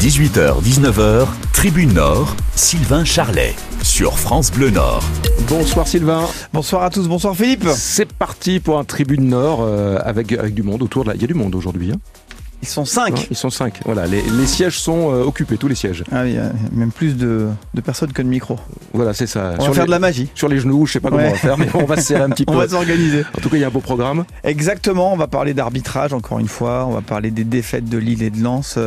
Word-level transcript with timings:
18h, 0.00 0.60
19h, 0.62 1.26
Tribune 1.52 1.92
Nord, 1.94 2.34
Sylvain 2.56 3.04
Charlet, 3.04 3.54
sur 3.82 4.18
France 4.18 4.50
Bleu 4.50 4.70
Nord. 4.70 5.02
Bonsoir 5.48 5.86
Sylvain. 5.86 6.22
Bonsoir 6.52 6.82
à 6.82 6.90
tous, 6.90 7.06
bonsoir 7.08 7.36
Philippe. 7.36 7.66
C'est 7.74 8.12
parti 8.12 8.58
pour 8.58 8.78
un 8.78 8.84
Tribune 8.84 9.28
Nord 9.28 9.60
euh, 9.62 9.98
avec, 10.04 10.32
avec 10.32 10.54
du 10.54 10.62
monde 10.64 10.82
autour 10.82 11.04
de 11.04 11.10
la... 11.10 11.14
Il 11.14 11.20
y 11.20 11.24
a 11.24 11.28
du 11.28 11.34
monde 11.34 11.54
aujourd'hui. 11.54 11.92
Hein 11.92 11.98
Ils 12.62 12.68
sont 12.68 12.84
cinq. 12.84 13.28
Ils 13.30 13.36
sont 13.36 13.50
cinq. 13.50 13.80
Voilà, 13.84 14.06
les, 14.08 14.22
les 14.22 14.46
sièges 14.46 14.78
sont 14.80 15.12
euh, 15.12 15.22
occupés, 15.22 15.56
tous 15.56 15.68
les 15.68 15.76
sièges. 15.76 16.02
Ah 16.10 16.22
oui, 16.24 16.30
il 16.30 16.34
y 16.34 16.38
a 16.38 16.50
même 16.72 16.90
plus 16.90 17.16
de, 17.16 17.46
de 17.74 17.80
personnes 17.80 18.12
que 18.12 18.22
de 18.22 18.28
micros. 18.28 18.58
Voilà, 18.92 19.14
c'est 19.14 19.28
ça. 19.28 19.54
On 19.60 19.68
va 19.68 19.72
faire 19.72 19.82
les- 19.84 19.86
de 19.86 19.90
la 19.92 19.98
magie. 20.00 20.28
Sur 20.34 20.48
les 20.48 20.58
genoux, 20.58 20.86
je 20.86 20.94
sais 20.94 21.00
pas 21.00 21.10
comment 21.10 21.22
on 21.26 21.30
va 21.30 21.36
faire, 21.36 21.58
mais 21.58 21.68
on 21.74 21.84
va 21.84 21.96
se 21.96 22.02
serrer 22.02 22.22
un 22.24 22.30
petit 22.30 22.44
peu. 22.46 22.52
On 22.52 22.56
va 22.56 22.68
s'organiser. 22.68 23.24
En 23.36 23.40
tout 23.40 23.48
cas, 23.50 23.56
il 23.56 23.60
y 23.60 23.64
a 23.64 23.68
un 23.68 23.70
beau 23.70 23.80
programme. 23.80 24.24
Exactement, 24.42 25.12
on 25.12 25.16
va 25.16 25.28
parler 25.28 25.54
d'arbitrage 25.54 26.12
encore 26.12 26.40
une 26.40 26.48
fois, 26.48 26.86
on 26.88 26.92
va 26.92 27.02
parler 27.02 27.30
des 27.30 27.44
défaites 27.44 27.88
de 27.88 27.98
Lille 27.98 28.22
et 28.24 28.30
de 28.30 28.42
Lens. 28.42 28.78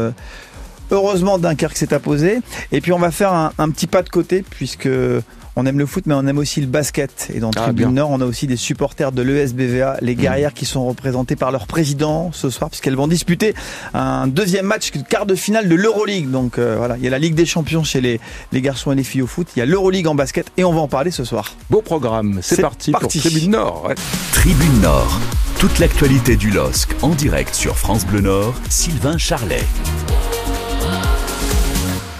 Heureusement, 0.92 1.38
Dunkerque 1.38 1.78
s'est 1.78 1.94
imposé. 1.94 2.40
Et 2.72 2.82
puis 2.82 2.92
on 2.94 3.00
va 3.00 3.12
faire 3.12 3.34
un, 3.34 3.52
un 3.58 3.70
petit 3.70 3.88
pas 3.88 4.02
de 4.04 4.10
côté 4.10 4.44
puisque 4.50 4.90
on 5.58 5.66
aime 5.66 5.80
le 5.80 5.86
foot, 5.86 6.04
mais 6.06 6.14
on 6.14 6.28
aime 6.28 6.38
aussi 6.38 6.60
le 6.60 6.68
basket. 6.68 7.30
Et 7.34 7.40
dans 7.40 7.50
Ah, 7.56 7.62
Tribune 7.62 7.86
bien. 7.86 7.92
Nord, 7.92 8.10
on 8.12 8.20
a 8.20 8.26
aussi 8.26 8.46
des 8.46 8.58
supporters 8.58 9.14
de 9.14 9.22
l'ESBVA, 9.22 10.00
les 10.02 10.16
guerrières 10.16 10.54
qui 10.54 10.66
sont 10.66 10.86
représentées 10.86 11.38
par 11.38 11.50
leur 11.54 11.66
président 11.66 12.32
ce 12.34 12.50
soir, 12.50 12.70
puisqu'elles 12.70 12.98
vont 12.98 13.08
disputer 13.08 13.54
un 13.94 14.28
deuxième 14.28 14.66
match, 14.66 14.92
quart 15.10 15.26
de 15.26 15.34
finale 15.36 15.70
de 15.70 15.76
l'Euroleague. 15.76 16.30
Donc 16.30 16.58
euh, 16.60 16.76
voilà, 16.78 16.98
il 16.98 17.04
y 17.06 17.08
a 17.08 17.10
la 17.10 17.20
Ligue 17.20 17.36
des 17.36 17.46
Champions 17.46 17.86
chez 17.86 18.02
les, 18.02 18.20
les 18.52 18.62
garçons 18.62 18.92
et 18.92 18.96
les 18.96 19.04
filles 19.06 19.22
au 19.22 19.28
foot, 19.28 19.48
il 19.56 19.60
y 19.60 19.62
a 19.62 19.66
l'Euroleague 19.66 20.08
en 20.08 20.16
basket, 20.16 20.48
et 20.58 20.66
on 20.66 20.74
va 20.74 20.82
en 20.82 20.90
parler 20.90 21.10
ce 21.12 21.24
soir. 21.24 21.54
Beau 21.70 21.82
programme. 21.82 22.40
C'est 22.42 22.56
C'est 22.58 22.62
parti, 22.62 22.92
parti. 22.92 23.20
pour 23.22 23.32
Tribune 23.32 23.52
Nord. 23.52 23.86
ouais. 23.88 23.96
Tribune 24.34 24.82
Nord, 24.82 25.22
toute 25.58 25.80
l'actualité 25.80 26.36
du 26.36 26.52
LOSC 26.52 26.90
en 27.02 27.16
direct 27.16 27.56
sur 27.56 27.78
France 27.78 28.06
Bleu 28.06 28.20
Nord, 28.20 28.56
Sylvain 28.70 29.18
Charlet. 29.18 29.64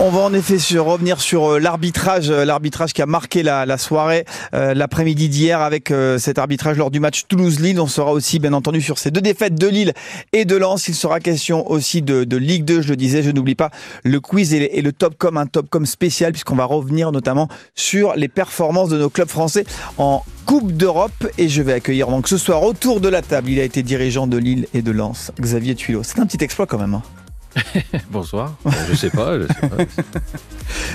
On 0.08 0.12
va 0.12 0.20
en 0.20 0.36
effet 0.36 0.58
revenir 0.78 1.20
sur 1.20 1.54
euh, 1.54 1.60
l'arbitrage, 1.60 2.30
euh, 2.30 2.46
l'arbitrage 2.46 2.94
qui 2.94 3.02
a 3.02 3.08
marqué 3.08 3.42
la, 3.42 3.66
soirée, 3.80 4.24
euh, 4.54 4.76
l'après-midi 4.76 5.30
d'hier 5.30 5.62
avec 5.62 5.92
cet 6.20 6.38
arbitrage 6.38 6.78
lors 6.78 6.92
du 6.92 7.00
match 7.00 7.24
Toulouse-Lille. 7.28 7.80
On 7.82 7.88
sera 7.88 8.12
aussi 8.12 8.38
bien 8.38 8.54
entendu 8.54 8.84
sur 8.84 9.00
ces 9.00 9.10
deux 9.10 9.22
défaites 9.22 9.56
de 9.56 9.66
Lille 9.68 9.94
et 10.32 10.46
de 10.46 10.56
Lens. 10.56 10.88
Il 10.90 10.94
sera 10.94 11.20
question 11.20 11.68
aussi 11.72 12.04
de, 12.04 12.38
Ligue 12.38 12.66
2, 12.66 12.84
je 12.84 12.90
le 12.90 12.96
disais, 12.96 13.24
je 13.24 13.32
n'oublie 13.32 13.56
pas 13.56 13.72
le 14.04 14.20
quiz 14.20 14.54
et, 14.54 14.78
et 14.78 14.84
le 14.84 14.94
top 14.94 15.16
com, 15.18 15.38
un 15.38 15.48
top 15.48 15.72
com 15.72 15.88
spécial 15.88 16.34
puisqu'on 16.34 16.56
va 16.56 16.66
revenir 16.66 17.12
notamment 17.12 17.48
sur 17.74 18.14
les 18.16 18.28
performances 18.28 18.90
de 18.90 19.00
nos 19.00 19.10
clubs 19.10 19.30
français 19.30 19.66
en 19.98 20.24
Coupe 20.46 20.72
d'Europe 20.72 21.28
et 21.40 21.50
je 21.50 21.64
vais 21.64 21.74
accueillir 21.74 22.10
donc 22.10 22.28
ce 22.28 22.38
soir 22.38 22.62
autour 22.62 23.02
de 23.02 23.10
la 23.10 23.24
table, 23.24 23.50
il 23.50 23.60
a 23.60 23.64
été 23.64 23.82
dirigeant 23.82 24.28
de 24.28 24.38
Lille 24.38 24.68
et 24.76 24.84
de 24.84 24.92
Lens, 24.92 25.32
Xavier 25.42 25.74
Tuilot. 25.74 26.04
C'est 26.04 26.20
un 26.20 26.28
petit 26.28 26.44
exploit 26.44 26.68
quand 26.68 26.78
même. 26.78 26.94
hein. 26.94 27.25
Bonsoir. 28.12 28.54
Euh, 28.66 28.72
Je 28.90 28.96
sais 28.96 29.10
pas. 29.10 29.38
Je 29.40 29.48
sais 29.48 29.68
pas. 29.70 29.84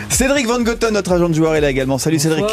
Cédric 0.08 0.46
Van 0.46 0.60
Gotten, 0.60 0.92
notre 0.92 1.12
agent 1.12 1.28
de 1.28 1.34
joueur, 1.34 1.54
est 1.54 1.60
là 1.60 1.70
également. 1.70 1.98
Salut 1.98 2.18
Cédric. 2.18 2.44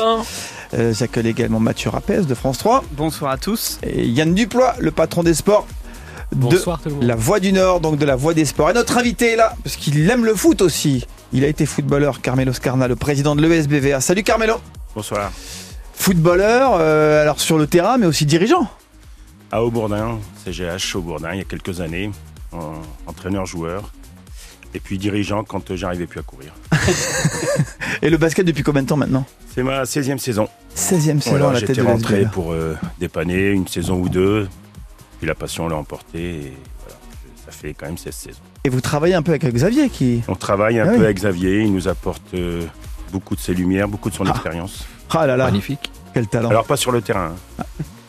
Euh, 0.74 0.94
J'accueille 0.94 1.28
également 1.28 1.60
Mathieu 1.60 1.90
Rapès 1.90 2.26
de 2.28 2.36
France 2.36 2.58
3 2.60 2.84
Bonsoir 2.92 3.32
à 3.32 3.38
tous. 3.38 3.80
et 3.84 4.06
Yann 4.06 4.34
Duplois, 4.34 4.76
le 4.80 4.92
patron 4.92 5.24
des 5.24 5.34
sports 5.34 5.66
de 6.34 6.38
Bonsoir 6.38 6.82
tout 6.82 6.90
le 6.90 6.96
monde. 6.96 7.04
la 7.06 7.16
Voix 7.16 7.40
du 7.40 7.54
Nord, 7.54 7.80
donc 7.80 7.98
de 7.98 8.06
la 8.06 8.16
Voix 8.18 8.34
des 8.34 8.44
sports. 8.46 8.70
Et 8.70 8.74
notre 8.74 8.98
invité 8.98 9.32
est 9.34 9.36
là, 9.38 9.54
parce 9.64 9.78
qu'il 9.78 10.10
aime 10.10 10.26
le 10.26 10.36
foot 10.36 10.62
aussi. 10.62 11.06
Il 11.34 11.44
a 11.46 11.48
été 11.48 11.66
footballeur, 11.66 12.22
Carmelo 12.22 12.52
Scarna, 12.54 12.88
le 12.88 12.96
président 12.98 13.36
de 13.36 13.42
l'ESBVA. 13.42 14.02
Salut 14.02 14.24
Carmelo 14.24 14.56
Bonsoir. 14.94 15.32
Footballeur, 15.94 16.72
euh, 16.80 17.22
alors 17.22 17.40
sur 17.40 17.58
le 17.58 17.66
terrain, 17.68 17.98
mais 17.98 18.06
aussi 18.06 18.26
dirigeant. 18.26 18.70
À 19.52 19.64
Aubourdin, 19.64 20.20
CGH 20.46 20.96
Aubourdin, 20.96 21.30
il 21.34 21.38
y 21.38 21.42
a 21.42 21.46
quelques 21.46 21.80
années, 21.80 22.12
en- 22.52 22.74
entraîneur-joueur, 23.08 23.92
et 24.78 24.80
puis 24.80 25.00
dirigeant 25.00 25.44
quand 25.44 25.76
j'arrivais 25.76 26.06
plus 26.06 26.20
à 26.20 26.24
courir. 26.24 26.54
Et 28.04 28.10
le 28.12 28.18
basket 28.18 28.46
depuis 28.46 28.62
combien 28.62 28.84
de 28.84 28.88
temps 28.88 28.96
maintenant? 28.96 29.26
C'est 29.54 29.64
ma 29.64 29.84
16e 29.84 30.20
saison. 30.20 30.48
16e 30.76 31.20
saison 31.20 31.32
Voilà, 31.32 31.50
à 31.50 31.54
la 31.54 31.60
tête 31.62 31.70
J'étais 31.70 31.82
de 31.82 31.88
rentré 31.88 32.14
l'ESBVA. 32.18 32.30
pour 32.32 32.52
euh, 32.52 32.76
dépanner 33.00 33.50
une 33.50 33.68
saison 33.68 33.96
ou 34.00 34.08
deux, 34.08 34.48
puis 35.18 35.28
la 35.28 35.34
passion 35.34 35.68
l'a 35.68 35.76
emporté, 35.76 36.20
et 36.20 36.54
voilà, 36.82 36.96
ça 37.44 37.52
fait 37.52 37.74
quand 37.74 37.88
même 37.88 37.98
16 37.98 38.14
saisons. 38.14 38.38
Et 38.64 38.70
vous 38.70 38.82
travaillez 38.82 39.16
un 39.16 39.24
peu 39.24 39.32
avec 39.32 39.44
Xavier 39.52 39.90
qui... 39.90 40.22
On 40.28 40.36
travaille 40.36 40.80
un 40.80 40.84
Ah 40.86 40.90
peu 40.92 40.98
oui. 41.00 41.06
avec 41.06 41.18
Xavier, 41.18 41.62
il 41.64 41.74
nous 41.74 41.88
apporte 41.88 42.22
euh, 42.36 42.62
beaucoup 43.12 43.36
de 43.36 43.40
ses 43.42 43.56
lumières, 43.56 43.88
beaucoup 43.88 44.12
de 44.12 44.16
son 44.16 44.26
Ah. 44.28 44.30
expérience. 44.30 44.86
Ah 45.10 45.26
là 45.26 45.36
là, 45.38 45.46
Magnifique. 45.46 45.92
quel 46.14 46.28
talent. 46.28 46.50
Alors 46.50 46.66
pas 46.66 46.78
sur 46.78 46.92
le 46.92 47.02
terrain, 47.02 47.34
hein. 47.60 47.64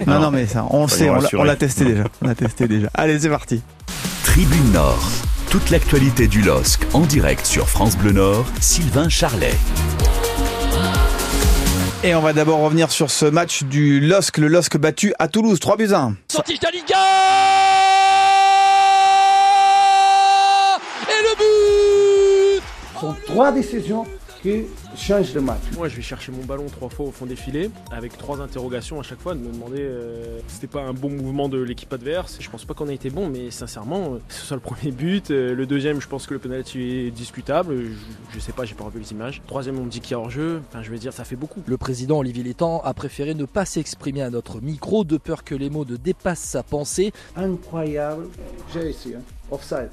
non, 0.06 0.20
non, 0.20 0.30
mais 0.30 0.46
ça, 0.46 0.66
on 0.68 0.82
le 0.82 0.88
sait, 0.88 1.08
on 1.08 1.14
l'a- 1.14 1.20
rassurés. 1.20 1.40
on 1.42 1.44
l'a 1.44 1.56
testé 1.56 1.84
déjà. 1.86 2.04
On 2.20 2.26
l'a 2.28 2.34
testé 2.34 2.68
déjà. 2.68 2.90
Allez, 2.92 3.18
c'est 3.20 3.30
parti. 3.30 3.62
Tribune 4.24 4.72
Nord, 4.72 5.00
toute 5.50 5.70
l'actualité 5.70 6.28
du 6.28 6.42
LOSC 6.42 6.80
en 6.92 7.00
direct 7.00 7.46
sur 7.46 7.68
France 7.68 7.96
Bleu 7.96 8.12
Nord, 8.12 8.44
Sylvain 8.60 9.08
Charlet. 9.08 9.54
Et 12.04 12.14
on 12.14 12.20
va 12.20 12.34
d'abord 12.34 12.60
revenir 12.60 12.90
sur 12.90 13.10
ce 13.10 13.24
match 13.24 13.62
du 13.64 14.00
LOSC, 14.00 14.36
le 14.36 14.48
LOSC 14.48 14.76
battu 14.76 15.14
à 15.18 15.26
Toulouse, 15.26 15.58
3 15.58 15.76
buts 15.78 15.92
à 15.92 16.00
1. 16.00 16.16
Sorti 16.28 16.58
Dalinga 16.58 16.96
Et 21.08 21.22
le 21.22 22.58
but 22.58 22.62
sont 23.00 23.14
trois 23.26 23.50
décisions 23.50 24.06
qui 24.42 24.64
changent 24.96 25.34
le 25.34 25.40
match. 25.40 25.60
Moi, 25.76 25.88
je 25.88 25.96
vais 25.96 26.02
chercher 26.02 26.32
mon 26.32 26.44
ballon 26.44 26.66
trois 26.66 26.88
fois 26.88 27.06
au 27.06 27.10
fond 27.10 27.26
des 27.26 27.36
filets, 27.36 27.70
avec 27.90 28.16
trois 28.16 28.40
interrogations 28.40 29.00
à 29.00 29.02
chaque 29.02 29.20
fois, 29.20 29.34
de 29.34 29.40
me 29.40 29.52
demander 29.52 29.80
euh, 29.80 30.38
si 30.48 30.56
c'était 30.56 30.66
pas 30.66 30.82
un 30.82 30.92
bon 30.92 31.10
mouvement 31.10 31.48
de 31.48 31.60
l'équipe 31.60 31.92
adverse. 31.92 32.38
Je 32.40 32.50
pense 32.50 32.64
pas 32.64 32.74
qu'on 32.74 32.88
a 32.88 32.92
été 32.92 33.10
bon, 33.10 33.28
mais 33.28 33.50
sincèrement, 33.50 34.14
euh, 34.14 34.18
que 34.28 34.34
ce 34.34 34.46
soit 34.46 34.56
le 34.56 34.62
premier 34.62 34.92
but, 34.92 35.30
euh, 35.30 35.54
le 35.54 35.66
deuxième, 35.66 36.00
je 36.00 36.08
pense 36.08 36.26
que 36.26 36.34
le 36.34 36.40
penalty 36.40 37.06
est 37.06 37.10
discutable. 37.10 37.74
Je, 37.76 38.34
je 38.34 38.40
sais 38.40 38.52
pas, 38.52 38.64
j'ai 38.64 38.74
pas 38.74 38.84
revu 38.84 39.00
les 39.00 39.12
images. 39.12 39.42
Troisième, 39.46 39.78
on 39.78 39.84
me 39.84 39.90
dit 39.90 40.00
qu'il 40.00 40.12
y 40.12 40.14
a 40.14 40.18
hors-jeu. 40.18 40.62
Enfin, 40.68 40.82
je 40.82 40.90
veux 40.90 40.98
dire, 40.98 41.12
ça 41.12 41.24
fait 41.24 41.36
beaucoup. 41.36 41.62
Le 41.66 41.76
président 41.76 42.18
Olivier 42.18 42.44
Létang 42.44 42.80
a 42.84 42.94
préféré 42.94 43.34
ne 43.34 43.44
pas 43.44 43.64
s'exprimer 43.64 44.22
à 44.22 44.30
notre 44.30 44.60
micro 44.60 45.04
de 45.04 45.16
peur 45.16 45.44
que 45.44 45.54
les 45.54 45.70
mots 45.70 45.84
ne 45.84 45.96
dépassent 45.96 46.38
sa 46.40 46.62
pensée. 46.62 47.12
Incroyable. 47.36 48.26
J'ai 48.72 48.90
ici, 48.90 49.14
hein. 49.14 49.22
offside. 49.50 49.90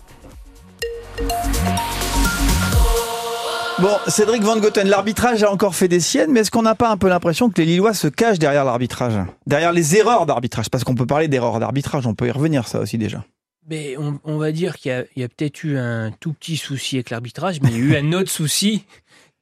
Bon, 3.81 3.97
Cédric 4.07 4.41
Van 4.41 4.57
Goten, 4.57 4.87
l'arbitrage 4.87 5.43
a 5.43 5.51
encore 5.51 5.75
fait 5.75 5.89
des 5.89 5.99
siennes, 5.99 6.31
mais 6.31 6.39
est-ce 6.39 6.51
qu'on 6.51 6.61
n'a 6.61 6.75
pas 6.75 6.89
un 6.89 6.95
peu 6.95 7.09
l'impression 7.09 7.49
que 7.49 7.61
les 7.61 7.65
Lillois 7.65 7.93
se 7.93 8.07
cachent 8.07 8.39
derrière 8.39 8.63
l'arbitrage? 8.63 9.15
Derrière 9.47 9.73
les 9.73 9.97
erreurs 9.97 10.25
d'arbitrage 10.25 10.69
Parce 10.69 10.85
qu'on 10.85 10.95
peut 10.95 11.05
parler 11.05 11.27
d'erreurs 11.27 11.59
d'arbitrage, 11.59 12.07
on 12.07 12.15
peut 12.15 12.27
y 12.27 12.31
revenir 12.31 12.69
ça 12.69 12.79
aussi 12.79 12.97
déjà. 12.97 13.25
Mais 13.67 13.97
on, 13.97 14.37
va 14.37 14.53
dire 14.53 14.77
qu'il 14.77 15.05
y 15.17 15.23
a, 15.23 15.27
peut-être 15.27 15.63
eu 15.65 15.77
un 15.77 16.11
tout 16.11 16.31
petit 16.31 16.55
souci 16.55 16.95
avec 16.95 17.09
l'arbitrage, 17.09 17.59
mais 17.61 17.69
il 17.69 17.77
y 17.77 17.81
a 17.81 17.83
eu 17.83 17.95
un 17.97 18.13
autre 18.13 18.31
souci 18.31 18.85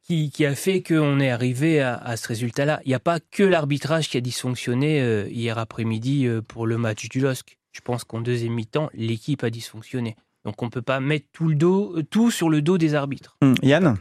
qui, 0.01 0.31
a 0.45 0.55
fait 0.55 0.81
qu'on 0.81 1.19
est 1.19 1.29
arrivé 1.29 1.79
à, 1.79 1.95
à 1.95 2.17
ce 2.17 2.27
résultat-là. 2.29 2.81
Il 2.85 2.89
n'y 2.89 2.95
a 2.95 2.99
pas 2.99 3.19
que 3.19 3.43
l'arbitrage 3.43 4.09
qui 4.09 4.17
a 4.17 4.21
dysfonctionné 4.21 4.99
euh, 5.01 5.27
hier 5.29 5.59
après-midi 5.59 6.25
euh, 6.25 6.41
pour 6.41 6.65
le 6.65 6.77
match 6.79 7.07
du 7.07 7.19
LOSC. 7.19 7.57
Je 7.71 7.81
pense 7.81 8.03
qu'en 8.03 8.21
deuxième 8.21 8.53
mi-temps, 8.53 8.89
l'équipe 8.93 9.43
a 9.43 9.51
dysfonctionné. 9.51 10.15
Donc 10.45 10.61
on 10.61 10.65
ne 10.65 10.71
peut 10.71 10.81
pas 10.81 10.99
mettre 10.99 11.27
tout, 11.31 11.47
le 11.47 11.55
dos, 11.55 11.93
euh, 11.97 12.03
tout 12.03 12.31
sur 12.31 12.49
le 12.49 12.61
dos 12.61 12.77
des 12.77 12.95
arbitres. 12.95 13.37
Hum, 13.41 13.55
Yann 13.63 13.97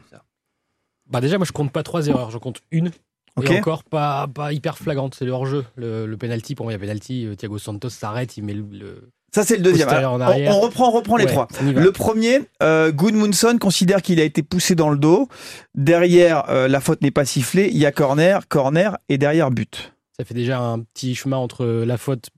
Bah 1.08 1.20
déjà, 1.20 1.38
moi 1.38 1.47
je 1.47 1.53
compte 1.53 1.72
pas 1.72 1.82
trois 1.82 2.06
erreurs, 2.08 2.30
je 2.30 2.38
compte 2.38 2.60
une. 2.70 2.91
Ok. 3.36 3.50
Et 3.50 3.58
encore 3.58 3.82
pas, 3.84 4.28
pas 4.28 4.52
hyper 4.52 4.76
flagrante, 4.76 5.14
c'est 5.14 5.25
le 5.25 5.32
hors-jeu. 5.32 5.64
Le, 5.76 6.04
le 6.06 6.16
penalty, 6.19 6.54
pour 6.54 6.66
moi, 6.66 6.72
il 6.72 6.75
y 6.75 6.76
a 6.76 6.81
penalty. 6.81 7.26
euh, 7.26 7.34
Thiago 7.34 7.58
Santos 7.58 7.88
s'arrête, 7.91 8.36
il 8.36 8.44
met 8.44 8.52
le. 8.52 8.64
le- 8.70 9.10
Ça 9.34 9.42
c'est 9.42 9.56
le 9.56 9.62
deuxième. 9.62 9.88
Alors, 9.88 10.14
on, 10.20 10.60
reprend, 10.60 10.88
on 10.88 10.91
reprend 10.91 11.16
les 11.16 11.25
Ouais, 11.25 11.31
trois. 11.31 11.48
Le 11.62 11.92
premier, 11.92 12.41
euh, 12.62 12.92
Goodmunson 12.92 13.56
considère 13.58 14.02
qu'il 14.02 14.20
a 14.20 14.25
été 14.25 14.42
poussé 14.42 14.75
dans 14.75 14.91
le 14.91 14.98
dos. 14.98 15.28
Derrière, 15.75 16.50
euh, 16.50 16.69
la 16.69 16.81
faute 16.81 17.00
n'est 17.00 17.10
pas 17.10 17.25
sifflée. 17.25 17.70
Il 17.72 17.78
y 17.78 17.86
a 17.86 17.92
corner, 17.92 18.47
corner 18.48 18.98
et 19.08 19.16
derrière 19.16 19.50
but. 19.50 19.94
Ça 20.19 20.26
fait 20.26 20.34
déjà 20.34 20.60
un 20.60 20.81
petit 20.81 21.14
chemin 21.14 21.38
entre 21.38 21.64
la 21.64 21.97
faute 21.97 22.28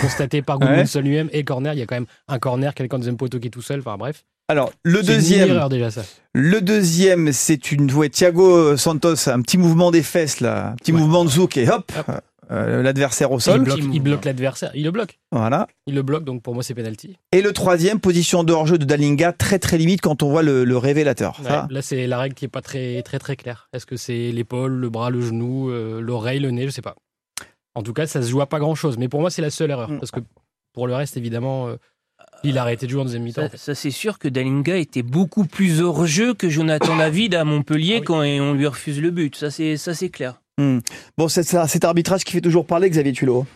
constatée 0.00 0.42
par 0.42 0.60
Ouais. 0.60 0.66
Goodmanson 0.66 1.00
lui-même 1.00 1.28
et 1.32 1.44
corner. 1.44 1.72
Il 1.74 1.78
y 1.78 1.82
a 1.82 1.86
quand 1.86 1.96
même 1.96 2.06
un 2.28 2.38
corner, 2.38 2.74
quelqu'un 2.74 2.98
deuxième 2.98 3.16
poteau 3.16 3.38
qui 3.38 3.48
est 3.48 3.50
tout 3.50 3.62
seul. 3.62 3.80
Enfin 3.80 3.96
bref. 3.96 4.24
Alors, 4.48 4.72
le 4.82 4.96
C'est 5.02 5.08
une 5.12 5.14
deuxième, 5.14 5.48
erreur 5.50 5.68
déjà 5.70 5.90
ça. 5.90 6.02
le 6.34 6.60
deuxième, 6.60 7.32
c'est 7.32 7.72
une 7.72 7.90
ouais, 7.92 8.10
Thiago 8.10 8.76
Santos, 8.76 9.28
un 9.30 9.40
petit 9.40 9.56
mouvement 9.56 9.90
des 9.90 10.02
fesses 10.02 10.40
là, 10.40 10.72
un 10.72 10.74
petit 10.76 10.92
Ouais. 10.92 10.98
mouvement 11.00 11.24
de 11.24 11.30
zouk 11.30 11.56
et 11.56 11.66
hop, 11.70 11.90
Hop. 11.98 12.16
euh, 12.50 12.82
l'adversaire 12.82 13.32
au 13.32 13.40
sol. 13.40 13.64
il 13.90 14.02
bloque 14.02 14.26
l'adversaire. 14.26 14.70
Il 14.74 14.84
le 14.84 14.90
bloque. 14.90 15.18
Voilà. 15.32 15.66
Il 15.86 15.94
le 15.94 16.02
bloque, 16.02 16.24
donc 16.24 16.42
pour 16.42 16.52
moi 16.52 16.62
c'est 16.62 16.74
penalty. 16.74 17.16
Et 17.32 17.40
le 17.40 17.52
troisième, 17.54 18.00
position 18.00 18.44
de 18.44 18.52
hors-jeu 18.52 18.76
de 18.76 18.84
Dalinga, 18.84 19.32
très 19.32 19.58
très 19.58 19.78
limite 19.78 20.02
quand 20.02 20.22
on 20.22 20.28
voit 20.28 20.42
le, 20.42 20.64
le 20.66 20.76
révélateur. 20.76 21.40
Ouais, 21.42 21.48
Ça, 21.48 21.66
là 21.70 21.80
c'est 21.80 22.06
la 22.06 22.18
règle 22.18 22.34
qui 22.34 22.44
est 22.44 22.48
pas 22.48 22.60
très 22.60 23.00
très 23.00 23.18
très 23.18 23.36
claire. 23.36 23.70
Est-ce 23.72 23.86
que 23.86 23.96
c'est 23.96 24.30
l'épaule, 24.30 24.72
le 24.74 24.90
bras, 24.90 25.08
le 25.08 25.22
genou, 25.22 25.70
euh, 25.70 26.02
l'oreille, 26.02 26.40
le 26.40 26.50
nez, 26.50 26.66
je 26.66 26.70
sais 26.70 26.82
pas. 26.82 26.96
En 27.74 27.82
tout 27.82 27.92
cas, 27.92 28.06
ça 28.06 28.22
se 28.22 28.30
joue 28.30 28.40
à 28.40 28.46
pas 28.46 28.58
grand 28.58 28.74
chose. 28.74 28.98
Mais 28.98 29.08
pour 29.08 29.20
moi, 29.20 29.30
c'est 29.30 29.42
la 29.42 29.50
seule 29.50 29.70
erreur. 29.70 29.90
Mm. 29.90 29.98
Parce 29.98 30.10
que 30.10 30.20
pour 30.72 30.86
le 30.86 30.94
reste, 30.94 31.16
évidemment, 31.16 31.68
euh, 31.68 31.76
il 32.44 32.58
a 32.58 32.62
arrêté 32.62 32.86
de 32.86 32.90
jouer 32.92 33.00
en 33.00 33.04
deuxième 33.04 33.22
mi-temps. 33.22 33.42
Ça, 33.42 33.46
en 33.46 33.50
fait. 33.50 33.56
ça, 33.56 33.74
c'est 33.74 33.90
sûr 33.90 34.18
que 34.18 34.28
Dalinga 34.28 34.76
était 34.76 35.02
beaucoup 35.02 35.44
plus 35.46 35.80
hors 35.82 36.06
jeu 36.06 36.34
que 36.34 36.48
Jonathan 36.48 36.96
David 36.98 37.34
à 37.34 37.44
Montpellier 37.44 37.94
Ah 37.96 37.98
oui. 38.00 38.04
quand 38.04 38.18
on 38.20 38.54
lui 38.54 38.66
refuse 38.66 39.00
le 39.00 39.10
but. 39.10 39.34
Ça, 39.36 39.50
c'est 39.50 39.76
ça, 39.76 39.94
c'est 39.94 40.08
clair. 40.10 40.40
bon, 40.58 41.28
c'est 41.28 41.42
ça, 41.42 41.66
cet 41.66 41.84
arbitrage 41.84 42.24
qui 42.24 42.32
fait 42.32 42.40
toujours 42.40 42.66
parler, 42.66 42.88
Xavier 42.90 43.12
Tulot. 43.12 43.46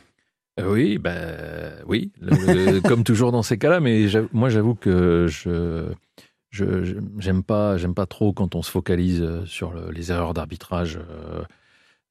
Euh, 0.61 0.73
Oui, 0.73 0.99
ben 0.99 1.73
oui, 1.87 2.11
le- 2.21 2.73
le- 2.73 2.81
comme 2.89 3.05
toujours 3.05 3.31
dans 3.31 3.45
ces 3.45 3.59
cas-là, 3.59 3.79
mais 3.79 4.07
moi 4.33 4.49
j'avoue 4.49 4.75
que 4.75 5.27
je 5.29 5.87
je 6.51 6.97
j'aime 7.21 7.45
pas 7.45 7.77
j'aime 7.77 7.95
pas 7.95 8.07
trop 8.07 8.33
quand 8.33 8.57
on 8.57 8.63
se 8.63 8.71
focalise 8.73 9.23
euh, 9.23 9.45
sur 9.47 9.73
le- 9.73 9.93
les 9.93 10.11
erreurs 10.11 10.35
d'arbitrage. 10.35 10.97
euh, 10.99 11.43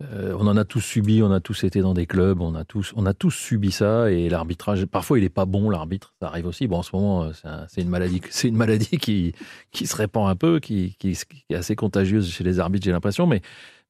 euh, 0.03 0.35
on 0.39 0.45
en 0.47 0.55
a 0.57 0.63
tous 0.65 0.79
subi, 0.81 1.23
on 1.23 1.31
a 1.31 1.39
tous 1.39 1.63
été 1.63 1.81
dans 1.81 1.93
des 1.95 2.05
clubs, 2.05 2.39
on 2.41 2.53
a 2.53 2.63
tous 2.63 2.93
on 2.95 3.05
a 3.07 3.13
tous 3.15 3.31
subi 3.31 3.71
ça 3.71 4.11
et 4.11 4.29
l'arbitrage 4.29 4.85
parfois 4.85 5.17
il 5.17 5.23
est 5.23 5.29
pas 5.29 5.45
bon 5.45 5.69
l'arbitre, 5.71 6.13
ça 6.21 6.27
arrive 6.27 6.45
aussi. 6.45 6.67
Bon 6.67 6.77
en 6.77 6.83
ce 6.83 6.95
moment 6.95 7.23
euh, 7.23 7.31
c'est 7.33 7.47
un- 7.47 7.65
c'est 7.67 7.81
une 7.81 7.89
maladie 7.89 8.21
c'est 8.29 8.47
une 8.47 8.57
maladie 8.57 8.97
qui 8.99 9.33
qui 9.71 9.87
se 9.87 9.95
répand 9.95 10.29
un 10.29 10.35
peu, 10.35 10.59
qui, 10.59 10.95
qui, 10.99 11.13
qui 11.13 11.45
est 11.49 11.55
assez 11.55 11.75
contagieuse 11.75 12.29
chez 12.31 12.43
les 12.43 12.59
arbitres 12.59 12.85
j'ai 12.85 12.91
l'impression, 12.91 13.25
mais 13.25 13.41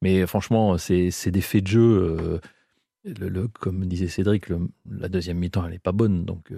mais 0.02 0.26
franchement 0.28 0.78
c'est 0.78 1.12
des 1.32 1.42
faits 1.42 1.64
de 1.64 1.68
jeu. 1.68 2.18
euh, 2.20 2.40
le, 3.20 3.48
comme 3.48 3.86
disait 3.86 4.10
Cédric, 4.10 4.48
la 4.90 5.08
deuxième 5.08 5.38
mi-temps, 5.38 5.64
elle 5.66 5.72
n'est 5.72 5.80
pas 5.80 5.94
bonne. 5.94 6.26
Donc, 6.26 6.52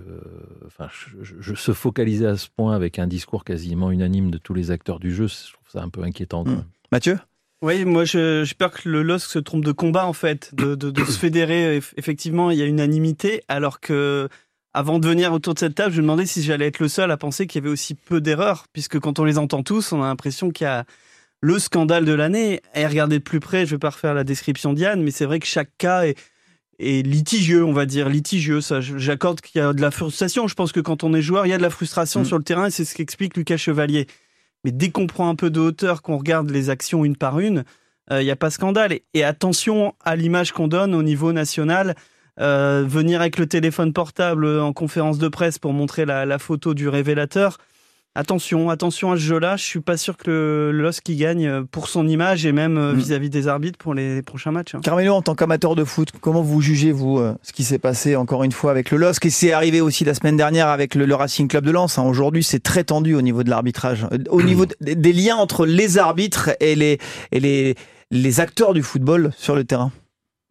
enfin, 0.66 0.88
je, 1.22 1.54
se 1.54 1.74
focaliser 1.74 2.26
à 2.26 2.38
ce 2.38 2.48
point 2.50 2.74
avec 2.74 2.98
un 2.98 3.06
discours 3.06 3.44
quasiment 3.44 3.92
unanime 3.92 4.32
de 4.32 4.40
tous 4.40 4.56
les 4.56 4.72
acteurs 4.72 5.00
du 5.00 5.14
jeu, 5.14 5.28
je 5.28 5.54
trouve 5.54 5.70
ça 5.70 5.84
un 5.84 5.90
peu 5.90 6.02
inquiétant. 6.02 6.44
Mm. 6.46 6.50
même. 6.50 6.64
Mathieu? 6.92 7.20
Oui, 7.62 7.84
moi 7.84 8.06
je- 8.06 8.44
j'ai 8.46 8.54
peur 8.56 8.72
que 8.72 8.88
le 8.88 9.04
LOSC 9.04 9.30
se 9.30 9.40
trompe 9.40 9.66
de 9.66 9.74
combat 9.74 10.06
en 10.06 10.14
fait, 10.14 10.50
de, 10.56 10.76
de- 10.76 10.92
de 10.92 11.04
se 11.04 11.20
fédérer. 11.20 11.80
Eff- 11.80 11.94
Effectivement, 11.98 12.52
il 12.52 12.58
y 12.58 12.62
a 12.62 12.66
unanimité, 12.66 13.42
alors 13.50 13.82
que 13.82 14.30
avant 14.74 15.00
de 15.00 15.08
venir 15.08 15.34
autour 15.34 15.56
de 15.56 15.60
cette 15.60 15.76
table, 15.76 15.92
je 15.92 15.98
me 15.98 16.04
demandais 16.04 16.26
si 16.26 16.42
j'allais 16.42 16.68
être 16.68 16.80
le 16.80 16.88
seul 16.88 17.12
à 17.12 17.18
penser 17.18 17.48
qu'il 17.48 17.60
y 17.62 17.64
avait 17.64 17.72
aussi 17.74 17.96
peu 17.96 18.22
d'erreurs, 18.22 18.66
puisque 18.72 19.00
quand 19.00 19.20
on 19.20 19.26
les 19.26 19.38
entend 19.38 19.62
tous, 19.64 19.92
on 19.92 20.02
a 20.02 20.08
l'impression 20.08 20.52
qu'il 20.52 20.66
y 20.66 20.68
a 20.68 20.86
le 21.42 21.60
scandale 21.60 22.06
de 22.06 22.14
l'année. 22.14 22.62
Et 22.76 22.86
regardez 22.88 23.20
de 23.20 23.24
plus 23.24 23.40
près, 23.42 23.66
je 23.66 23.72
vais 23.72 23.80
pas 23.80 23.90
refaire 23.90 24.14
la 24.14 24.24
description 24.24 24.72
d'Yann, 24.74 25.02
mais 25.04 25.12
c'est 25.12 25.26
vrai 25.26 25.40
que 25.40 25.48
chaque 25.48 25.72
cas 25.78 26.04
est, 26.06 26.18
est 26.80 27.06
litigieux, 27.06 27.66
on 27.66 27.74
va 27.74 27.86
dire, 27.86 28.08
litigieux. 28.08 28.62
Ça, 28.62 28.80
j'accorde 28.80 29.42
qu'il 29.42 29.60
y 29.60 29.64
a 29.64 29.74
de 29.74 29.82
la 29.82 29.92
frustration. 29.92 30.48
Je 30.48 30.54
pense 30.56 30.72
que 30.72 30.80
quand 30.80 31.04
on 31.04 31.14
est 31.14 31.22
joueur, 31.22 31.46
il 31.46 31.50
y 31.50 31.54
a 31.54 31.58
de 31.58 31.64
la 31.64 31.70
frustration 31.70 32.22
Mm. 32.22 32.26
sur 32.26 32.38
le 32.38 32.44
terrain, 32.46 32.68
et 32.68 32.72
c'est 32.72 32.86
ce 32.86 32.96
qu'explique 32.96 33.36
Lucas 33.36 33.58
Chevalier. 33.58 34.08
Mais 34.64 34.72
dès 34.72 34.90
qu'on 34.90 35.08
prend 35.08 35.30
un 35.30 35.36
peu 35.36 35.50
de 35.50 35.60
hauteur, 35.60 36.02
qu'on 36.02 36.18
regarde 36.18 36.50
les 36.50 36.70
actions 36.70 37.06
une 37.06 37.16
par 37.16 37.40
une, 37.40 37.64
il 38.12 38.24
n'y 38.24 38.32
a 38.32 38.36
pas 38.36 38.50
scandale. 38.50 39.00
Et, 39.14 39.24
attention 39.24 39.94
à 40.04 40.16
l'image 40.16 40.52
qu'on 40.52 40.68
donne 40.68 40.96
au 40.96 41.04
niveau 41.04 41.32
national. 41.32 41.96
Euh, 42.40 42.84
venir 42.88 43.22
avec 43.22 43.38
le 43.38 43.46
téléphone 43.46 43.94
portable 43.94 44.48
en 44.48 44.74
conférence 44.74 45.20
de 45.20 45.28
presse 45.28 45.60
pour 45.60 45.74
montrer 45.74 46.06
la 46.06 46.40
photo 46.40 46.74
du 46.74 46.90
révélateur. 46.90 47.58
Attention, 48.24 48.70
attention 48.70 49.14
à 49.14 49.16
ce 49.16 49.22
jeu-là. 49.22 49.56
Je 49.56 49.64
suis 49.64 49.80
pas 49.80 49.96
sûr 49.96 50.18
que 50.18 50.30
le, 50.30 50.72
LOSC 50.82 51.08
y 51.08 51.16
gagne 51.16 51.64
pour 51.68 51.88
son 51.88 52.06
image 52.06 52.46
et 52.46 52.52
même 52.52 52.78
euh, 52.78 52.94
Mm. 52.94 52.98
vis-à-vis 52.98 53.30
des 53.30 53.48
arbitres 53.48 53.78
pour 53.78 53.94
les 53.94 54.22
prochains 54.22 54.52
matchs. 54.52 54.76
hein. 54.76 54.82
Carmelo, 54.84 55.14
en 55.14 55.22
tant 55.22 55.36
qu'amateur 55.36 55.74
de 55.76 55.86
foot, 55.86 56.10
comment 56.20 56.42
vous 56.42 56.60
jugez, 56.60 56.92
vous, 56.92 57.18
euh, 57.18 57.34
ce 57.44 57.54
qui 57.54 57.64
s'est 57.64 57.80
passé 57.80 58.18
encore 58.18 58.44
une 58.44 58.52
fois 58.52 58.72
avec 58.72 58.92
le 58.92 58.98
LOSC 58.98 59.26
et 59.28 59.30
c'est 59.30 59.54
arrivé 59.54 59.80
aussi 59.80 60.04
la 60.04 60.14
semaine 60.14 60.36
dernière 60.36 60.68
avec 60.68 60.96
le, 60.96 61.06
le 61.06 61.16
Racing 61.16 61.48
Club 61.48 61.64
de 61.64 61.72
Lens 61.72 61.98
hein. 61.98 62.04
Aujourd'hui, 62.04 62.44
c'est 62.44 62.60
très 62.62 62.84
tendu 62.84 63.16
au 63.16 63.22
niveau 63.22 63.44
de 63.44 63.50
l'arbitrage, 63.50 64.06
Euh, 64.12 64.18
au 64.30 64.42
niveau 64.42 64.66
des 64.82 65.14
liens 65.14 65.38
entre 65.38 65.66
les 65.66 65.98
arbitres 65.98 66.50
et 66.60 66.76
les, 66.76 66.98
et 67.32 67.40
les, 67.40 67.76
les 68.12 68.40
acteurs 68.42 68.74
du 68.74 68.84
football 68.84 69.32
sur 69.38 69.56
le 69.56 69.64
terrain. 69.64 69.94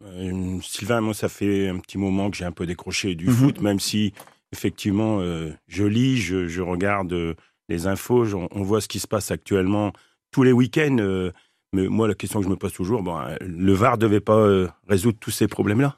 Euh, 0.05 0.57
Sylvain, 0.63 1.01
moi, 1.01 1.13
ça 1.13 1.29
fait 1.29 1.67
un 1.67 1.77
petit 1.77 1.99
moment 1.99 2.31
que 2.31 2.37
j'ai 2.37 2.45
un 2.45 2.51
peu 2.51 2.65
décroché 2.65 3.13
du 3.13 3.27
Mhm. 3.27 3.33
foot, 3.33 3.61
même 3.61 3.79
si, 3.79 4.13
effectivement, 4.53 5.19
euh, 5.19 5.51
je 5.67 5.83
lis, 5.83 6.17
je, 6.17 6.47
je 6.47 6.61
regarde 6.61 7.13
euh, 7.13 7.35
les 7.69 7.87
infos, 7.87 8.25
on 8.51 8.63
voit 8.63 8.81
ce 8.81 8.87
qui 8.87 8.99
se 8.99 9.07
passe 9.07 9.31
actuellement 9.31 9.93
tous 10.31 10.43
les 10.43 10.51
week-ends. 10.51 10.97
euh, 10.99 11.31
mais 11.71 11.87
moi, 11.87 12.07
la 12.07 12.15
question 12.15 12.39
que 12.39 12.45
je 12.45 12.49
me 12.49 12.55
pose 12.55 12.73
toujours, 12.73 13.03
bon, 13.03 13.17
euh, 13.19 13.35
le 13.41 13.73
VAR 13.73 13.97
devait 13.99 14.19
pas 14.21 14.35
euh, 14.37 14.67
résoudre 14.87 15.17
tous 15.19 15.29
ces 15.31 15.47
problèmes-là? 15.47 15.97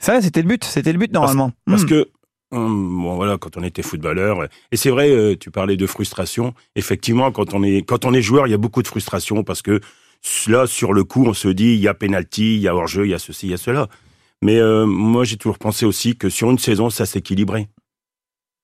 Ça, 0.00 0.20
c'était 0.20 0.42
le 0.42 0.48
but, 0.48 0.64
c'était 0.64 0.92
le 0.92 0.98
but 0.98 1.12
normalement. 1.12 1.52
Parce 1.64 1.84
Hmm. 1.84 1.86
que, 1.86 2.08
hum, 2.50 3.02
bon, 3.02 3.14
voilà, 3.14 3.38
quand 3.38 3.56
on 3.56 3.62
était 3.62 3.82
footballeur, 3.82 4.48
et 4.72 4.76
c'est 4.76 4.90
vrai, 4.90 5.10
euh, 5.10 5.36
tu 5.38 5.50
parlais 5.52 5.76
de 5.76 5.86
frustration. 5.86 6.54
Effectivement, 6.74 7.30
quand 7.30 7.54
on 7.54 7.62
est, 7.62 7.82
quand 7.82 8.04
on 8.04 8.12
est 8.12 8.22
joueur, 8.22 8.46
il 8.48 8.50
y 8.50 8.54
a 8.54 8.58
beaucoup 8.58 8.82
de 8.82 8.88
frustration 8.88 9.44
parce 9.44 9.62
que 9.62 9.80
là, 10.48 10.66
sur 10.66 10.92
le 10.92 11.04
coup, 11.04 11.24
on 11.24 11.34
se 11.34 11.48
dit, 11.48 11.74
il 11.74 11.80
y 11.80 11.88
a 11.88 11.94
penalty, 11.94 12.56
il 12.56 12.60
y 12.60 12.68
a 12.68 12.74
hors-jeu, 12.74 13.06
il 13.06 13.10
y 13.10 13.14
a 13.14 13.18
ceci, 13.20 13.46
il 13.46 13.50
y 13.50 13.54
a 13.54 13.58
cela. 13.58 13.88
Mais 14.42 14.58
moi, 14.86 15.24
j'ai 15.24 15.36
toujours 15.36 15.58
pensé 15.58 15.84
aussi 15.86 16.16
que 16.16 16.28
sur 16.30 16.50
une 16.50 16.58
saison, 16.58 16.88
ça 16.90 17.04
s'équilibrait. 17.06 17.68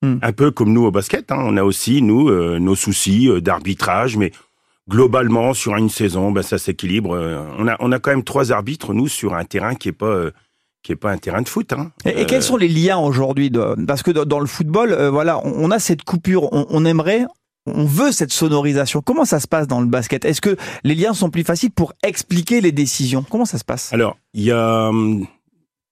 Hmm. 0.03 0.17
Un 0.21 0.31
peu 0.31 0.51
comme 0.51 0.73
nous 0.73 0.85
au 0.85 0.91
basket, 0.91 1.31
hein, 1.31 1.39
on 1.39 1.57
a 1.57 1.63
aussi, 1.63 2.01
nous, 2.01 2.29
euh, 2.29 2.59
nos 2.59 2.75
soucis 2.75 3.29
euh, 3.29 3.41
d'arbitrage, 3.41 4.15
mais 4.15 4.31
globalement, 4.87 5.53
sur 5.53 5.75
une 5.75 5.89
saison, 5.89 6.31
ben, 6.31 6.43
ça 6.43 6.57
s'équilibre. 6.57 7.15
Euh, 7.15 7.43
on, 7.57 7.67
a, 7.67 7.75
on 7.79 7.91
a 7.91 7.99
quand 7.99 8.11
même 8.11 8.23
trois 8.23 8.51
arbitres, 8.51 8.93
nous, 8.93 9.07
sur 9.07 9.33
un 9.33 9.43
terrain 9.43 9.73
qui 9.75 9.89
est 9.89 9.93
pas... 9.93 10.29
qui 10.83 10.91
est 10.91 10.95
pas 10.95 11.11
un 11.11 11.17
terrain 11.17 11.41
de 11.41 11.49
foot. 11.49 11.73
Hein. 11.73 11.91
Et, 12.05 12.21
et 12.21 12.25
quels 12.25 12.43
sont 12.43 12.57
les 12.57 12.69
liens 12.69 12.97
aujourd'hui 12.97 13.51
Parce 13.87 14.03
que 14.03 14.11
dans, 14.11 14.39
le 14.39 14.45
football, 14.45 14.93
voilà, 15.11 15.39
on, 15.45 15.65
on 15.65 15.71
a 15.71 15.79
cette 15.79 16.03
coupure. 16.03 16.53
On, 16.53 16.65
on 16.69 16.85
aimerait, 16.85 17.25
on 17.65 17.85
veut 17.85 18.11
cette 18.13 18.31
sonorisation. 18.31 19.01
Comment 19.01 19.25
ça 19.25 19.39
se 19.39 19.47
passe 19.47 19.67
dans 19.67 19.81
le 19.81 19.87
basket? 19.87 20.23
Est-ce 20.23 20.39
que 20.41 20.55
les 20.83 20.95
liens 20.95 21.13
sont 21.13 21.29
plus 21.29 21.43
faciles 21.43 21.71
pour 21.71 21.91
expliquer 22.03 22.61
les 22.61 22.71
décisions? 22.71 23.25
Comment 23.29 23.45
ça 23.45 23.57
se 23.57 23.65
passe? 23.65 23.91
Alors, 23.91 24.15
il 24.33 24.43
y 24.43 24.51
a 24.51 24.89
hum, 24.89 25.25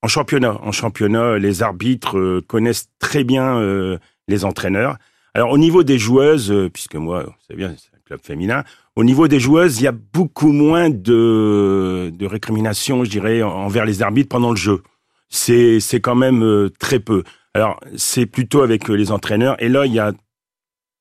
en 0.05 0.07
championnat, 0.07 0.59
en 0.61 0.71
championnat, 0.71 1.39
les 1.39 1.63
arbitres 1.63 2.19
euh, 2.19 2.43
connaissent 2.45 2.89
très 2.99 3.23
bien 3.23 3.57
euh, 3.57 3.97
les 4.27 4.45
entraîneurs. 4.45 4.97
Alors, 5.33 5.49
au 5.49 5.57
niveau 5.57 5.81
des 5.81 5.97
joueuses, 5.97 6.51
euh, 6.51 6.69
puisque 6.69 6.93
moi, 6.93 7.25
c'est 7.47 7.55
bien, 7.55 7.73
c'est 7.75 7.89
un 7.97 7.99
club 8.05 8.19
féminin, 8.21 8.63
au 8.95 9.03
niveau 9.03 9.27
des 9.27 9.39
joueuses, 9.39 9.79
il 9.79 9.85
y 9.85 9.87
a 9.87 9.91
beaucoup 9.91 10.51
moins 10.51 10.91
de, 10.91 12.13
récriminations, 12.21 13.03
je 13.03 13.09
dirais, 13.09 13.41
en- 13.41 13.49
envers 13.49 13.83
les 13.83 14.03
arbitres 14.03 14.29
pendant 14.29 14.51
le 14.51 14.57
jeu. 14.57 14.83
C'est 15.29 15.79
c'est 15.79 16.01
quand 16.01 16.13
même 16.13 16.69
très 16.79 16.99
peu. 16.99 17.23
Alors, 17.55 17.79
c'est 17.97 18.27
plutôt 18.27 18.61
avec 18.61 18.87
les 18.87 19.11
entraîneurs. 19.11 19.55
Et 19.59 19.69
là, 19.69 19.87
il 19.87 19.93
y 19.93 19.99
a 19.99 20.13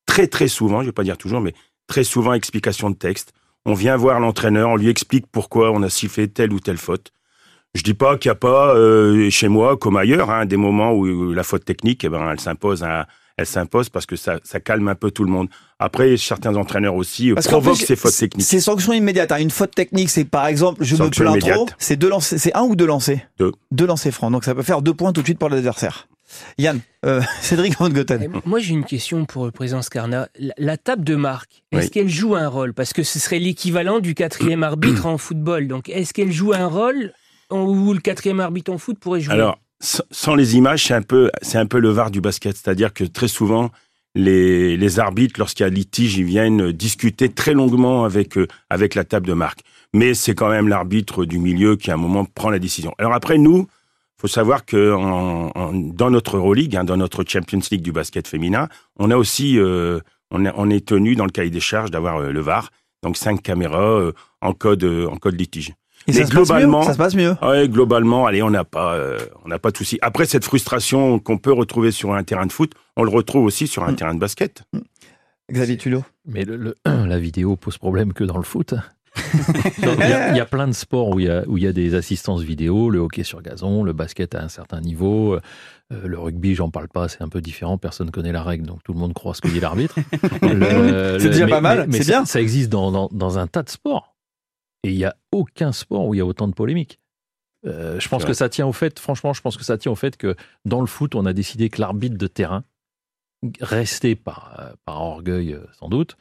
très 0.07 0.29
très 0.29 0.49
souvent, 0.49 0.81
je 0.81 0.87
vais 0.87 0.93
pas 0.93 1.05
dire 1.05 1.19
toujours, 1.19 1.43
mais 1.43 1.53
très 1.89 2.05
souvent 2.05 2.33
explication 2.33 2.89
de 2.89 2.97
texte. 2.97 3.35
On 3.67 3.75
vient 3.75 3.99
voir 3.99 4.19
l'entraîneur, 4.19 4.71
on 4.71 4.77
lui 4.77 4.89
explique 4.89 5.27
pourquoi 5.31 5.73
on 5.73 5.83
a 5.83 5.91
sifflé 5.91 6.27
telle 6.27 6.55
ou 6.55 6.59
telle 6.59 6.79
faute. 6.79 7.13
Je 7.75 7.83
dis 7.83 7.95
pas 7.95 8.17
qu'il 8.17 8.29
n'y 8.31 8.33
a 8.33 8.37
pas 8.37 8.75
euh, 8.77 9.29
chez 9.31 9.49
moi 9.49 9.77
comme 9.77 9.97
ailleurs 9.97 10.31
hein, 10.31 10.47
des 10.47 10.57
moments 10.57 10.93
où 10.93 11.33
la 11.33 11.43
faute 11.43 11.65
technique, 11.65 12.05
eh 12.05 12.09
ben, 12.09 12.31
elle 12.31 12.39
s'impose, 12.41 12.85
à- 12.85 13.07
elle 13.37 13.47
s'impose 13.47 13.89
parce 13.89 14.07
que 14.07 14.15
ça, 14.15 14.39
ça 14.45 14.61
calme 14.61 14.87
un 14.87 14.95
peu 14.95 15.11
tout 15.11 15.25
le 15.25 15.31
monde. 15.31 15.49
Après, 15.81 16.17
certains 16.17 16.55
entraîneurs 16.55 16.95
aussi 16.95 17.33
euh, 17.33 17.35
Parce 17.35 17.47
qu'en 17.47 17.55
provoquent 17.61 17.79
plus, 17.79 17.87
ces 17.87 17.97
fautes 17.97 18.17
techniques. 18.17 18.47
C'est 18.47 18.61
sanction 18.61 18.93
immédiate. 18.93 19.33
hein. 19.33 19.39
Une 19.39 19.51
faute 19.51 19.75
technique, 19.75 20.09
c'est 20.09 20.25
par 20.25 20.47
exemple, 20.47 20.85
je 20.85 20.95
Sanction 20.95 21.25
me 21.25 21.31
plains 21.31 21.33
immédiate. 21.33 21.57
trop. 21.57 21.69
C'est 21.79 21.97
deux 21.97 22.09
lancers, 22.09 22.39
c'est 22.39 22.55
un 22.55 22.63
ou 22.63 22.77
deux 22.77 22.87
lancers? 22.87 23.19
Deux. 23.41 23.51
Deux 23.73 23.87
lancers 23.87 24.13
francs. 24.15 24.31
Donc 24.31 24.45
ça 24.45 24.55
peut 24.55 24.63
faire 24.63 24.81
deux 24.83 24.95
points 24.95 25.13
tout 25.13 25.23
de 25.23 25.27
suite 25.27 25.41
pour 25.41 25.49
l'adversaire. 25.49 26.07
Yann, 26.59 26.79
euh, 27.05 27.21
Cédric 27.41 27.77
Van 27.79 27.89
Goten. 27.89 28.23
Eh, 28.23 28.49
Moi, 28.49 28.61
j'ai 28.61 28.73
une 28.73 28.85
question 28.85 29.25
pour 29.25 29.47
le 29.47 29.51
président 29.51 29.83
Scarna. 29.83 30.29
La, 30.39 30.55
la 30.59 30.77
table 30.77 31.03
de 31.03 31.17
marque, 31.17 31.65
est-ce 31.73 31.87
Oui. 31.87 31.91
qu'elle 31.91 32.09
joue 32.09 32.37
un 32.37 32.47
rôle? 32.49 32.73
Parce 32.73 32.93
que 32.93 33.03
ce 33.03 33.19
serait 33.19 33.41
l'équivalent 33.41 33.99
du 33.99 34.15
quatrième 34.15 34.63
arbitre 34.63 35.07
en 35.07 35.19
football. 35.19 35.67
Donc, 35.67 35.89
est-ce 35.89 36.15
qu'elle 36.15 36.31
joue 36.33 36.53
un 36.53 36.67
rôle 36.67 37.13
où 37.51 37.93
le 37.93 38.01
quatrième 38.01 38.41
arbitre 38.41 38.73
en 38.73 38.79
foot 38.79 38.99
pourrait 38.99 39.21
jouer 39.21 39.35
Alors, 39.35 39.59
sans 39.81 40.35
les 40.35 40.57
images, 40.57 40.85
c'est 40.87 40.95
un 40.95 41.03
peu, 41.03 41.31
c'est 41.43 41.59
un 41.59 41.67
peu 41.67 41.79
le 41.79 41.91
var 41.91 42.11
du 42.11 42.21
basket. 42.21 42.57
C'est-à-dire 42.57 42.93
que 42.95 43.05
très 43.05 43.29
souvent, 43.29 43.71
les, 44.15 44.77
les 44.77 44.99
arbitres, 45.01 45.39
lorsqu'il 45.39 45.65
y 45.65 45.67
a 45.67 45.71
litige, 45.71 46.17
ils 46.17 46.25
viennent 46.25 46.73
discuter 46.73 47.29
très 47.29 47.53
longuement 47.53 48.05
avec, 48.05 48.39
euh, 48.39 48.47
avec 48.71 48.95
la 48.95 49.05
table 49.05 49.27
de 49.27 49.33
marque. 49.33 49.61
Mais 49.93 50.15
c'est 50.15 50.35
quand 50.35 50.49
même 50.49 50.69
l'arbitre 50.69 51.25
du 51.25 51.39
milieu 51.39 51.77
qui, 51.77 51.91
à 51.91 51.95
un 51.95 51.99
moment, 51.99 52.25
prend 52.25 52.51
la 52.51 52.59
décision. 52.59 52.95
Alors 52.99 53.13
après, 53.15 53.39
nous, 53.39 53.67
faut 54.21 54.29
savoir 54.29 54.65
que 54.65 54.95
dans 55.93 56.11
notre 56.11 56.37
Euroleague, 56.37 56.77
hein, 56.77 56.85
dans 56.85 56.97
notre 56.97 57.25
Champions 57.29 57.61
League 57.71 57.83
du 57.83 57.93
basket 57.93 58.27
féminin, 58.27 58.69
on 58.99 59.11
a 59.11 59.17
aussi, 59.17 59.59
euh, 59.59 60.01
on, 60.31 60.71
est- 60.71 60.87
tenu 60.87 61.15
dans 61.15 61.27
le 61.27 61.31
cahier 61.31 61.51
des 61.51 61.61
charges 61.61 61.91
d'avoir 61.91 62.17
euh, 62.19 62.33
le 62.33 62.41
VAR, 62.41 62.71
donc 63.03 63.17
cinq 63.17 63.43
caméras 63.43 64.11
en 64.41 64.53
code, 64.53 64.85
en 64.85 65.17
code 65.17 65.39
litige. 65.39 65.73
Et 66.07 66.13
Mais 66.13 66.19
ça 66.19 66.27
se 66.27 66.31
passe 66.31 66.33
mieux 66.35 66.45
globalement- 66.45 66.83
Ça 66.83 66.93
se 66.93 66.99
passe 66.99 67.15
mieux. 67.15 67.35
Ouais, 67.43 67.69
globalement, 67.69 68.27
allez, 68.27 68.43
on 68.43 68.51
n'a 68.51 68.65
pas, 68.65 68.95
euh, 68.95 69.19
on 69.45 69.49
n'a 69.49 69.59
pas 69.59 69.71
de 69.71 69.77
souci. 69.77 69.99
Après, 70.03 70.27
cette 70.27 70.45
frustration 70.45 71.19
qu'on 71.19 71.39
peut 71.39 71.53
retrouver 71.53 71.91
sur 71.93 72.13
un 72.15 72.23
terrain 72.25 72.47
de 72.47 72.53
foot, 72.53 72.73
on 72.97 73.05
le 73.05 73.11
retrouve 73.11 73.45
aussi 73.45 73.67
sur 73.67 73.85
un 73.85 73.93
Mm. 73.93 73.97
terrain 73.97 74.15
de 74.15 74.21
basket. 74.21 74.63
Xavier 75.51 75.77
Tulot. 75.77 76.05
Mais 76.27 76.45
le- 76.45 76.57
le- 76.57 76.75
la 76.87 77.19
vidéo 77.19 77.57
pose 77.57 77.79
problème 77.79 78.13
que 78.13 78.25
dans 78.25 78.37
le 78.39 78.43
foot. 78.45 78.75
Il 79.79 79.85
y, 79.85 80.13
a- 80.13 80.31
il 80.33 80.37
y 80.37 80.41
a 80.41 80.45
plein 80.45 80.67
de 80.67 80.73
sports 80.73 81.11
où 81.11 81.21
il 81.21 81.27
y 81.27 81.31
a, 81.31 81.45
où 81.47 81.57
il 81.57 81.63
y 81.63 81.69
a 81.69 81.73
des 81.73 81.95
assistances 81.95 82.43
vidéo, 82.43 82.91
le 82.91 82.99
hockey 82.99 83.23
sur 83.23 83.43
gazon, 83.43 83.85
le 83.85 83.93
basket 83.93 84.35
à 84.35 84.43
un 84.43 84.49
certain 84.49 84.81
niveau, 84.81 85.35
euh, 85.35 85.41
le 86.05 86.19
rugby, 86.19 86.57
j'en 86.57 86.69
parle 86.69 86.89
pas, 86.89 87.07
c'est 87.09 87.23
un 87.23 87.29
peu 87.29 87.41
différent, 87.41 87.79
personne 87.79 88.11
connaît 88.11 88.33
la 88.33 88.43
règle, 88.43 88.67
donc 88.67 88.83
tout 88.83 88.93
le 88.93 88.99
monde 88.99 89.13
croit 89.15 89.33
ce 89.35 89.41
que 89.41 89.47
dit 89.49 89.61
l'arbitre. 89.61 89.95
C'est 90.43 91.29
déjà 91.31 91.45
mais- 91.45 91.51
pas 91.51 91.61
mal, 91.61 91.79
mais- 91.83 91.87
mais 91.87 91.99
c'est 91.99 92.05
ça- 92.05 92.13
bien. 92.13 92.25
Ça 92.25 92.41
existe 92.41 92.71
dans, 92.71 92.91
dans, 92.91 93.09
dans 93.13 93.39
un 93.39 93.47
tas 93.47 93.63
de 93.63 93.71
sports. 93.71 94.14
Et 94.85 94.91
il 94.91 94.97
n'y 94.97 95.05
a 95.05 95.17
aucun 95.33 95.73
sport 95.73 96.07
où 96.07 96.15
il 96.15 96.19
y 96.19 96.21
a 96.21 96.27
autant 96.27 96.49
de 96.49 96.55
polémiques. 96.55 97.01
Euh, 97.67 97.99
je 97.99 98.09
pense 98.09 98.23
que 98.23 98.29
vrai. 98.29 98.35
ça 98.35 98.49
tient 98.49 98.67
au 98.67 98.73
fait, 98.73 98.99
franchement, 98.99 99.33
je 99.33 99.41
pense 99.41 99.57
que 99.57 99.65
ça 99.65 99.79
tient 99.79 99.91
au 99.91 99.97
fait 99.97 100.17
que 100.17 100.37
dans 100.65 100.81
le 100.81 100.87
foot, 100.87 101.15
on 101.15 101.25
a 101.25 101.33
décidé 101.33 101.71
que 101.71 101.81
l'arbitre 101.81 102.19
de 102.19 102.27
terrain, 102.27 102.65
resté 103.61 104.15
par, 104.15 104.75
par 104.85 105.01
orgueil 105.01 105.55
euh, 105.55 105.65
sans 105.73 105.89
doute, 105.89 106.17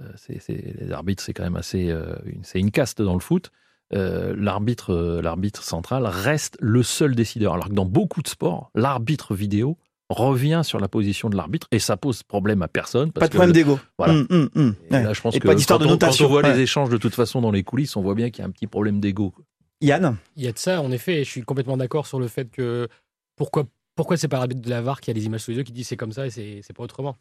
euh, 0.00 0.10
c'est, 0.16 0.48
les 0.48 0.92
arbitres, 0.92 1.22
c'est 1.22 1.32
quand 1.32 1.44
même 1.44 1.56
assez, 1.56 1.94
c'est 2.42 2.58
une 2.58 2.70
caste 2.70 3.02
dans 3.02 3.14
le 3.14 3.20
foot. 3.20 3.50
Euh, 3.94 4.34
l'arbitre, 4.36 5.20
l'arbitre 5.22 5.62
central 5.62 6.06
reste 6.06 6.56
le 6.60 6.82
seul 6.82 7.14
décideur. 7.14 7.54
Alors 7.54 7.68
que 7.68 7.74
dans 7.74 7.84
beaucoup 7.84 8.22
de 8.22 8.28
sports, 8.28 8.70
l'arbitre 8.74 9.34
vidéo 9.34 9.78
revient 10.08 10.60
sur 10.64 10.78
la 10.78 10.88
position 10.88 11.28
de 11.28 11.36
l'arbitre 11.36 11.66
et 11.72 11.78
ça 11.78 11.96
pose 11.96 12.22
problème 12.22 12.62
à 12.62 12.68
personne. 12.68 13.10
Pas 13.12 13.26
de 13.26 13.30
problème 13.34 13.52
d'ego. 13.52 13.78
Voilà. 13.98 14.14
Hum, 14.14 14.26
hum, 14.30 14.48
hum. 14.54 14.74
Et 14.90 14.94
Ouais. 14.94 15.02
là, 15.02 15.12
je 15.12 15.20
pense 15.20 15.34
Et 15.34 15.40
que 15.40 15.46
pas 15.48 15.54
d'histoire 15.54 15.78
de 15.78 15.84
on- 15.84 15.88
quand 15.88 15.92
notation. 15.94 16.26
on 16.26 16.28
voit 16.28 16.42
Ouais. 16.42 16.54
les 16.54 16.60
échanges 16.60 16.90
de 16.90 16.96
toute 16.96 17.14
façon 17.14 17.40
dans 17.40 17.50
les 17.50 17.64
coulisses, 17.64 17.96
on 17.96 18.02
voit 18.02 18.14
bien 18.14 18.30
qu'il 18.30 18.40
y 18.40 18.44
a 18.44 18.46
un 18.46 18.50
petit 18.52 18.66
problème 18.68 19.00
d'ego. 19.00 19.34
Yann 19.80 20.16
Il 20.36 20.44
y 20.44 20.48
a 20.48 20.52
de 20.52 20.58
ça, 20.58 20.80
en 20.80 20.90
effet, 20.92 21.20
et 21.20 21.24
je 21.24 21.30
suis 21.30 21.42
complètement 21.42 21.76
d'accord 21.76 22.06
sur 22.06 22.18
le 22.20 22.28
fait 22.28 22.48
que 22.50 22.88
pourquoi, 23.36 23.64
pourquoi 23.94 24.16
c'est 24.16 24.28
pas 24.28 24.38
l'arbitre 24.38 24.62
de 24.62 24.70
la 24.70 24.80
VAR 24.80 25.00
qui 25.00 25.10
a 25.10 25.14
les 25.14 25.24
images 25.26 25.40
sous 25.42 25.50
les 25.50 25.58
yeux 25.58 25.62
qui 25.64 25.72
dit 25.72 25.84
c'est 25.84 25.96
comme 25.96 26.12
ça 26.12 26.26
et 26.26 26.30
c'est 26.30 26.60
c'est 26.62 26.72
pas 26.72 26.82
autrement. 26.84 27.16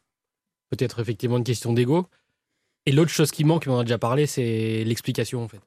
Peut-être 0.70 1.00
effectivement 1.00 1.38
une 1.38 1.44
question 1.44 1.74
d'ego. 1.74 2.08
Et 2.86 2.92
l'autre 2.92 3.10
chose 3.12 3.32
qui 3.32 3.44
manque, 3.44 3.66
mais 3.66 3.74
on 3.74 3.78
en 3.78 3.80
a 3.80 3.84
déjà 3.84 3.98
parlé, 3.98 4.26
c'est 4.28 4.84
l'explication 4.86 5.44
en 5.44 5.48
fait. 5.48 5.60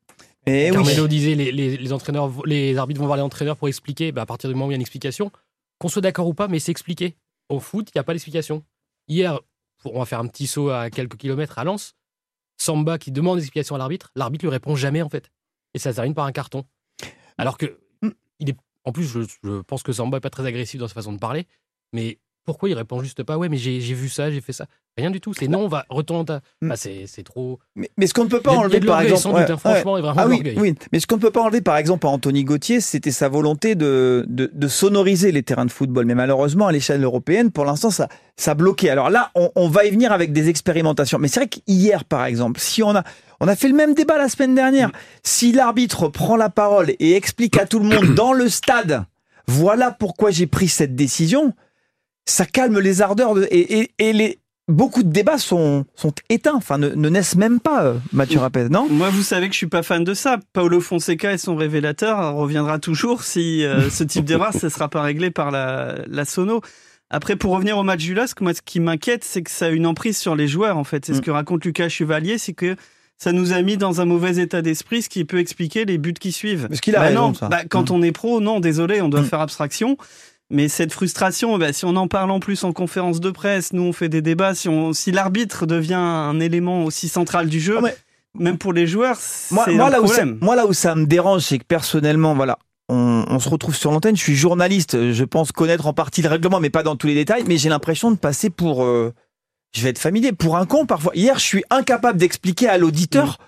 Eh 0.46 0.70
oui. 0.70 0.76
Carmelo 0.76 1.08
disait 1.08 1.34
les, 1.34 1.50
les, 1.52 1.76
les 1.76 1.92
entraîneurs, 1.92 2.30
les 2.46 2.76
arbitres 2.78 3.00
vont 3.00 3.06
voir 3.06 3.16
les 3.18 3.22
entraîneurs 3.24 3.56
pour 3.56 3.68
expliquer. 3.68 4.12
Bah, 4.12 4.22
à 4.22 4.26
partir 4.26 4.48
du 4.48 4.54
moment 4.54 4.66
où 4.66 4.70
il 4.70 4.74
y 4.74 4.74
a 4.74 4.76
une 4.76 4.80
explication, 4.82 5.30
qu'on 5.78 5.88
soit 5.88 6.02
d'accord 6.02 6.26
ou 6.26 6.34
pas, 6.34 6.48
mais 6.48 6.58
c'est 6.58 6.72
expliqué. 6.72 7.16
Au 7.48 7.60
foot, 7.60 7.88
il 7.88 7.96
n'y 7.96 8.00
a 8.00 8.04
pas 8.04 8.12
d'explication. 8.12 8.64
Hier, 9.06 9.40
on 9.84 9.98
va 9.98 10.04
faire 10.04 10.20
un 10.20 10.26
petit 10.26 10.46
saut 10.46 10.70
à 10.70 10.90
quelques 10.90 11.16
kilomètres 11.16 11.58
à 11.58 11.64
Lens. 11.64 11.94
Samba 12.60 12.98
qui 12.98 13.12
demande 13.12 13.38
des 13.38 13.44
explications 13.44 13.76
à 13.76 13.78
l'arbitre, 13.78 14.10
l'arbitre 14.16 14.44
lui 14.44 14.50
répond 14.50 14.74
jamais 14.74 15.00
en 15.02 15.08
fait. 15.08 15.30
Et 15.74 15.78
ça 15.78 15.92
se 15.92 15.96
termine 15.96 16.14
par 16.14 16.26
un 16.26 16.32
carton. 16.32 16.64
Alors 17.36 17.56
que, 17.56 17.78
il 18.40 18.50
est, 18.50 18.56
en 18.84 18.92
plus, 18.92 19.04
je, 19.04 19.20
je 19.44 19.60
pense 19.62 19.82
que 19.82 19.92
Samba 19.92 20.18
est 20.18 20.20
pas 20.20 20.30
très 20.30 20.44
agressif 20.44 20.80
dans 20.80 20.88
sa 20.88 20.94
façon 20.94 21.12
de 21.12 21.18
parler. 21.18 21.46
Mais 21.92 22.18
pourquoi 22.48 22.70
il 22.70 22.74
répond 22.74 23.02
juste 23.02 23.22
pas 23.22 23.36
Ouais, 23.36 23.50
mais 23.50 23.58
j'ai 23.58 23.78
vu 23.78 24.08
ça, 24.08 24.30
j'ai 24.30 24.40
fait 24.40 24.54
ça. 24.54 24.64
Rien 24.96 25.10
du 25.10 25.20
tout. 25.20 25.34
C'est 25.34 25.48
non, 25.48 25.60
on 25.60 25.68
va 25.68 25.84
retourner. 25.90 26.24
ta- 26.24 26.40
Bah, 26.62 26.74
c'est 26.76 27.04
c'est 27.06 27.22
trop. 27.22 27.58
Mais, 27.76 27.90
mais 27.98 28.06
ce 28.06 28.14
qu'on 28.14 28.24
ne 28.24 28.30
peut 28.30 28.40
pas 28.40 28.52
enlever, 28.52 28.80
par 28.80 29.02
exemple. 29.02 29.44
doute, 29.46 29.56
franchement, 29.58 29.98
et 29.98 30.00
vraiment 30.00 30.20
ah 30.22 30.26
oui. 30.26 30.74
Mais 30.90 30.98
ce 30.98 31.06
qu'on 31.06 31.16
ne 31.16 31.20
peut 31.20 31.30
pas 31.30 31.42
enlever, 31.42 31.60
par 31.60 31.76
exemple, 31.76 32.06
à 32.06 32.10
Anthony 32.10 32.44
Gauthier, 32.44 32.80
c'était 32.80 33.10
sa 33.10 33.28
volonté 33.28 33.74
de, 33.74 34.24
de, 34.28 34.50
de 34.52 34.68
sonoriser 34.68 35.30
les 35.30 35.42
terrains 35.42 35.66
de 35.66 35.70
football. 35.70 36.06
Mais 36.06 36.14
malheureusement, 36.14 36.66
à 36.66 36.72
l'échelle 36.72 37.04
européenne, 37.04 37.50
pour 37.52 37.66
l'instant, 37.66 37.90
ça, 37.90 38.08
ça 38.36 38.52
a 38.52 38.54
bloqué. 38.54 38.88
Alors 38.88 39.10
là, 39.10 39.30
on, 39.34 39.50
on 39.54 39.68
va 39.68 39.84
y 39.84 39.90
venir 39.90 40.10
avec 40.10 40.32
des 40.32 40.48
expérimentations. 40.48 41.18
Mais 41.18 41.28
c'est 41.28 41.40
vrai 41.40 41.48
qu'hier, 41.48 42.04
par 42.04 42.24
exemple, 42.24 42.58
si 42.58 42.82
on 42.82 42.96
a, 42.96 43.04
on 43.40 43.46
a 43.46 43.54
fait 43.56 43.68
le 43.68 43.74
même 43.74 43.92
débat 43.94 44.16
la 44.18 44.28
semaine 44.30 44.54
dernière. 44.54 44.90
Si 45.22 45.52
l'arbitre 45.52 46.08
prend 46.08 46.36
la 46.36 46.48
parole 46.48 46.90
et 46.98 47.14
explique 47.14 47.56
à 47.58 47.66
tout 47.66 47.78
le 47.78 47.84
monde 47.84 48.14
dans 48.16 48.32
le 48.32 48.48
stade, 48.48 49.04
voilà 49.46 49.90
pourquoi 49.92 50.30
j'ai 50.30 50.46
pris 50.46 50.68
cette 50.68 50.94
décision, 50.96 51.54
ça 52.28 52.44
calme 52.46 52.78
les 52.78 53.02
ardeurs 53.02 53.34
de- 53.34 53.46
et, 53.50 53.80
et, 53.80 53.90
et 53.98 54.12
les, 54.12 54.38
beaucoup 54.68 55.02
de 55.02 55.10
débats 55.10 55.38
sont, 55.38 55.86
sont 55.94 56.12
éteints, 56.28 56.54
enfin 56.56 56.76
ne, 56.78 56.88
ne 56.90 57.08
naissent 57.08 57.36
même 57.36 57.58
pas, 57.60 57.84
euh, 57.84 57.94
Mathieu 58.12 58.38
Rapez, 58.38 58.68
non? 58.68 58.86
Moi, 58.90 59.08
vous 59.10 59.22
savez 59.22 59.46
que 59.48 59.54
je 59.54 59.58
suis 59.58 59.66
pas 59.66 59.82
fan 59.82 60.04
de 60.04 60.12
ça. 60.14 60.38
Paolo 60.52 60.80
Fonseca 60.80 61.32
et 61.32 61.38
son 61.38 61.56
révélateur 61.56 62.34
reviendra 62.34 62.78
toujours 62.78 63.22
si 63.22 63.64
euh, 63.64 63.88
ce 63.90 64.04
type 64.04 64.24
d'erreur 64.26 64.52
ne 64.62 64.68
sera 64.68 64.88
pas 64.88 65.02
réglé 65.02 65.30
par 65.30 65.50
la, 65.50 65.96
la 66.06 66.24
sono. 66.24 66.60
Après, 67.10 67.36
pour 67.36 67.52
revenir 67.52 67.78
au 67.78 67.82
match 67.82 68.00
du 68.04 68.12
LOSC, 68.12 68.42
moi, 68.42 68.52
ce 68.52 68.60
qui 68.60 68.80
m'inquiète, 68.80 69.24
c'est 69.24 69.40
que 69.42 69.50
ça 69.50 69.66
a 69.66 69.68
une 69.70 69.86
emprise 69.86 70.18
sur 70.18 70.36
les 70.36 70.46
joueurs, 70.46 70.76
en 70.76 70.84
fait. 70.84 71.06
C'est 71.06 71.14
ce 71.14 71.20
Mm. 71.20 71.22
que 71.22 71.30
raconte 71.30 71.64
Lucas 71.64 71.88
Chevalier, 71.88 72.36
c'est 72.36 72.52
que 72.52 72.76
ça 73.16 73.32
nous 73.32 73.54
a 73.54 73.62
mis 73.62 73.78
dans 73.78 74.02
un 74.02 74.04
mauvais 74.04 74.36
état 74.36 74.60
d'esprit, 74.60 75.00
ce 75.00 75.08
qui 75.08 75.24
peut 75.24 75.38
expliquer 75.38 75.86
les 75.86 75.96
buts 75.96 76.12
qui 76.12 76.30
suivent. 76.32 76.68
Parce 76.68 76.80
qu'il 76.82 76.94
a 76.94 76.98
Bah 77.00 77.06
raison, 77.06 77.28
non, 77.28 77.34
ça. 77.34 77.48
bah, 77.48 77.62
quand 77.66 77.90
Mm. 77.90 77.94
on 77.94 78.02
est 78.02 78.12
pro, 78.12 78.40
non, 78.42 78.60
désolé, 78.60 79.00
on 79.00 79.08
doit 79.08 79.22
Mm. 79.22 79.24
faire 79.24 79.40
abstraction. 79.40 79.96
Mais 80.50 80.68
cette 80.68 80.92
frustration, 80.92 81.58
bah, 81.58 81.72
si 81.74 81.84
on 81.84 81.94
en 81.96 82.08
parle 82.08 82.30
en 82.30 82.40
plus 82.40 82.64
en 82.64 82.72
conférence 82.72 83.20
de 83.20 83.30
presse, 83.30 83.72
nous 83.74 83.82
on 83.82 83.92
fait 83.92 84.08
des 84.08 84.22
débats, 84.22 84.54
si, 84.54 84.68
on, 84.68 84.92
si 84.94 85.12
l'arbitre 85.12 85.66
devient 85.66 85.94
un 85.94 86.40
élément 86.40 86.84
aussi 86.84 87.08
central 87.08 87.48
du 87.48 87.60
jeu, 87.60 87.78
mais- 87.82 87.94
même 88.38 88.56
pour 88.58 88.72
les 88.72 88.86
joueurs, 88.86 89.18
moi, 89.50 89.64
c'est 89.66 89.74
moi, 89.74 89.86
un 89.86 89.90
là 89.90 90.00
où 90.00 90.06
ça, 90.06 90.14
problème. 90.14 90.38
moi, 90.40 90.56
là 90.56 90.66
où 90.66 90.72
ça 90.72 90.94
me 90.94 91.06
dérange, 91.06 91.42
c'est 91.42 91.58
que 91.58 91.64
personnellement, 91.64 92.34
voilà, 92.34 92.58
on, 92.88 93.24
on 93.28 93.38
se 93.40 93.48
retrouve 93.48 93.74
sur 93.76 93.90
l'antenne. 93.90 94.16
Je 94.16 94.22
suis 94.22 94.36
journaliste, 94.36 95.12
je 95.12 95.24
pense 95.24 95.52
connaître 95.52 95.86
en 95.86 95.92
partie 95.92 96.22
le 96.22 96.28
règlement, 96.30 96.60
mais 96.60 96.70
pas 96.70 96.82
dans 96.82 96.96
tous 96.96 97.08
les 97.08 97.14
détails. 97.14 97.44
Mais 97.46 97.58
j'ai 97.58 97.68
l'impression 97.68 98.10
de 98.10 98.16
passer 98.16 98.48
pour, 98.48 98.84
euh, 98.84 99.12
je 99.74 99.82
vais 99.82 99.90
être 99.90 99.98
familier, 99.98 100.32
pour 100.32 100.56
un 100.56 100.64
con 100.66 100.86
parfois. 100.86 101.12
Hier, 101.14 101.38
je 101.38 101.44
suis 101.44 101.64
incapable 101.68 102.18
d'expliquer 102.18 102.68
à 102.68 102.78
l'auditeur. 102.78 103.38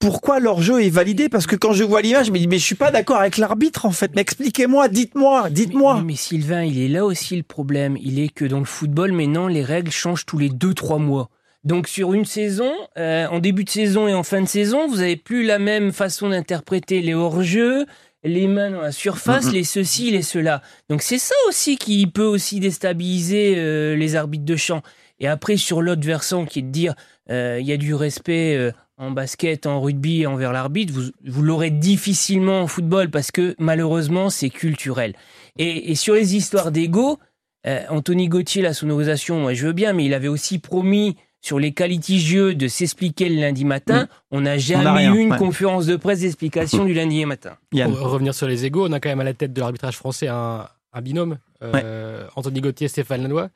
Pourquoi 0.00 0.40
leur 0.40 0.62
jeu 0.62 0.82
est 0.82 0.88
validé? 0.90 1.28
Parce 1.28 1.46
que 1.46 1.54
quand 1.56 1.72
je 1.72 1.84
vois 1.84 2.00
l'image, 2.02 2.26
je 2.26 2.32
me 2.32 2.38
dis 2.38 2.48
mais 2.48 2.58
je 2.58 2.64
suis 2.64 2.74
pas 2.74 2.90
d'accord 2.90 3.18
avec 3.18 3.36
l'arbitre 3.36 3.84
en 3.84 3.90
fait. 3.92 4.10
Mais 4.16 4.22
expliquez-moi, 4.22 4.88
dites-moi, 4.88 5.50
dites-moi. 5.50 5.96
Mais, 5.98 6.02
mais 6.04 6.16
Sylvain, 6.16 6.64
il 6.64 6.80
est 6.80 6.88
là 6.88 7.04
aussi 7.04 7.36
le 7.36 7.42
problème. 7.42 7.96
Il 8.00 8.18
est 8.18 8.28
que 8.32 8.46
dans 8.46 8.58
le 8.60 8.64
football, 8.64 9.12
maintenant, 9.12 9.46
les 9.46 9.62
règles 9.62 9.90
changent 9.90 10.24
tous 10.26 10.38
les 10.38 10.48
2-3 10.48 10.98
mois. 10.98 11.28
Donc 11.64 11.86
sur 11.86 12.14
une 12.14 12.24
saison, 12.24 12.72
euh, 12.96 13.26
en 13.26 13.38
début 13.38 13.64
de 13.64 13.68
saison 13.70 14.08
et 14.08 14.14
en 14.14 14.22
fin 14.22 14.40
de 14.40 14.48
saison, 14.48 14.88
vous 14.88 15.00
avez 15.00 15.16
plus 15.16 15.44
la 15.44 15.58
même 15.58 15.92
façon 15.92 16.30
d'interpréter 16.30 17.02
les 17.02 17.12
hors-jeux, 17.12 17.84
les 18.24 18.48
mains 18.48 18.70
dans 18.70 18.80
la 18.80 18.92
surface, 18.92 19.44
Mhm. 19.46 19.52
les 19.52 19.64
ceci, 19.64 20.10
les 20.10 20.22
cela. 20.22 20.62
Donc 20.88 21.02
c'est 21.02 21.18
ça 21.18 21.34
aussi 21.48 21.76
qui 21.76 22.06
peut 22.06 22.24
aussi 22.24 22.60
déstabiliser 22.60 23.56
euh, 23.58 23.94
les 23.96 24.16
arbitres 24.16 24.46
de 24.46 24.56
champ. 24.56 24.80
Et 25.18 25.28
après 25.28 25.58
sur 25.58 25.82
l'autre 25.82 26.06
versant 26.06 26.46
qui 26.46 26.60
est 26.60 26.62
de 26.62 26.70
dire 26.70 26.94
euh, 27.30 27.58
il 27.60 27.66
y 27.66 27.72
a 27.72 27.76
du 27.76 27.94
respect 27.94 28.56
euh, 28.56 28.72
en 29.00 29.10
basket, 29.10 29.66
en 29.66 29.80
rugby 29.80 30.26
envers 30.26 30.52
l'arbitre, 30.52 30.92
vous, 30.92 31.10
vous 31.26 31.42
l'aurez 31.42 31.70
difficilement 31.70 32.60
en 32.60 32.66
football 32.66 33.10
parce 33.10 33.30
que 33.30 33.56
malheureusement 33.58 34.28
c'est 34.28 34.50
culturel. 34.50 35.14
Et, 35.58 35.90
et 35.90 35.94
sur 35.94 36.14
les 36.14 36.36
histoires 36.36 36.70
d'ego, 36.70 37.18
euh, 37.66 37.82
Anthony 37.88 38.28
Gauthier, 38.28 38.62
la 38.62 38.74
sonorisation, 38.74 39.40
moi 39.40 39.54
je 39.54 39.66
veux 39.66 39.72
bien, 39.72 39.94
mais 39.94 40.04
il 40.04 40.14
avait 40.14 40.28
aussi 40.28 40.58
promis 40.58 41.16
sur 41.40 41.58
les 41.58 41.74
litigieux 41.86 42.54
de 42.54 42.68
s'expliquer 42.68 43.30
le 43.30 43.40
lundi 43.40 43.64
matin. 43.64 44.02
Mm. 44.02 44.08
On 44.32 44.40
n'a 44.42 44.58
jamais 44.58 45.06
eu 45.06 45.18
une 45.18 45.32
ouais. 45.32 45.38
conférence 45.38 45.86
de 45.86 45.96
presse 45.96 46.20
d'explication 46.20 46.84
du 46.84 46.92
lundi 46.92 47.24
matin. 47.24 47.56
Yann. 47.72 47.90
Pour 47.90 48.10
revenir 48.10 48.34
sur 48.34 48.46
les 48.46 48.66
égaux, 48.66 48.86
on 48.86 48.92
a 48.92 49.00
quand 49.00 49.08
même 49.08 49.20
à 49.20 49.24
la 49.24 49.32
tête 49.32 49.54
de 49.54 49.60
l'arbitrage 49.60 49.96
français 49.96 50.28
un, 50.28 50.68
un 50.92 51.00
binôme, 51.00 51.38
euh, 51.62 52.26
Anthony 52.36 52.60
Gauthier, 52.60 52.88
Stéphane 52.88 53.22
Lannoy, 53.22 53.48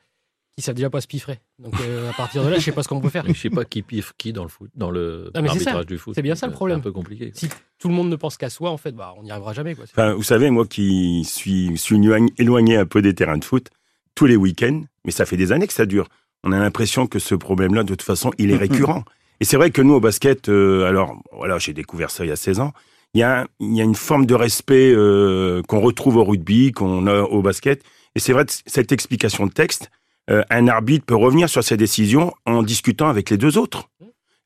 qui 0.56 0.62
savent 0.62 0.74
déjà 0.76 0.90
pas 0.90 1.00
se 1.00 1.06
piffrer. 1.06 1.40
Donc 1.58 1.74
euh, 1.80 2.10
à 2.10 2.12
partir 2.12 2.44
de 2.44 2.48
là, 2.48 2.58
je 2.58 2.64
sais 2.64 2.72
pas 2.72 2.82
ce 2.82 2.88
qu'on 2.88 3.00
peut 3.00 3.08
faire. 3.08 3.28
Et 3.28 3.34
je 3.34 3.38
sais 3.40 3.50
pas 3.50 3.64
qui 3.64 3.82
piffe 3.82 4.12
qui 4.16 4.32
dans 4.32 4.44
le 4.44 4.48
foot, 4.48 4.70
dans 4.76 4.90
le 4.90 5.30
Ah, 5.34 5.40
mais 5.42 5.48
l'arbitrage 5.48 5.86
du 5.86 5.98
foot. 5.98 6.14
C'est 6.14 6.22
bien 6.22 6.36
ça, 6.36 6.46
le 6.46 6.52
problème. 6.52 6.76
C'est 6.78 6.80
un 6.80 6.82
peu 6.84 6.92
compliqué. 6.92 7.32
Si 7.34 7.48
tout 7.78 7.88
le 7.88 7.94
monde 7.94 8.08
ne 8.08 8.16
pense 8.16 8.36
qu'à 8.36 8.50
soi, 8.50 8.70
en 8.70 8.76
fait, 8.76 8.92
bah, 8.92 9.14
on 9.18 9.24
n'y 9.24 9.30
arrivera 9.32 9.52
jamais. 9.52 9.74
Quoi. 9.74 9.84
Enfin, 9.84 10.14
vous 10.14 10.22
savez, 10.22 10.50
moi 10.50 10.64
qui 10.66 11.24
suis, 11.24 11.76
suis 11.76 11.96
éloigné- 12.38 12.76
un 12.78 12.86
peu 12.86 13.02
des 13.02 13.14
terrains 13.14 13.38
de 13.38 13.44
foot, 13.44 13.68
tous 14.14 14.26
les 14.26 14.36
week-ends, 14.36 14.82
mais 15.04 15.10
ça 15.10 15.26
fait 15.26 15.36
des 15.36 15.50
années 15.50 15.66
que 15.66 15.72
ça 15.72 15.86
dure, 15.86 16.08
on 16.44 16.52
a 16.52 16.58
l'impression 16.58 17.06
que 17.08 17.18
ce 17.18 17.34
problème-là, 17.34 17.82
de 17.82 17.88
toute 17.88 18.02
façon, 18.02 18.30
il 18.38 18.50
est 18.52 18.56
récurrent. 18.56 19.04
Et 19.40 19.44
c'est 19.44 19.56
vrai 19.56 19.72
que 19.72 19.82
nous, 19.82 19.94
au 19.94 20.00
basket, 20.00 20.48
euh, 20.48 20.84
alors, 20.84 21.20
voilà, 21.32 21.58
j'ai 21.58 21.72
découvert 21.72 22.10
ça 22.10 22.24
il 22.24 22.28
y 22.28 22.32
a 22.32 22.36
16 22.36 22.60
ans, 22.60 22.72
il 23.14 23.20
y 23.20 23.22
a, 23.24 23.46
il 23.58 23.74
y 23.74 23.80
a 23.80 23.84
une 23.84 23.94
forme 23.96 24.24
de 24.26 24.34
respect 24.34 24.92
euh, 24.94 25.62
qu'on 25.66 25.80
retrouve 25.80 26.16
au 26.16 26.24
rugby, 26.24 26.70
qu'on 26.70 27.06
a 27.08 27.22
au 27.22 27.42
basket. 27.42 27.82
Et 28.14 28.20
c'est 28.20 28.32
vrai, 28.32 28.44
que 28.44 28.52
cette 28.66 28.92
explication 28.92 29.46
de 29.46 29.52
texte, 29.52 29.90
euh, 30.30 30.42
un 30.50 30.68
arbitre 30.68 31.04
peut 31.06 31.16
revenir 31.16 31.48
sur 31.48 31.62
ses 31.64 31.76
décisions 31.76 32.32
en 32.46 32.62
discutant 32.62 33.08
avec 33.08 33.30
les 33.30 33.36
deux 33.36 33.58
autres. 33.58 33.88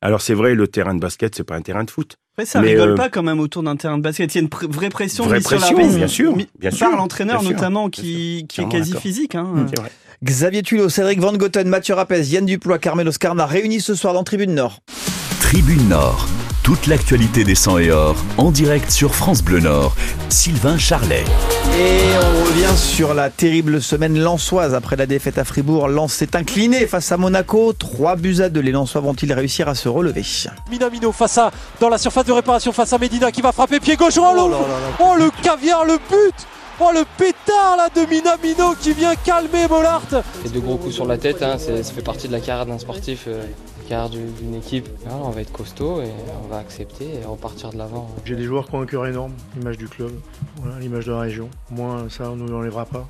Alors 0.00 0.20
c'est 0.20 0.34
vrai, 0.34 0.54
le 0.54 0.68
terrain 0.68 0.94
de 0.94 1.00
basket, 1.00 1.34
c'est 1.34 1.44
pas 1.44 1.56
un 1.56 1.62
terrain 1.62 1.84
de 1.84 1.90
foot. 1.90 2.16
Après, 2.34 2.46
ça 2.46 2.60
Mais, 2.60 2.68
rigole 2.68 2.90
euh, 2.90 2.94
pas 2.94 3.08
quand 3.08 3.24
même 3.24 3.40
autour 3.40 3.64
d'un 3.64 3.74
terrain 3.74 3.98
de 3.98 4.02
basket. 4.02 4.32
Il 4.32 4.38
y 4.38 4.40
a 4.40 4.42
une 4.42 4.48
pr- 4.48 4.70
vraie 4.70 4.90
pression 4.90 5.24
Vraie 5.24 5.38
mise 5.38 5.48
sur 5.48 5.56
pression, 5.56 5.76
l'arbitre, 5.76 5.96
bien 5.98 6.06
sûr, 6.06 6.36
bien 6.58 6.70
par 6.70 6.96
l'entraîneur 6.96 7.42
notamment, 7.42 7.88
bien 7.88 8.02
qui, 8.02 8.46
qui 8.48 8.60
est 8.60 8.68
quasi 8.68 8.94
physique. 8.94 9.34
Hein. 9.34 9.66
Vrai. 9.76 9.90
Xavier 10.22 10.62
Tulot, 10.62 10.88
Cédric 10.88 11.18
Van 11.20 11.32
Goten, 11.32 11.68
Mathieu 11.68 11.94
Rapez, 11.94 12.22
Yann 12.22 12.46
Duplois, 12.46 12.78
Carmelo 12.78 13.10
Scarna 13.10 13.44
réunis 13.46 13.80
ce 13.80 13.94
soir 13.96 14.14
dans 14.14 14.22
Tribune 14.24 14.54
Nord. 14.54 14.78
Tribune 15.40 15.88
Nord. 15.88 16.26
Toute 16.68 16.86
l'actualité 16.86 17.44
des 17.44 17.54
100 17.54 17.78
et 17.78 17.90
or 17.90 18.14
en 18.36 18.50
direct 18.50 18.90
sur 18.90 19.14
France 19.14 19.40
Bleu 19.42 19.58
Nord. 19.60 19.94
Sylvain 20.28 20.76
Charlet. 20.76 21.24
Et 21.78 22.00
on 22.18 22.44
revient 22.44 22.76
sur 22.76 23.14
la 23.14 23.30
terrible 23.30 23.80
semaine 23.80 24.18
lançoise 24.18 24.74
après 24.74 24.96
la 24.96 25.06
défaite 25.06 25.38
à 25.38 25.44
Fribourg. 25.44 25.88
Lens 25.88 26.12
s'est 26.12 26.36
incliné 26.36 26.86
face 26.86 27.10
à 27.10 27.16
Monaco. 27.16 27.72
3 27.72 28.16
buts 28.16 28.42
à 28.42 28.50
2. 28.50 28.60
Les 28.60 28.72
Lensois 28.72 29.00
vont-ils 29.00 29.32
réussir 29.32 29.66
à 29.66 29.74
se 29.74 29.88
relever? 29.88 30.22
Minamino 30.70 31.10
face 31.10 31.38
à 31.38 31.50
dans 31.80 31.88
la 31.88 31.96
surface 31.96 32.26
de 32.26 32.32
réparation 32.32 32.70
face 32.70 32.92
à 32.92 32.98
Medina 32.98 33.32
qui 33.32 33.40
va 33.40 33.52
frapper 33.52 33.80
pied 33.80 33.96
gauche. 33.96 34.18
Oh, 34.18 34.34
le, 34.34 34.54
oh, 35.00 35.14
le 35.16 35.30
caviar, 35.42 35.86
le 35.86 35.94
but 35.94 36.34
Oh 36.80 36.90
le 36.94 37.02
pétard 37.16 37.76
là 37.78 37.88
de 37.92 38.08
Minamino 38.08 38.74
qui 38.80 38.92
vient 38.92 39.14
calmer 39.24 39.66
Bollard 39.68 40.02
C'est 40.44 40.52
deux 40.52 40.60
gros 40.60 40.76
coups 40.76 40.94
sur 40.94 41.06
la 41.06 41.16
tête, 41.18 41.42
hein, 41.42 41.56
c'est- 41.58 41.82
ça 41.82 41.92
fait 41.92 42.02
partie 42.02 42.28
de 42.28 42.32
la 42.32 42.38
carrière 42.38 42.66
d'un 42.66 42.78
sportif, 42.78 43.24
euh, 43.26 43.42
d'une 44.10 44.54
équipe. 44.54 44.86
Voilà, 45.04 45.16
on 45.24 45.30
va 45.30 45.40
être 45.40 45.52
costaud 45.52 46.02
et 46.02 46.10
on 46.44 46.48
va 46.48 46.58
accepter 46.58 47.06
et 47.22 47.24
repartir 47.24 47.70
de 47.70 47.78
l'avant. 47.78 48.08
J'ai 48.24 48.36
des 48.36 48.44
joueurs 48.44 48.68
qui 48.68 48.74
ont 48.74 48.82
un 48.82 48.86
cœur 48.86 49.06
énorme, 49.06 49.32
l'image 49.56 49.78
du 49.78 49.88
club, 49.88 50.12
l'image 50.78 51.06
de 51.06 51.12
la 51.12 51.20
région. 51.20 51.48
Moi, 51.70 52.04
ça, 52.10 52.30
on 52.30 52.36
ne 52.36 52.42
nous 52.42 52.52
l'enlèvera 52.52 52.84
pas. 52.84 53.08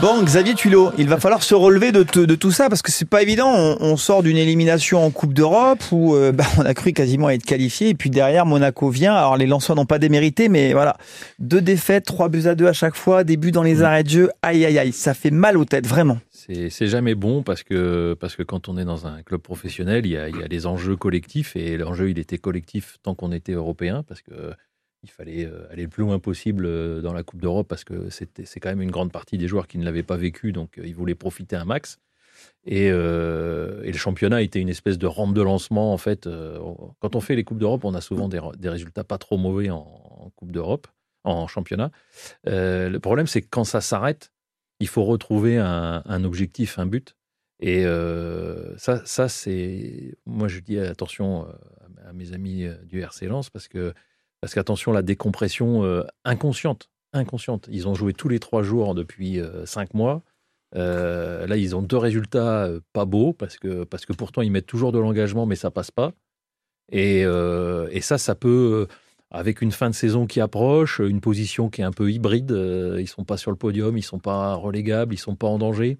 Bon, 0.00 0.22
Xavier 0.22 0.54
Tulot, 0.54 0.92
il 0.96 1.08
va 1.10 1.20
falloir 1.20 1.42
se 1.42 1.54
relever 1.54 1.92
de, 1.92 2.02
tout 2.02 2.50
ça 2.50 2.70
parce 2.70 2.80
que 2.80 2.90
c'est 2.90 3.06
pas 3.08 3.20
évident. 3.20 3.52
On, 3.54 3.76
on 3.80 3.96
sort 3.98 4.22
d'une 4.22 4.38
élimination 4.38 5.04
en 5.04 5.10
Coupe 5.10 5.34
d'Europe 5.34 5.80
où 5.92 6.14
euh, 6.14 6.32
bah, 6.32 6.44
on 6.56 6.62
a 6.62 6.72
cru 6.72 6.94
quasiment 6.94 7.28
être 7.28 7.44
qualifié 7.44 7.90
et 7.90 7.94
puis 7.94 8.08
derrière 8.08 8.46
Monaco 8.46 8.88
vient. 8.88 9.14
Alors 9.14 9.36
les 9.36 9.46
Lensois 9.46 9.74
n'ont 9.74 9.84
pas 9.84 9.98
démérité, 9.98 10.48
mais 10.48 10.72
voilà, 10.72 10.96
deux 11.38 11.60
défaites, 11.60 12.06
trois 12.06 12.30
buts 12.30 12.46
à 12.46 12.54
deux 12.54 12.66
à 12.66 12.72
chaque 12.72 12.96
fois, 12.96 13.24
des 13.24 13.36
buts 13.36 13.52
dans 13.52 13.62
les 13.62 13.82
arrêts 13.82 14.02
de 14.02 14.08
jeu. 14.08 14.30
Aïe 14.40 14.64
aïe 14.64 14.78
aïe, 14.78 14.92
ça 14.92 15.12
fait 15.12 15.30
mal 15.30 15.58
aux 15.58 15.66
têtes 15.66 15.86
vraiment. 15.86 16.18
C'est 16.30 16.86
jamais 16.86 17.14
bon 17.14 17.42
parce 17.42 17.62
que, 17.62 18.16
parce 18.18 18.36
que 18.36 18.42
quand 18.42 18.70
on 18.70 18.78
est 18.78 18.86
dans 18.86 19.06
un 19.06 19.22
club 19.22 19.42
professionnel, 19.42 20.06
il 20.06 20.12
y 20.12 20.16
a, 20.16 20.30
il 20.30 20.36
y 20.40 20.42
a 20.42 20.48
des 20.48 20.66
enjeux 20.66 20.96
collectifs 20.96 21.56
et 21.56 21.76
l'enjeu, 21.76 22.08
il 22.08 22.18
était 22.18 22.38
collectif 22.38 22.96
tant 23.02 23.14
qu'on 23.14 23.32
était 23.32 23.52
européen 23.52 24.02
parce 24.08 24.22
que 24.22 24.32
il 25.02 25.10
fallait 25.10 25.50
aller 25.70 25.84
le 25.84 25.88
plus 25.88 26.02
loin 26.02 26.18
possible 26.18 27.02
dans 27.02 27.12
la 27.12 27.22
Coupe 27.22 27.40
d'Europe 27.40 27.68
parce 27.68 27.84
que 27.84 28.10
c'est 28.10 28.60
quand 28.60 28.68
même 28.68 28.82
une 28.82 28.90
grande 28.90 29.12
partie 29.12 29.38
des 29.38 29.48
joueurs 29.48 29.66
qui 29.66 29.78
ne 29.78 29.84
l'avaient 29.84 30.02
pas 30.02 30.16
vécu, 30.16 30.52
donc 30.52 30.80
ils 30.82 30.94
voulaient 30.94 31.14
profiter 31.14 31.56
un 31.56 31.64
max. 31.64 31.98
Et, 32.64 32.86
et, 32.86 32.90
le 32.90 33.92
championnat 33.94 34.42
était 34.42 34.60
une 34.60 34.68
espèce 34.68 34.98
de 34.98 35.06
rampe 35.06 35.34
de 35.34 35.42
lancement. 35.42 35.92
En 35.92 35.98
fait, 35.98 36.28
quand 37.00 37.16
on 37.16 37.20
fait 37.20 37.34
les 37.34 37.44
Coupes 37.44 37.58
d'Europe, 37.58 37.84
on 37.84 37.94
a 37.94 38.00
souvent 38.00 38.28
des, 38.28 38.40
des 38.58 38.68
résultats 38.68 39.04
pas 39.04 39.18
trop 39.18 39.38
mauvais 39.38 39.70
en, 39.70 40.32
Coupe 40.36 40.52
d'Europe, 40.52 40.86
en 41.24 41.46
championnat. 41.46 41.90
le 42.44 42.98
problème, 42.98 43.26
c'est 43.26 43.42
que 43.42 43.48
quand 43.50 43.64
ça 43.64 43.80
s'arrête, 43.80 44.32
il 44.80 44.88
faut 44.88 45.04
retrouver 45.04 45.58
un, 45.58 46.02
un 46.04 46.24
objectif, 46.24 46.78
un 46.78 46.86
but. 46.86 47.16
Et 47.60 47.84
ça, 48.76 49.02
ça 49.04 49.28
c'est. 49.28 50.16
Moi, 50.26 50.48
je 50.48 50.60
dis 50.60 50.78
attention 50.78 51.46
à 52.06 52.12
mes 52.12 52.32
amis 52.32 52.66
du 52.84 53.00
RC 53.00 53.26
Lens 53.26 53.50
parce 53.50 53.68
que, 53.68 53.94
parce 54.40 54.54
qu'attention, 54.54 54.92
la 54.92 55.02
décompression 55.02 56.04
inconsciente. 56.24 56.90
Inconsciente. 57.12 57.68
Ils 57.70 57.88
ont 57.88 57.94
joué 57.94 58.12
tous 58.12 58.28
les 58.28 58.38
trois 58.38 58.62
jours 58.62 58.94
depuis 58.94 59.40
cinq 59.64 59.94
mois. 59.94 60.22
là, 60.74 61.56
ils 61.56 61.76
ont 61.76 61.82
deux 61.82 61.96
résultats 61.96 62.68
pas 62.92 63.04
beaux 63.04 63.32
parce 63.32 63.58
que, 63.58 63.84
parce 63.84 64.06
que 64.06 64.12
pourtant, 64.12 64.42
ils 64.42 64.50
mettent 64.50 64.66
toujours 64.66 64.92
de 64.92 64.98
l'engagement, 64.98 65.46
mais 65.46 65.56
ça 65.56 65.70
passe 65.70 65.90
pas. 65.90 66.12
Et, 66.92 67.24
ça, 68.00 68.18
ça 68.18 68.34
peut 68.34 68.86
avec 69.30 69.60
une 69.60 69.72
fin 69.72 69.90
de 69.90 69.94
saison 69.94 70.26
qui 70.26 70.40
approche, 70.40 71.00
une 71.00 71.20
position 71.20 71.68
qui 71.68 71.82
est 71.82 71.84
un 71.84 71.92
peu 71.92 72.10
hybride. 72.10 72.50
Ils 72.98 73.08
sont 73.08 73.24
pas 73.24 73.36
sur 73.36 73.50
le 73.50 73.56
podium, 73.56 73.98
ils 73.98 74.02
sont 74.02 74.18
pas 74.18 74.54
relégables, 74.54 75.14
ils 75.14 75.18
sont 75.18 75.36
pas 75.36 75.48
en 75.48 75.58
danger 75.58 75.98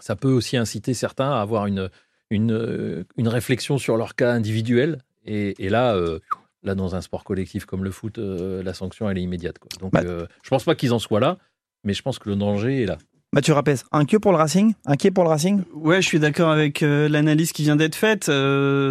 ça 0.00 0.16
peut 0.16 0.32
aussi 0.32 0.56
inciter 0.56 0.94
certains 0.94 1.30
à 1.30 1.40
avoir 1.40 1.66
une, 1.66 1.90
une, 2.30 2.52
euh, 2.52 3.04
une 3.16 3.28
réflexion 3.28 3.78
sur 3.78 3.96
leur 3.96 4.14
cas 4.14 4.32
individuel. 4.32 4.98
Et, 5.24 5.68
là, 5.68 5.96
euh, 5.96 6.20
là, 6.66 6.74
dans 6.74 6.94
un 6.94 7.00
sport 7.00 7.24
collectif 7.24 7.64
comme 7.64 7.84
le 7.84 7.90
foot, 7.90 8.18
euh, 8.18 8.62
la 8.62 8.74
sanction, 8.74 9.08
elle 9.08 9.18
est 9.18 9.22
immédiate. 9.22 9.58
Quoi. 9.58 9.68
Donc, 9.80 9.94
je 10.42 10.48
pense 10.50 10.64
pas 10.64 10.74
qu'ils 10.74 10.92
en 10.92 10.98
soient 10.98 11.20
là, 11.20 11.38
mais 11.84 11.94
je 11.94 12.02
pense 12.02 12.18
que 12.18 12.28
le 12.28 12.36
danger 12.36 12.82
est 12.82 12.86
là. 12.86 12.98
Mathieu 13.32 13.54
Rapes, 13.54 13.70
inquiet 13.92 14.18
pour 14.18 14.32
le 14.32 14.38
Racing? 14.38 14.74
Inquiet 14.86 15.10
pour 15.10 15.24
le 15.24 15.30
Racing? 15.30 15.62
Ouais, 15.74 16.00
je 16.00 16.06
suis 16.06 16.18
d'accord 16.18 16.50
avec 16.50 16.80
l'analyse 16.80 17.52
qui 17.52 17.62
vient 17.64 17.76
d'être 17.76 17.96
faite. 17.96 18.30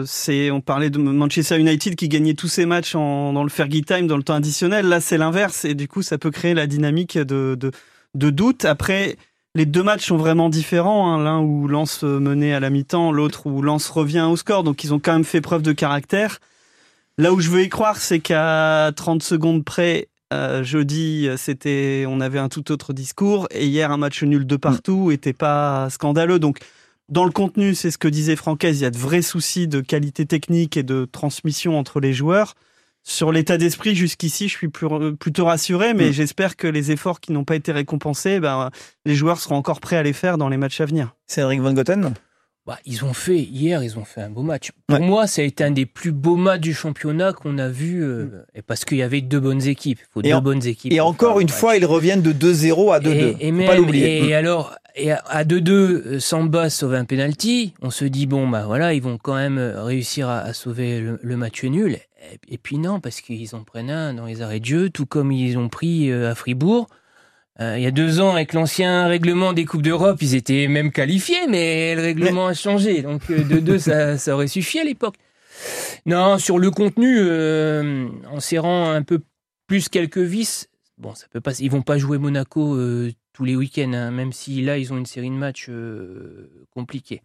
c'est, 0.06 0.52
on 0.52 0.62
parlait 0.62 0.90
de 0.90 1.00
Manchester 1.00 1.58
United 1.58 1.96
qui 1.96 2.10
gagnait 2.10 2.34
tous 2.34 2.48
ses 2.48 2.66
matchs 2.66 2.96
en, 2.96 3.34
dans 3.34 3.44
le 3.44 3.50
Fergie 3.50 3.84
Time, 3.84 4.08
dans 4.08 4.18
le 4.18 4.24
temps 4.24 4.36
additionnel. 4.36 4.88
Là, 4.88 5.00
c'est 5.00 5.18
l'inverse, 5.18 5.66
et 5.66 5.74
du 5.74 5.88
coup, 5.88 6.02
ça 6.02 6.18
peut 6.18 6.32
créer 6.32 6.54
la 6.54 6.68
dynamique 6.68 7.18
de, 7.18 7.56
de, 7.60 7.72
de 8.14 8.30
doute. 8.30 8.66
Après, 8.66 9.16
les 9.56 9.66
deux 9.66 9.84
matchs 9.84 10.08
sont 10.08 10.18
vraiment 10.18 10.50
différents. 10.50 11.12
Hein. 11.12 11.24
L'un 11.24 11.40
où 11.40 11.68
Lens 11.68 12.04
menait 12.04 12.54
à 12.54 12.60
la 12.60 12.70
mi-temps, 12.70 13.12
l'autre 13.12 13.48
où 13.48 13.62
Lens 13.62 13.90
revient 13.90 14.28
au 14.30 14.36
score. 14.36 14.64
Donc 14.64 14.84
ils 14.84 14.94
ont 14.94 15.00
quand 15.00 15.14
même 15.14 15.24
fait 15.24 15.42
preuve 15.42 15.62
de 15.62 15.72
caractère. 15.72 16.40
Là 17.18 17.34
où 17.34 17.40
je 17.40 17.50
veux 17.50 17.64
y 17.64 17.70
croire, 17.70 17.98
c'est 17.98 18.20
qu'à 18.20 18.92
30 18.96 19.24
secondes 19.24 19.64
près, 19.64 20.10
euh, 20.34 20.64
jeudi, 20.64 21.30
c'était, 21.38 22.06
on 22.08 22.20
avait 22.20 22.40
un 22.40 22.50
tout 22.50 22.72
autre 22.72 22.92
discours. 22.94 23.48
Et 23.52 23.68
hier, 23.68 23.92
un 23.92 23.98
match 23.98 24.24
nul 24.24 24.46
de 24.46 24.56
partout 24.58 25.12
était 25.12 25.34
pas 25.34 25.90
scandaleux. 25.90 26.40
Donc 26.40 26.60
dans 27.08 27.26
le 27.26 27.32
contenu, 27.32 27.76
c'est 27.76 27.92
ce 27.92 27.98
que 27.98 28.08
disait 28.08 28.36
Francaise, 28.36 28.80
il 28.80 28.84
y 28.84 28.86
a 28.86 28.92
de 28.92 28.98
vrais 28.98 29.22
soucis 29.22 29.68
de 29.68 29.80
qualité 29.80 30.26
technique 30.26 30.76
et 30.76 30.84
de 30.84 31.06
transmission 31.06 31.78
entre 31.78 32.00
les 32.00 32.14
joueurs. 32.14 32.56
Sur 33.04 33.32
l'état 33.32 33.58
d'esprit, 33.58 33.94
jusqu'ici, 33.94 34.48
je 34.48 34.58
suis 34.58 34.68
plutôt 34.68 35.46
rassuré, 35.46 35.94
mais 35.94 36.10
mm. 36.10 36.14
j'espère 36.14 36.56
que 36.56 36.68
les 36.68 36.90
efforts 36.90 37.20
qui 37.20 37.32
n'ont 37.32 37.44
pas 37.44 37.56
été 37.56 37.72
récompensés, 37.72 38.40
ben, 38.40 38.72
les 39.06 39.14
joueurs 39.14 39.40
seront 39.40 39.56
encore 39.56 39.80
prêts 39.80 39.98
à 39.98 40.02
les 40.02 40.14
faire 40.14 40.40
dans 40.40 40.50
les 40.50 40.58
matchs 40.58 40.82
à 40.82 40.86
venir. 40.86 41.16
Cédric 41.28 41.62
Van 41.62 41.74
Goten? 41.74 42.16
Bah, 42.66 42.80
ils 42.86 43.06
ont 43.06 43.14
fait 43.14 43.38
hier, 43.38 43.84
ils 43.84 44.00
ont 44.00 44.06
fait 44.06 44.22
un 44.22 44.30
beau 44.30 44.42
match. 44.42 44.72
Pour 44.88 45.00
moi, 45.00 45.28
ça 45.28 45.42
a 45.42 45.46
été 45.46 45.64
un 45.64 45.72
des 45.72 45.86
plus 45.86 46.12
beaux 46.12 46.36
matchs 46.36 46.62
du 46.62 46.74
championnat 46.74 47.34
qu'on 47.34 47.58
a 47.60 47.68
vu, 47.68 48.04
euh, 48.04 48.44
et 48.56 48.62
parce 48.62 48.86
qu'il 48.86 48.98
y 48.98 49.04
avait 49.04 49.22
deux 49.22 49.40
bonnes 49.40 49.68
équipes. 49.68 50.00
Faut 50.14 50.22
deux 50.22 50.40
bonnes 50.40 50.66
équipes. 50.66 50.92
Et 50.92 51.00
encore 51.00 51.40
une 51.40 51.50
fois, 51.50 51.78
ils 51.78 51.86
reviennent 51.86 52.24
de 52.24 52.34
2-0 52.34 52.94
à 52.94 53.00
2-2. 53.00 53.38
Et, 53.40 53.48
et, 53.48 53.52
pas 53.66 53.78
et 53.78 54.34
alors, 54.34 54.76
et 54.96 55.12
à 55.12 55.44
2-2, 55.44 55.70
euh, 55.70 56.20
Samba 56.20 56.70
sauve 56.72 56.96
un 56.96 57.06
penalty. 57.06 57.74
On 57.82 57.92
se 57.92 58.06
dit 58.06 58.26
bon 58.26 58.48
bah 58.48 58.64
voilà, 58.66 58.94
ils 58.94 59.02
vont 59.02 59.18
quand 59.18 59.36
même 59.36 59.60
réussir 59.60 60.28
à, 60.28 60.54
sauver 60.54 61.00
le, 61.02 61.20
le, 61.22 61.38
match 61.38 61.64
nul. 61.64 62.00
Et, 62.50 62.58
puis 62.58 62.78
non, 62.78 63.00
parce 63.00 63.22
qu'ils 63.22 63.56
en 63.56 63.64
prennent 63.64 63.90
un 63.90 64.14
dans 64.14 64.26
les 64.26 64.42
arrêts 64.42 64.60
de 64.60 64.66
jeu, 64.66 64.90
tout 64.90 65.06
comme 65.06 65.32
ils 65.32 65.58
ont 65.58 65.70
pris 65.70 66.10
euh, 66.12 66.32
à 66.32 66.36
Fribourg. 66.36 66.88
Euh, 67.62 67.78
il 67.78 67.84
y 67.84 67.88
a 67.88 67.92
deux 67.92 68.20
ans, 68.20 68.34
avec 68.34 68.54
l'ancien 68.54 69.08
règlement 69.08 69.54
des 69.54 69.66
Coupes 69.66 69.82
d'Europe, 69.82 70.22
ils 70.22 70.36
étaient 70.36 70.68
même 70.68 70.92
qualifiés, 70.92 71.48
mais 71.50 71.96
le 71.96 72.02
règlement 72.02 72.48
a 72.48 72.54
changé. 72.54 73.02
Donc 73.02 73.22
euh, 73.30 73.44
de 73.44 73.60
deux, 73.60 73.80
ça, 73.80 74.18
ça 74.20 74.34
aurait 74.36 74.48
suffi 74.48 74.80
à 74.80 74.84
l'époque. 74.84 75.16
Non, 76.06 76.38
sur 76.38 76.60
le 76.60 76.70
contenu, 76.70 77.18
en 78.30 78.40
serrant 78.40 78.90
un 78.92 79.04
peu 79.04 79.22
plus 79.68 79.88
quelques 79.88 80.18
vis, 80.18 80.68
bon, 80.98 81.16
ça 81.16 81.28
peut 81.32 81.42
pas. 81.42 81.58
Ils 81.60 81.72
vont 81.72 81.82
pas 81.82 81.98
jouer 81.98 82.18
Monaco 82.18 82.78
tous 83.32 83.46
les 83.46 83.56
week-ends, 83.56 83.94
hein, 83.94 84.12
même 84.12 84.34
si 84.34 84.62
là, 84.62 84.78
ils 84.78 84.92
ont 84.92 84.98
une 84.98 85.06
série 85.06 85.30
de 85.30 85.36
matchs 85.36 85.70
compliqués. 86.72 87.22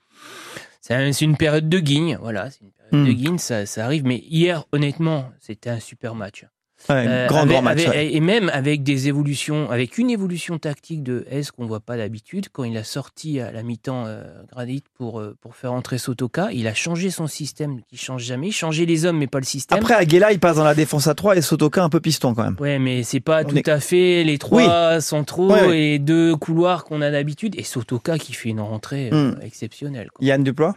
C'est 0.81 1.21
une 1.21 1.37
période 1.37 1.69
de 1.69 1.79
guigne, 1.79 2.19
voilà. 2.21 2.51
C'est 2.51 2.61
une 2.63 2.71
période 2.71 3.07
de 3.07 3.13
hmm. 3.13 3.15
guigne, 3.15 3.39
ça, 3.39 3.67
ça 3.67 3.85
arrive. 3.85 4.05
Mais 4.05 4.19
hier, 4.29 4.65
honnêtement, 4.73 5.31
c'était 5.41 5.71
un 5.71 5.81
super 5.81 6.15
match. 6.15 6.47
Euh, 6.89 7.27
grand, 7.27 7.47
grand 7.47 7.63
match. 7.63 7.87
Et 7.95 8.21
même 8.21 8.49
avec 8.53 8.83
des 8.83 9.09
évolutions, 9.09 9.71
avec 9.71 9.99
une 9.99 10.11
évolution 10.11 10.59
tactique 10.59 11.03
de 11.03 11.25
S 11.31 11.51
qu'on 11.51 11.67
voit 11.67 11.81
pas 11.81 11.97
d'habitude, 11.97 12.47
quand 12.53 12.65
il 12.65 12.77
a 12.77 12.85
sorti 12.85 13.41
à 13.41 13.53
la 13.53 13.63
mi-temps 13.63 14.05
euh, 14.07 14.25
Gradit 14.51 14.83
pour, 14.97 15.21
euh, 15.21 15.37
pour 15.41 15.57
faire 15.57 15.73
entrer 15.73 15.99
Sotoka, 15.99 16.51
il 16.53 16.67
a 16.67 16.75
changé 16.75 17.11
son 17.11 17.27
système 17.27 17.81
qui 17.89 17.97
change 17.97 18.23
jamais, 18.23 18.51
changé 18.51 18.87
les 18.87 19.05
hommes 19.05 19.19
mais 19.19 19.27
pas 19.27 19.39
le 19.39 19.45
système. 19.45 19.79
Après 19.79 19.95
Aguela, 19.95 20.33
il 20.33 20.41
passe 20.41 20.57
dans 20.57 20.65
la 20.65 20.75
défense 20.75 21.07
à 21.07 21.15
3 21.15 21.37
et 21.37 21.43
Sotoka 21.43 21.83
un 21.83 21.91
peu 21.91 22.01
piston 22.01 22.35
quand 22.35 22.45
même. 22.45 22.57
Ouais, 22.61 22.79
mais 22.79 23.03
c'est 23.03 23.21
pas 23.21 23.45
tout 23.45 23.63
à 23.67 23.81
fait 23.81 24.25
les 24.25 24.39
trois 24.39 25.01
centraux 25.01 25.73
et 25.73 25.99
deux 25.99 26.37
couloirs 26.37 26.85
qu'on 26.85 27.03
a 27.03 27.11
d'habitude 27.11 27.55
et 27.59 27.63
Sotoka 27.63 28.19
qui 28.19 28.33
fait 28.33 28.49
une 28.49 28.61
rentrée 28.61 29.11
hmm. 29.11 29.37
exceptionnelle. 29.43 30.09
Yann 30.21 30.43
Duplois 30.43 30.77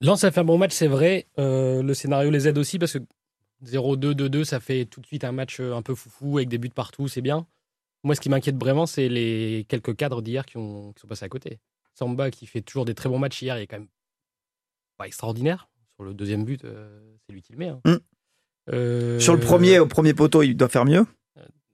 Lens 0.00 0.22
a 0.24 0.30
fait 0.30 0.40
un 0.40 0.44
bon 0.44 0.58
match, 0.58 0.72
c'est 0.72 0.86
vrai. 0.86 1.26
le 1.36 1.92
scénario 1.94 2.30
les 2.30 2.48
aide 2.48 2.58
aussi 2.58 2.78
parce 2.78 2.92
que 2.92 2.98
0-2, 3.64 4.12
2-2, 4.14 4.44
ça 4.44 4.60
fait 4.60 4.84
tout 4.84 5.00
de 5.00 5.06
suite 5.06 5.24
un 5.24 5.32
match 5.32 5.60
euh, 5.60 5.74
un 5.74 5.82
peu 5.82 5.94
foufou 5.94 6.38
avec 6.38 6.48
des 6.48 6.58
buts 6.58 6.70
partout, 6.70 7.08
c'est 7.08 7.20
bien. 7.20 7.46
Moi, 8.02 8.14
ce 8.14 8.20
qui 8.20 8.28
m'inquiète 8.28 8.56
vraiment, 8.56 8.86
c'est 8.86 9.08
les 9.08 9.64
quelques 9.68 9.96
cadres 9.96 10.22
d'hier 10.22 10.44
qui, 10.44 10.56
ont, 10.58 10.92
qui 10.92 11.00
sont 11.00 11.06
passés 11.06 11.24
à 11.24 11.28
côté. 11.28 11.58
Samba, 11.94 12.30
qui 12.30 12.46
fait 12.46 12.60
toujours 12.60 12.84
des 12.84 12.94
très 12.94 13.08
bons 13.08 13.18
matchs 13.18 13.40
hier, 13.42 13.58
il 13.58 13.62
est 13.62 13.66
quand 13.66 13.78
même 13.78 13.88
pas 14.98 15.06
extraordinaire. 15.06 15.68
Sur 15.96 16.04
le 16.04 16.12
deuxième 16.12 16.44
but, 16.44 16.64
euh, 16.64 17.16
c'est 17.26 17.32
lui 17.32 17.40
qui 17.40 17.52
le 17.52 17.58
met. 17.58 17.68
Hein. 17.68 17.80
Mm. 17.84 17.96
Euh, 18.72 19.20
Sur 19.20 19.34
le 19.34 19.40
premier, 19.40 19.78
au 19.78 19.86
premier 19.86 20.12
poteau, 20.12 20.42
il 20.42 20.56
doit 20.56 20.68
faire 20.68 20.84
mieux. 20.84 21.06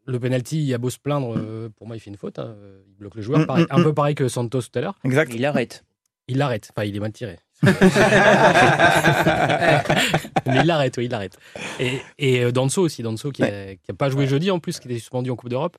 Le 0.06 0.18
penalty, 0.18 0.64
il 0.64 0.74
a 0.74 0.78
beau 0.78 0.90
se 0.90 0.98
plaindre, 0.98 1.34
pour 1.76 1.86
moi, 1.86 1.96
il 1.96 2.00
fait 2.00 2.10
une 2.10 2.16
faute. 2.16 2.38
Hein. 2.38 2.56
Il 2.88 2.94
bloque 2.94 3.14
le 3.14 3.22
joueur. 3.22 3.40
Mm, 3.40 3.62
mm, 3.62 3.66
un 3.70 3.82
peu 3.82 3.94
pareil 3.94 4.14
que 4.14 4.28
Santos 4.28 4.62
tout 4.62 4.78
à 4.78 4.80
l'heure. 4.80 4.98
Exact. 5.04 5.32
Il 5.34 5.44
arrête. 5.44 5.84
Il 6.26 6.38
l'arrête. 6.38 6.70
Enfin, 6.70 6.84
il 6.84 6.96
est 6.96 7.00
mal 7.00 7.12
tiré. 7.12 7.38
Mais 10.46 10.60
il 10.60 10.66
l'arrête, 10.66 10.96
oui, 10.96 11.04
il 11.04 11.10
l'arrête. 11.10 11.36
Et, 11.78 12.00
et 12.18 12.44
euh, 12.44 12.52
Danso 12.52 12.82
aussi, 12.82 13.02
Danso 13.02 13.30
qui 13.30 13.42
n'a 13.42 13.76
pas 13.98 14.08
joué 14.08 14.26
jeudi 14.26 14.50
en 14.50 14.60
plus, 14.60 14.80
qui 14.80 14.88
était 14.88 14.98
suspendu 14.98 15.30
en 15.30 15.36
Coupe 15.36 15.50
d'Europe. 15.50 15.76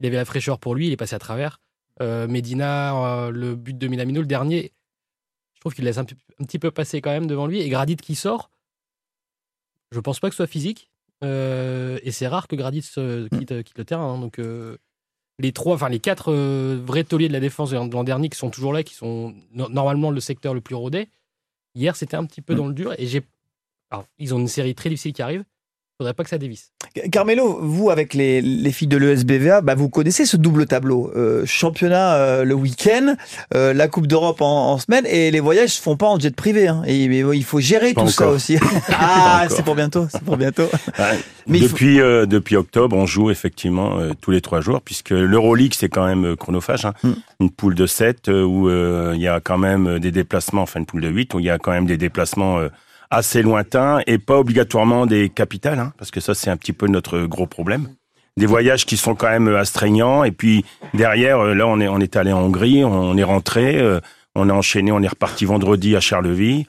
Il 0.00 0.06
avait 0.06 0.16
la 0.16 0.24
fraîcheur 0.24 0.58
pour 0.58 0.74
lui, 0.74 0.88
il 0.88 0.92
est 0.92 0.96
passé 0.96 1.14
à 1.14 1.20
travers. 1.20 1.60
Euh, 2.00 2.26
Medina, 2.26 2.96
euh, 2.96 3.30
le 3.30 3.54
but 3.54 3.78
de 3.78 3.86
Minamino, 3.86 4.20
le 4.20 4.26
dernier, 4.26 4.72
je 5.54 5.60
trouve 5.60 5.74
qu'il 5.74 5.84
laisse 5.84 5.98
un, 5.98 6.04
petit 6.04 6.58
peu 6.58 6.72
passer 6.72 7.00
quand 7.00 7.10
même 7.10 7.28
devant 7.28 7.46
lui. 7.46 7.60
Et 7.60 7.68
Gradit 7.68 7.96
qui 7.96 8.16
sort, 8.16 8.50
je 9.92 10.00
pense 10.00 10.18
pas 10.18 10.28
que 10.28 10.34
ce 10.34 10.38
soit 10.38 10.48
physique. 10.48 10.90
et 11.22 12.10
c'est 12.10 12.26
rare 12.26 12.48
que 12.48 12.56
Gradit 12.56 12.80
quitte, 12.80 13.62
quitte, 13.62 13.78
le 13.78 13.84
terrain. 13.84 14.14
Hein. 14.14 14.18
donc 14.18 14.40
les 15.42 15.52
trois, 15.52 15.74
enfin 15.74 15.88
les 15.88 16.00
quatre 16.00 16.32
vrais 16.32 17.04
tauliers 17.04 17.28
de 17.28 17.32
la 17.32 17.40
défense 17.40 17.70
de 17.70 17.76
l'an 17.76 18.04
dernier 18.04 18.28
qui 18.28 18.38
sont 18.38 18.50
toujours 18.50 18.72
là, 18.72 18.82
qui 18.82 18.94
sont 18.94 19.34
normalement 19.52 20.10
le 20.10 20.20
secteur 20.20 20.54
le 20.54 20.60
plus 20.60 20.74
rodé. 20.74 21.08
Hier, 21.74 21.96
c'était 21.96 22.16
un 22.16 22.24
petit 22.24 22.42
peu 22.42 22.54
mm. 22.54 22.56
dans 22.56 22.66
le 22.68 22.74
dur 22.74 22.94
et 22.98 23.06
j'ai 23.06 23.22
alors, 23.92 24.06
ils 24.18 24.34
ont 24.34 24.38
une 24.38 24.48
série 24.48 24.74
très 24.74 24.88
difficile 24.88 25.12
qui 25.12 25.20
arrive. 25.20 25.44
Il 25.92 26.04
faudrait 26.04 26.14
pas 26.14 26.24
que 26.24 26.30
ça 26.30 26.38
dévisse. 26.38 26.72
Carmelo, 27.10 27.58
vous, 27.60 27.90
avec 27.90 28.14
les, 28.14 28.40
les 28.40 28.72
filles 28.72 28.88
de 28.88 28.96
l'ESBVA, 28.96 29.60
bah, 29.60 29.74
vous 29.74 29.90
connaissez 29.90 30.24
ce 30.24 30.38
double 30.38 30.66
tableau. 30.66 31.12
Euh, 31.14 31.44
championnat 31.44 32.14
euh, 32.14 32.44
le 32.44 32.54
week-end, 32.54 33.14
euh, 33.54 33.74
la 33.74 33.88
Coupe 33.88 34.06
d'Europe 34.06 34.40
en, 34.40 34.72
en, 34.72 34.78
semaine, 34.78 35.04
et 35.06 35.30
les 35.30 35.40
voyages 35.40 35.70
se 35.70 35.82
font 35.82 35.96
pas 35.96 36.06
en 36.06 36.18
jet 36.18 36.34
privé. 36.34 36.66
Hein. 36.66 36.82
Et, 36.86 37.04
il 37.04 37.44
faut 37.44 37.60
gérer 37.60 37.92
tout 37.92 38.08
ça 38.08 38.28
aussi. 38.28 38.58
ah, 38.88 39.44
c'est 39.50 39.64
pour 39.64 39.74
bientôt, 39.74 40.06
c'est 40.10 40.22
pour 40.22 40.38
bientôt. 40.38 40.68
Mais 41.46 41.60
depuis, 41.60 41.96
depuis 41.96 42.56
octobre, 42.56 42.96
on 42.96 43.04
joue 43.04 43.30
effectivement 43.30 43.98
tous 44.20 44.30
les 44.30 44.40
trois 44.40 44.60
jours, 44.60 44.80
puisque 44.80 45.10
l'Euroleague, 45.10 45.74
c'est 45.74 45.88
quand 45.88 46.06
même 46.06 46.36
chronophage. 46.36 46.84
Hein. 46.84 46.94
Hmm. 47.02 47.14
Une 47.40 47.50
poule 47.50 47.74
de 47.74 47.86
7 47.86 48.28
où 48.28 48.70
il 48.70 49.20
y 49.20 49.28
a 49.28 49.40
quand 49.40 49.58
même 49.58 49.98
des 49.98 50.10
déplacements, 50.10 50.62
enfin 50.62 50.80
une 50.80 50.86
poule 50.86 51.02
de 51.02 51.08
8, 51.08 51.34
où 51.34 51.40
il 51.40 51.46
y 51.46 51.50
a 51.50 51.58
quand 51.58 51.72
même 51.72 51.86
des 51.86 51.98
déplacements 51.98 52.60
assez 53.12 53.42
lointains 53.42 54.00
et 54.06 54.18
pas 54.18 54.38
obligatoirement 54.38 55.06
des 55.06 55.28
capitales, 55.28 55.78
hein, 55.78 55.92
parce 55.98 56.10
que 56.10 56.20
ça 56.20 56.34
c'est 56.34 56.50
un 56.50 56.56
petit 56.56 56.72
peu 56.72 56.86
notre 56.88 57.20
gros 57.26 57.46
problème. 57.46 57.88
Des 58.38 58.46
voyages 58.46 58.86
qui 58.86 58.96
sont 58.96 59.14
quand 59.14 59.28
même 59.28 59.48
astreignants 59.54 60.24
et 60.24 60.32
puis 60.32 60.64
derrière, 60.94 61.38
euh, 61.40 61.54
là 61.54 61.66
on 61.66 61.78
est 61.80 61.88
on 61.88 62.00
est 62.00 62.16
allé 62.16 62.32
en 62.32 62.40
Hongrie, 62.40 62.82
on 62.84 63.16
est 63.16 63.22
rentré, 63.24 63.78
euh, 63.78 64.00
on 64.34 64.48
est 64.48 64.52
enchaîné, 64.52 64.90
on 64.92 65.02
est 65.02 65.08
reparti 65.08 65.44
vendredi 65.44 65.94
à 65.96 66.00
Charleville. 66.00 66.64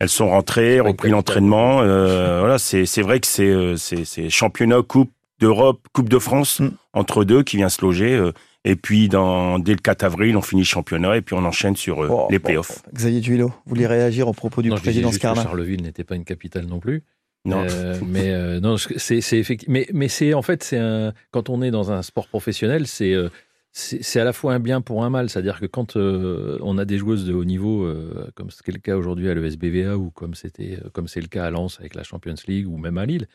elles 0.00 0.08
sont 0.08 0.30
rentrées, 0.30 0.80
repris 0.80 1.10
l'entraînement. 1.10 1.80
Euh, 1.82 2.40
voilà, 2.40 2.58
c'est 2.58 2.86
c'est 2.86 3.02
vrai 3.02 3.20
que 3.20 3.26
c'est 3.26 3.46
euh, 3.50 3.76
c'est 3.76 4.04
c'est 4.06 4.30
championnat, 4.30 4.80
coupe 4.82 5.12
d'Europe, 5.40 5.80
coupe 5.92 6.08
de 6.08 6.18
France 6.18 6.60
Mm. 6.60 6.70
entre 6.94 7.24
deux 7.24 7.42
qui 7.42 7.56
vient 7.58 7.68
se 7.68 7.82
loger. 7.82 8.14
euh, 8.14 8.32
et 8.64 8.76
puis 8.76 9.08
dans 9.08 9.58
dès 9.58 9.72
le 9.72 9.78
4 9.78 10.04
avril, 10.04 10.36
on 10.36 10.42
finit 10.42 10.62
le 10.62 10.66
championnat 10.66 11.16
et 11.16 11.22
puis 11.22 11.34
on 11.34 11.44
enchaîne 11.44 11.76
sur 11.76 12.02
euh, 12.04 12.08
Oh, 12.10 12.26
les 12.30 12.38
bon, 12.38 12.44
playoffs. 12.46 12.82
Xavier 12.94 13.20
Duilo, 13.20 13.48
vous 13.48 13.54
voulez 13.66 13.86
réagir 13.86 14.28
au 14.28 14.32
propos 14.32 14.62
du 14.62 14.68
Non, 14.70 14.76
président 14.76 15.10
Scarna 15.12 15.42
Charleville 15.42 15.82
n'était 15.82 16.04
pas 16.04 16.14
une 16.14 16.24
capitale 16.24 16.66
non 16.66 16.78
plus. 16.80 17.02
Non. 17.44 17.64
Euh, 17.68 17.98
mais 18.06 18.30
euh, 18.30 18.60
non, 18.60 18.76
c'est 18.76 19.20
c'est 19.20 19.38
effectivement. 19.38 19.72
Mais, 19.72 19.86
mais 19.92 20.06
c'est 20.08 20.32
en 20.32 20.42
fait, 20.42 20.62
c'est 20.62 20.78
un. 20.78 21.12
Quand 21.32 21.48
on 21.50 21.60
est 21.60 21.72
dans 21.72 21.90
un 21.90 22.02
sport 22.02 22.28
professionnel, 22.28 22.86
c'est 22.86 23.16
c'est 23.72 24.00
c'est 24.02 24.20
à 24.20 24.24
la 24.24 24.32
fois 24.32 24.54
un 24.54 24.60
bien 24.60 24.80
pour 24.80 25.02
un 25.02 25.10
mal. 25.10 25.28
C'est-à-dire 25.28 25.58
que 25.58 25.66
quand 25.66 25.96
euh, 25.96 26.56
on 26.62 26.78
a 26.78 26.84
des 26.84 26.98
joueuses 26.98 27.24
de 27.24 27.32
haut 27.34 27.44
niveau, 27.44 27.82
euh, 27.82 28.30
comme 28.36 28.50
ce 28.52 28.62
qui 28.62 28.70
est 28.70 28.74
le 28.74 28.78
cas 28.78 28.96
aujourd'hui 28.96 29.28
à 29.28 29.34
l'ESBVA 29.34 29.96
ou 29.96 30.10
comme 30.10 30.34
c'était 30.36 30.78
comme 30.92 31.08
c'est 31.08 31.20
le 31.20 31.26
cas 31.26 31.46
à 31.46 31.50
Lens 31.50 31.78
avec 31.80 31.96
la 31.96 32.04
Champions 32.04 32.34
League 32.46 32.68
ou 32.68 32.76
même 32.78 32.96
à 32.96 33.06
Lille, 33.06 33.26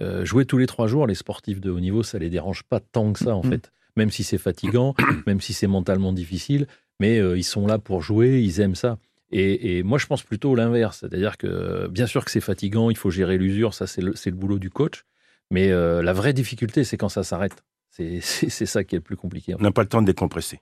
euh, 0.00 0.24
jouer 0.24 0.46
tous 0.46 0.58
les 0.58 0.66
trois 0.66 0.88
jours, 0.88 1.06
les 1.06 1.14
sportifs 1.14 1.60
de 1.60 1.70
haut 1.70 1.78
niveau, 1.78 2.02
ça 2.02 2.18
les 2.18 2.30
dérange 2.30 2.64
pas 2.64 2.80
tant 2.80 3.12
que 3.12 3.20
ça 3.20 3.36
en 3.36 3.44
Mm. 3.44 3.50
fait. 3.50 3.72
Même 3.96 4.10
si 4.10 4.24
c'est 4.24 4.38
fatigant, 4.38 4.94
même 5.26 5.40
si 5.40 5.52
c'est 5.52 5.66
mentalement 5.66 6.12
difficile, 6.12 6.66
mais 7.00 7.18
euh, 7.18 7.36
ils 7.36 7.44
sont 7.44 7.66
là 7.66 7.78
pour 7.78 8.02
jouer, 8.02 8.40
ils 8.40 8.60
aiment 8.60 8.74
ça. 8.74 8.98
Et, 9.30 9.78
et 9.78 9.82
moi, 9.82 9.98
je 9.98 10.06
pense 10.06 10.22
plutôt 10.22 10.54
l'inverse. 10.54 10.98
C'est-à-dire 11.00 11.36
que, 11.36 11.88
bien 11.88 12.06
sûr 12.06 12.24
que 12.24 12.30
c'est 12.30 12.40
fatigant, 12.40 12.90
il 12.90 12.96
faut 12.96 13.10
gérer 13.10 13.36
l'usure, 13.36 13.74
ça, 13.74 13.86
c'est 13.86 14.00
le, 14.00 14.30
boulot 14.32 14.58
du 14.58 14.70
coach. 14.70 15.04
Mais 15.50 15.70
euh, 15.70 16.02
la 16.02 16.12
vraie 16.12 16.32
difficulté, 16.32 16.84
c'est 16.84 16.96
quand 16.96 17.08
ça 17.08 17.24
s'arrête. 17.24 17.64
C'est 17.90 18.20
ça 18.66 18.84
qui 18.84 18.94
est 18.94 18.98
le 18.98 19.02
plus 19.02 19.16
compliqué. 19.16 19.54
en 19.54 19.58
On 19.58 19.62
n'a 19.62 19.72
pas 19.72 19.82
le 19.82 19.88
temps 19.88 20.02
de 20.02 20.06
décompresser. 20.06 20.60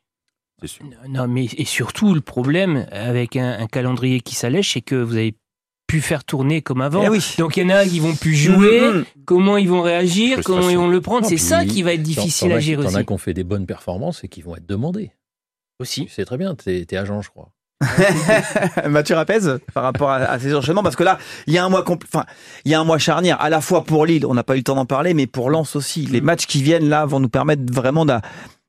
C'est 0.60 0.68
sûr. 0.68 0.86
Non, 1.08 1.28
mais 1.28 1.46
et 1.46 1.64
surtout, 1.64 2.14
le 2.14 2.20
problème 2.20 2.86
avec 2.90 3.36
un, 3.36 3.58
un 3.58 3.66
calendrier 3.66 4.20
qui 4.20 4.34
s'allège, 4.34 4.72
c'est 4.72 4.80
que 4.80 4.94
vous 4.94 5.16
avez 5.16 5.34
pu 5.92 6.00
faire 6.00 6.24
tourner 6.24 6.62
comme 6.62 6.80
avant. 6.80 7.02
Eh 7.04 7.08
oui. 7.10 7.22
Donc 7.36 7.58
il 7.58 7.64
y 7.64 7.66
en 7.66 7.76
a 7.76 7.84
qui 7.84 8.00
vont 8.00 8.14
plus 8.14 8.34
jouer. 8.34 8.80
Mhm. 8.80 9.04
Comment 9.26 9.58
ils 9.58 9.68
vont 9.68 9.82
réagir? 9.82 10.40
Comment 10.42 10.70
ils 10.70 10.78
vont 10.78 10.88
le 10.88 11.02
prendre? 11.02 11.22
Non, 11.24 11.28
C'est 11.28 11.36
ça 11.36 11.66
qui 11.66 11.82
va 11.82 11.92
être 11.92 12.02
difficile 12.02 12.50
à 12.52 12.60
gérer 12.60 12.82
T'en 12.82 12.88
aussi. 12.88 12.96
as 12.96 13.04
qui 13.04 13.12
ont 13.12 13.18
fait 13.18 13.34
des 13.34 13.44
bonnes 13.44 13.66
performances 13.66 14.24
et 14.24 14.28
qui 14.28 14.40
vont 14.40 14.56
être 14.56 14.66
demandés. 14.66 15.10
Aussi. 15.78 16.08
C'est 16.10 16.24
très 16.24 16.38
bien, 16.38 16.54
t'es 16.54 16.86
es 16.90 16.96
agent, 16.96 17.20
je 17.20 17.28
crois. 17.28 17.50
Mathieu 18.88 19.16
Rapez, 19.16 19.40
par 19.74 19.82
rapport 19.82 20.08
à, 20.10 20.16
à 20.16 20.38
ces 20.38 20.54
enchaînements, 20.54 20.82
parce 20.82 20.96
que 20.96 21.02
là, 21.04 21.18
il 21.46 21.52
y 21.52 21.58
a 21.58 21.64
un 21.64 21.68
mois, 21.68 21.84
enfin, 21.86 22.24
il 22.64 22.70
y 22.70 22.74
a 22.74 22.80
un 22.80 22.84
mois 22.84 22.98
charnière, 22.98 23.40
à 23.40 23.50
la 23.50 23.60
fois 23.60 23.84
pour 23.84 24.06
Lille, 24.06 24.24
on 24.24 24.34
n'a 24.34 24.44
pas 24.44 24.54
eu 24.54 24.58
le 24.58 24.62
temps 24.64 24.76
d'en 24.76 24.86
parler, 24.86 25.12
mais 25.14 25.26
pour 25.26 25.50
Lens 25.50 25.76
aussi. 25.76 26.06
Les 26.06 26.20
matchs 26.20 26.46
qui 26.46 26.62
viennent 26.62 26.88
là 26.88 27.04
vont 27.06 27.20
nous 27.20 27.28
permettre 27.28 27.62
vraiment 27.72 28.06
d'a- 28.06 28.22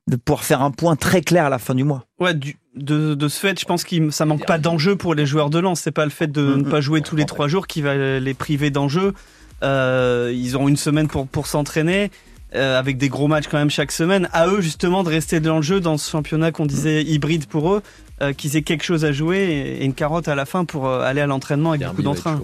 de, 0.06 0.16
pouvoir 0.16 0.44
faire 0.44 0.62
un 0.62 0.70
point 0.70 0.96
très 0.96 1.20
clair 1.22 1.46
à 1.46 1.48
la 1.50 1.58
fin 1.58 1.74
du 1.74 1.84
mois. 1.84 2.04
Ouais, 2.20 2.34
du- 2.34 2.56
de, 2.76 3.14
de 3.14 3.28
ce 3.28 3.38
fait, 3.38 3.58
je 3.60 3.64
pense 3.64 3.84
que 3.84 4.10
ça 4.10 4.26
manque 4.26 4.46
pas 4.46 4.58
d'enjeu 4.58 4.96
pour 4.96 5.14
les 5.14 5.26
joueurs 5.26 5.48
de 5.50 5.58
Lens. 5.58 5.80
C'est 5.80 5.92
pas 5.92 6.04
le 6.04 6.10
fait 6.10 6.26
de 6.30 6.42
Mm, 6.42 6.58
ne 6.58 6.70
pas 6.70 6.80
jouer 6.80 7.00
tous 7.02 7.14
les 7.16 7.24
trois 7.24 7.46
jours 7.48 7.66
qui 7.66 7.82
va 7.82 8.18
les 8.18 8.34
priver 8.34 8.70
d'enjeu. 8.70 9.14
Euh, 9.62 10.32
ils 10.34 10.56
auront 10.56 10.68
une 10.68 10.76
semaine 10.76 11.08
pour, 11.08 11.26
pour 11.26 11.46
s'entraîner. 11.46 12.10
euh, 12.56 12.78
avec 12.78 12.98
des 12.98 13.08
gros 13.08 13.26
matchs 13.26 13.46
quand 13.50 13.58
même 13.58 13.70
chaque 13.70 13.90
semaine, 13.90 14.28
à 14.32 14.46
eux 14.46 14.60
justement 14.60 15.02
de 15.02 15.08
rester 15.08 15.40
dans 15.40 15.56
le 15.56 15.62
jeu 15.62 15.80
dans 15.80 15.98
ce 15.98 16.08
championnat 16.08 16.52
qu'on 16.52 16.66
disait 16.66 17.02
hybride 17.02 17.46
pour 17.46 17.72
eux, 17.74 17.82
euh, 18.22 18.32
qu'ils 18.32 18.56
aient 18.56 18.62
quelque 18.62 18.84
chose 18.84 19.04
à 19.04 19.10
jouer 19.10 19.38
et, 19.38 19.82
et 19.82 19.84
une 19.84 19.92
carotte 19.92 20.28
à 20.28 20.36
la 20.36 20.44
fin 20.44 20.64
pour 20.64 20.88
aller 20.88 21.20
à 21.20 21.26
l'entraînement 21.26 21.70
avec 21.72 21.84
beaucoup 21.88 22.02
d'entrain. 22.02 22.40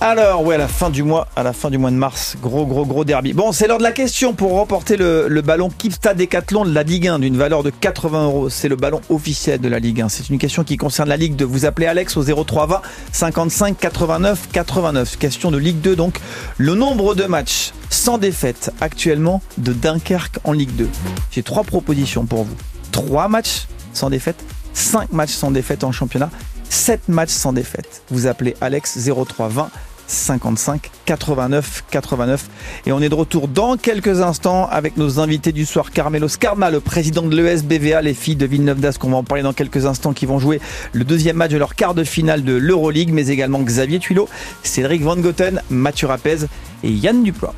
Alors, 0.00 0.44
ouais, 0.44 0.56
à 0.56 0.58
la 0.58 0.68
fin 0.68 0.90
du 0.90 1.02
mois, 1.02 1.28
à 1.34 1.42
la 1.42 1.52
fin 1.52 1.70
du 1.70 1.78
mois 1.78 1.90
de 1.90 1.96
mars, 1.96 2.36
gros, 2.42 2.66
gros, 2.66 2.84
gros 2.84 3.04
derby. 3.04 3.32
Bon, 3.32 3.52
c'est 3.52 3.66
l'heure 3.66 3.78
de 3.78 3.82
la 3.82 3.92
question 3.92 4.34
pour 4.34 4.52
remporter 4.52 4.96
le, 4.96 5.40
ballon 5.40 5.70
Kipsta 5.70 6.14
Décathlon 6.14 6.64
de 6.64 6.74
la 6.74 6.82
Ligue 6.82 7.08
1 7.08 7.20
d'une 7.20 7.36
valeur 7.36 7.62
de 7.62 7.70
80 7.70 8.24
euros. 8.24 8.50
C'est 8.50 8.68
le 8.68 8.76
ballon 8.76 9.00
officiel 9.08 9.60
de 9.60 9.68
la 9.68 9.78
Ligue 9.78 10.02
1. 10.02 10.08
C'est 10.08 10.28
une 10.28 10.38
question 10.38 10.62
qui 10.62 10.76
concerne 10.76 11.08
la 11.08 11.16
Ligue 11.16 11.36
2. 11.36 11.44
Vous 11.44 11.64
appelez 11.64 11.86
Alex 11.86 12.16
au 12.16 12.22
0320 12.22 12.82
55 13.12 13.78
89 13.78 14.48
89. 14.52 15.16
Question 15.16 15.50
de 15.50 15.58
Ligue 15.58 15.80
2, 15.80 15.96
donc. 15.96 16.20
Le 16.58 16.74
nombre 16.74 17.14
de 17.14 17.24
matchs 17.24 17.72
sans 17.88 18.18
défaite 18.18 18.72
actuellement 18.80 19.42
de 19.58 19.72
Dunkerque 19.72 20.38
en 20.44 20.52
Ligue 20.52 20.74
2. 20.76 20.88
J'ai 21.30 21.42
trois 21.42 21.64
propositions 21.64 22.26
pour 22.26 22.44
vous. 22.44 22.56
Trois 22.92 23.28
matchs 23.28 23.66
sans 23.94 24.10
défaite, 24.10 24.44
cinq 24.74 25.12
matchs 25.12 25.32
sans 25.32 25.50
défaite 25.50 25.84
en 25.84 25.92
championnat, 25.92 26.30
7 26.74 27.08
matchs 27.08 27.30
sans 27.30 27.52
défaite. 27.52 28.02
Vous 28.10 28.26
appelez 28.26 28.56
Alex 28.60 28.98
0320 28.98 29.70
55 30.06 30.90
89 31.06 31.84
89 31.88 32.48
et 32.84 32.92
on 32.92 33.00
est 33.00 33.08
de 33.08 33.14
retour 33.14 33.48
dans 33.48 33.78
quelques 33.78 34.20
instants 34.20 34.68
avec 34.68 34.98
nos 34.98 35.18
invités 35.18 35.52
du 35.52 35.64
soir 35.64 35.92
Carmelo 35.92 36.28
Scarma 36.28 36.70
le 36.70 36.80
président 36.80 37.22
de 37.22 37.34
l'ESBVA 37.34 38.02
les 38.02 38.12
filles 38.12 38.36
de 38.36 38.44
Villeneuve 38.44 38.80
d'Ascq 38.80 39.00
qu'on 39.00 39.10
va 39.10 39.16
en 39.16 39.24
parler 39.24 39.42
dans 39.42 39.54
quelques 39.54 39.86
instants 39.86 40.12
qui 40.12 40.26
vont 40.26 40.38
jouer 40.38 40.60
le 40.92 41.04
deuxième 41.04 41.36
match 41.36 41.52
de 41.52 41.56
leur 41.56 41.74
quart 41.74 41.94
de 41.94 42.04
finale 42.04 42.44
de 42.44 42.52
l'Euroleague 42.52 43.12
mais 43.12 43.28
également 43.28 43.60
Xavier 43.60 43.98
Tuilot 43.98 44.28
Cédric 44.62 45.00
Van 45.00 45.16
Goten 45.16 45.62
Mathieu 45.70 46.06
Rapez 46.06 46.40
et 46.82 46.90
Yann 46.90 47.22
Duplois 47.22 47.54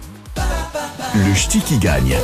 Le 1.16 1.34
ch'ti 1.34 1.58
qui 1.60 1.78
gagne. 1.78 2.16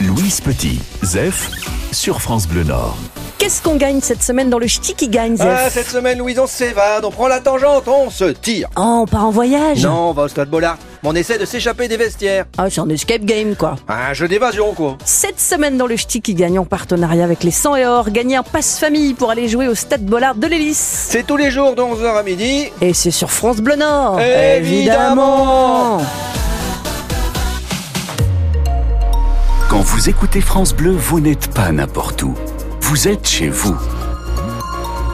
Louise 0.00 0.40
Petit, 0.42 0.78
Zef, 1.02 1.50
sur 1.90 2.20
France 2.20 2.46
Bleu 2.46 2.64
Nord. 2.64 2.96
Qu'est-ce 3.38 3.62
qu'on 3.62 3.76
gagne 3.76 4.00
cette 4.00 4.22
semaine 4.22 4.50
dans 4.50 4.58
le 4.58 4.66
ch'ti 4.66 4.94
qui 4.94 5.08
gagne, 5.08 5.36
Zef 5.36 5.46
Ah, 5.48 5.70
cette 5.70 5.86
semaine, 5.88 6.18
Louise, 6.18 6.38
on 6.38 6.46
s'évade, 6.46 7.04
on 7.04 7.10
prend 7.10 7.28
la 7.28 7.40
tangente, 7.40 7.88
on 7.88 8.10
se 8.10 8.24
tire. 8.24 8.68
Oh, 8.76 9.02
on 9.02 9.06
part 9.06 9.24
en 9.26 9.30
voyage 9.30 9.82
Non, 9.84 10.10
on 10.10 10.12
va 10.12 10.24
au 10.24 10.28
stade 10.28 10.50
Bollard. 10.50 10.76
On 11.02 11.14
essaie 11.14 11.38
de 11.38 11.44
s'échapper 11.46 11.88
des 11.88 11.96
vestiaires. 11.96 12.44
Ah, 12.58 12.68
c'est 12.68 12.80
un 12.80 12.88
escape 12.90 13.22
game, 13.24 13.54
quoi. 13.56 13.76
Un 13.88 14.12
jeu 14.12 14.28
d'évasion, 14.28 14.74
quoi. 14.74 14.98
Cette 15.04 15.40
semaine 15.40 15.78
dans 15.78 15.86
le 15.86 15.96
ch'ti 15.96 16.20
qui 16.20 16.34
gagne 16.34 16.58
en 16.58 16.64
partenariat 16.66 17.24
avec 17.24 17.42
les 17.42 17.50
100 17.50 17.76
et 17.76 17.86
or, 17.86 18.10
gagner 18.10 18.36
un 18.36 18.42
passe-famille 18.42 19.14
pour 19.14 19.30
aller 19.30 19.48
jouer 19.48 19.68
au 19.68 19.74
stade 19.74 20.04
Bollard 20.04 20.34
de 20.34 20.46
l'Hélice. 20.46 21.06
C'est 21.08 21.26
tous 21.26 21.36
les 21.38 21.50
jours 21.50 21.74
de 21.74 21.80
11h 21.82 22.18
à 22.18 22.22
midi. 22.22 22.66
Et 22.82 22.92
c'est 22.92 23.10
sur 23.10 23.30
France 23.30 23.58
Bleu 23.58 23.76
Nord. 23.76 24.20
Évidemment. 24.20 26.02
Vous 29.86 30.08
écoutez 30.08 30.40
France 30.40 30.74
Bleu, 30.74 30.90
vous 30.90 31.20
n'êtes 31.20 31.54
pas 31.54 31.70
n'importe 31.70 32.24
où. 32.24 32.34
Vous 32.80 33.06
êtes 33.06 33.26
chez 33.26 33.48
vous. 33.48 33.76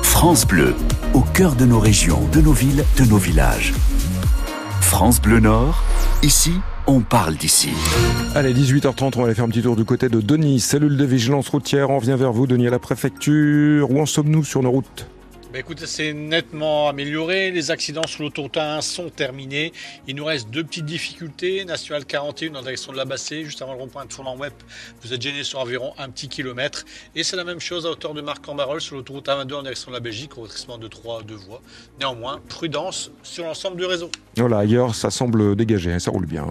France 0.02 0.46
Bleu, 0.46 0.74
au 1.12 1.20
cœur 1.20 1.54
de 1.56 1.66
nos 1.66 1.78
régions, 1.78 2.26
de 2.32 2.40
nos 2.40 2.52
villes, 2.52 2.82
de 2.96 3.04
nos 3.04 3.18
villages. 3.18 3.74
France 4.80 5.20
Bleu 5.20 5.40
Nord, 5.40 5.85
ici, 6.22 6.54
on 6.87 7.00
parle 7.00 7.37
d'ici. 7.37 7.68
Allez, 8.35 8.54
18h30, 8.54 9.12
on 9.16 9.20
va 9.20 9.26
aller 9.26 9.35
faire 9.35 9.44
un 9.44 9.50
petit 9.50 9.62
tour 9.62 9.76
du 9.76 9.85
côté 9.85 10.08
de 10.08 10.22
Denis, 10.22 10.58
cellule 10.58 10.96
de 10.96 11.04
vigilance 11.04 11.50
routière. 11.50 11.90
On 11.90 11.98
vient 11.98 12.16
vers 12.16 12.32
vous, 12.32 12.46
Denis, 12.46 12.66
à 12.66 12.70
la 12.70 12.78
préfecture. 12.78 13.90
Où 13.90 14.00
en 14.00 14.06
sommes-nous 14.06 14.42
sur 14.42 14.62
nos 14.62 14.70
routes? 14.70 15.06
Bah 15.52 15.58
écoutez, 15.58 15.84
c'est 15.86 16.14
nettement 16.14 16.88
amélioré. 16.88 17.50
Les 17.50 17.70
accidents 17.70 18.06
sur 18.06 18.22
l'autoroute 18.22 18.56
1 18.56 18.80
sont 18.80 19.10
terminés. 19.10 19.74
Il 20.08 20.16
nous 20.16 20.24
reste 20.24 20.48
deux 20.48 20.64
petites 20.64 20.86
difficultés. 20.86 21.66
National 21.66 22.06
41 22.06 22.54
en 22.54 22.62
direction 22.62 22.90
de 22.90 22.96
la 22.96 23.04
Bassée, 23.04 23.44
juste 23.44 23.60
avant 23.60 23.74
le 23.74 23.80
rond-point 23.80 24.06
de 24.06 24.12
Fourlan 24.14 24.38
Web. 24.38 24.54
Vous 25.02 25.12
êtes 25.12 25.20
gêné 25.20 25.44
sur 25.44 25.58
environ 25.58 25.92
un 25.98 26.08
petit 26.08 26.28
kilomètre. 26.28 26.86
Et 27.14 27.22
c'est 27.22 27.36
la 27.36 27.44
même 27.44 27.60
chose 27.60 27.84
à 27.84 27.90
hauteur 27.90 28.14
de 28.14 28.22
Marc-en-Barœul 28.22 28.80
sur 28.80 28.96
l'autoroute 28.96 29.28
A22 29.28 29.54
en 29.56 29.62
direction 29.62 29.90
de 29.90 29.96
la 29.96 30.00
Belgique, 30.00 30.38
au 30.38 30.42
redressement 30.42 30.78
de 30.78 30.88
3 30.88 31.20
à 31.20 31.22
2 31.22 31.34
voies. 31.34 31.60
Néanmoins, 32.00 32.40
prudence 32.48 33.10
sur 33.22 33.44
l'ensemble 33.44 33.76
du 33.76 33.84
réseau. 33.84 34.10
Voilà, 34.38 34.56
ailleurs, 34.56 34.94
ça 34.94 35.10
semble 35.10 35.54
dégagé, 35.54 35.92
hein, 35.92 35.98
ça 35.98 36.10
roule 36.10 36.24
bien. 36.24 36.46